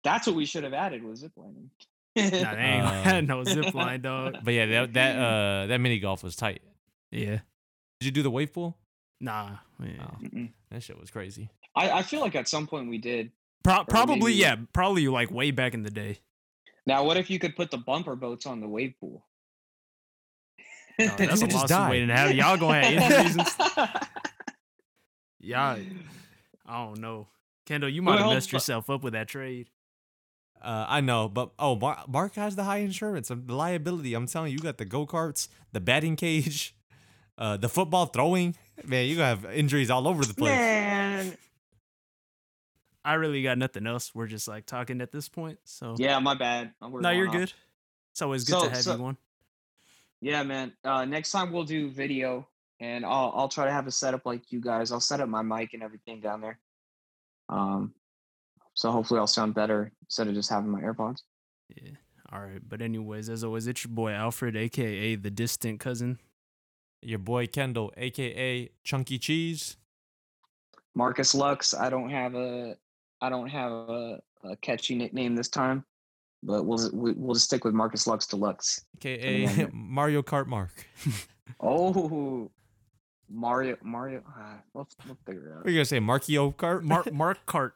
That's 0.03 0.25
what 0.27 0.35
we 0.35 0.45
should 0.45 0.63
have 0.63 0.73
added 0.73 1.03
was 1.03 1.23
ziplining. 1.23 1.67
Nah, 2.15 2.21
they 2.55 2.61
ain't 2.61 2.85
Uh, 2.85 3.03
had 3.03 3.27
no 3.27 3.43
zip 3.43 3.73
line, 3.73 4.01
dog. 4.01 4.37
But 4.43 4.53
yeah, 4.53 4.65
that 4.65 4.93
that 4.93 5.15
uh 5.17 5.67
that 5.67 5.77
mini 5.79 5.99
golf 5.99 6.23
was 6.23 6.35
tight. 6.35 6.61
Yeah, 7.11 7.39
Did 7.99 8.05
you 8.05 8.11
do 8.11 8.23
the 8.23 8.31
wave 8.31 8.53
pool? 8.53 8.77
nah. 9.19 9.57
yeah. 9.83 9.89
Oh, 10.01 10.47
that 10.71 10.81
shit 10.83 10.99
was 10.99 11.11
crazy. 11.11 11.49
I, 11.75 11.91
I 11.91 12.01
feel 12.03 12.19
like 12.21 12.35
at 12.35 12.47
some 12.49 12.67
point 12.67 12.89
we 12.89 12.97
did. 12.97 13.31
Pro- 13.63 13.83
probably, 13.85 14.19
maybe- 14.19 14.33
yeah, 14.33 14.55
probably 14.73 15.07
like 15.07 15.29
way 15.31 15.51
back 15.51 15.73
in 15.73 15.83
the 15.83 15.91
day. 15.91 16.19
Now, 16.87 17.03
what 17.03 17.15
if 17.17 17.29
you 17.29 17.37
could 17.37 17.55
put 17.55 17.69
the 17.69 17.77
bumper 17.77 18.15
boats 18.15 18.45
on 18.47 18.59
the 18.59 18.67
wave 18.67 18.95
pool? 18.99 19.23
No, 20.97 21.05
that's 21.05 21.19
a 21.41 21.45
would 21.45 21.51
just 21.51 21.53
lawsuit 21.53 21.67
die. 21.69 21.89
waiting 21.91 22.07
to 22.07 22.15
happen. 22.15 22.35
Y'all 22.37 22.57
gonna 22.57 22.83
have 22.83 22.93
injuries 23.11 23.35
and 23.37 23.47
stuff. 23.47 24.09
Y'all, 25.39 25.79
I 26.65 26.85
don't 26.85 26.99
know. 26.99 27.27
Kendall, 27.65 27.89
you 27.89 28.01
might 28.01 28.19
have 28.19 28.33
messed 28.33 28.49
but- 28.49 28.53
yourself 28.53 28.89
up 28.89 29.03
with 29.03 29.13
that 29.13 29.27
trade. 29.27 29.69
Uh, 30.61 30.85
I 30.87 31.01
know, 31.01 31.27
but 31.27 31.51
oh, 31.57 31.75
Mark, 31.75 32.07
Mark 32.07 32.35
has 32.35 32.55
the 32.55 32.63
high 32.65 32.77
insurance, 32.77 33.31
um, 33.31 33.43
the 33.47 33.55
liability. 33.55 34.13
I'm 34.13 34.27
telling 34.27 34.51
you, 34.51 34.57
you 34.57 34.63
got 34.63 34.77
the 34.77 34.85
go 34.85 35.07
karts, 35.07 35.47
the 35.71 35.79
batting 35.79 36.15
cage, 36.15 36.75
uh, 37.37 37.57
the 37.57 37.67
football 37.69 38.05
throwing. 38.05 38.55
Man, 38.85 39.07
you 39.07 39.15
gonna 39.15 39.27
have 39.29 39.45
injuries 39.45 39.89
all 39.89 40.07
over 40.07 40.23
the 40.23 40.33
place. 40.35 40.51
Man. 40.51 41.37
I 43.03 43.15
really 43.15 43.41
got 43.41 43.57
nothing 43.57 43.87
else. 43.87 44.13
We're 44.13 44.27
just 44.27 44.47
like 44.47 44.67
talking 44.67 45.01
at 45.01 45.11
this 45.11 45.27
point. 45.27 45.57
So 45.63 45.95
Yeah, 45.97 46.19
my 46.19 46.35
bad. 46.35 46.73
We're 46.79 47.01
no, 47.01 47.09
going 47.09 47.17
you're 47.17 47.27
off. 47.29 47.33
good. 47.33 47.53
It's 48.11 48.21
always 48.21 48.43
good 48.43 48.59
So- 48.59 48.63
to 48.65 48.69
have 48.69 48.83
so- 48.83 48.95
you 48.97 49.03
on. 49.05 49.17
Yeah, 50.23 50.43
man. 50.43 50.73
Uh, 50.83 51.03
next 51.05 51.31
time 51.31 51.51
we'll 51.51 51.63
do 51.63 51.89
video, 51.89 52.47
and 52.79 53.03
I'll 53.03 53.33
I'll 53.35 53.49
try 53.49 53.65
to 53.65 53.71
have 53.71 53.87
a 53.87 53.91
setup 53.91 54.23
like 54.27 54.51
you 54.51 54.61
guys. 54.61 54.91
I'll 54.91 54.99
set 54.99 55.19
up 55.19 55.27
my 55.27 55.41
mic 55.41 55.73
and 55.73 55.81
everything 55.81 56.19
down 56.21 56.41
there. 56.41 56.59
Um, 57.49 57.95
so 58.75 58.91
hopefully 58.91 59.19
I'll 59.19 59.25
sound 59.25 59.55
better 59.55 59.91
instead 60.11 60.27
of 60.27 60.33
just 60.33 60.49
having 60.49 60.69
my 60.69 60.81
AirPods. 60.81 61.21
Yeah. 61.73 61.91
All 62.33 62.41
right. 62.41 62.59
But 62.67 62.81
anyways, 62.81 63.29
as 63.29 63.45
always, 63.45 63.65
it's 63.65 63.85
your 63.85 63.93
boy 63.93 64.11
Alfred, 64.11 64.57
aka 64.57 65.15
the 65.15 65.31
distant 65.31 65.79
cousin. 65.79 66.19
Your 67.01 67.17
boy 67.19 67.47
Kendall, 67.47 67.93
aka 67.95 68.69
Chunky 68.83 69.17
Cheese. 69.17 69.77
Marcus 70.95 71.33
Lux. 71.33 71.73
I 71.73 71.89
don't 71.89 72.09
have 72.09 72.35
a 72.35 72.75
I 73.21 73.29
don't 73.29 73.47
have 73.47 73.71
a, 73.71 74.19
a 74.43 74.55
catchy 74.57 74.95
nickname 74.95 75.33
this 75.33 75.47
time, 75.47 75.85
but 76.43 76.63
we'll 76.65 76.89
we- 76.93 77.13
we'll 77.13 77.33
just 77.35 77.45
stick 77.45 77.63
with 77.63 77.73
Marcus 77.73 78.05
Lux 78.05 78.27
Deluxe. 78.27 78.83
aka 78.97 79.69
Mario 79.71 80.21
Kart 80.21 80.47
Mark. 80.47 80.85
Oh, 81.59 82.49
Mario 83.31 83.77
Mario. 83.83 84.19
Uh, 84.27 84.55
we'll, 84.73 84.87
we'll 85.05 85.17
figure 85.25 85.55
What 85.57 85.65
it 85.65 85.67
are 85.67 85.71
you 85.71 85.77
gonna 85.77 85.85
say, 85.85 85.99
Markio 85.99 86.53
Kart? 86.55 86.83
Mark 86.83 87.11
Mark 87.11 87.45
Cart. 87.45 87.73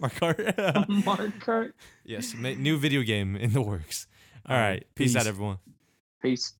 Mark 0.00 0.14
Kart. 0.14 0.88
Mark 1.06 1.30
Kart. 1.40 1.72
yes, 2.04 2.34
new 2.34 2.76
video 2.76 3.02
game 3.02 3.36
in 3.36 3.52
the 3.52 3.62
works. 3.62 4.06
All 4.48 4.56
right, 4.56 4.68
right, 4.68 4.86
peace 4.94 5.14
out, 5.14 5.26
everyone. 5.26 5.58
Peace. 6.20 6.54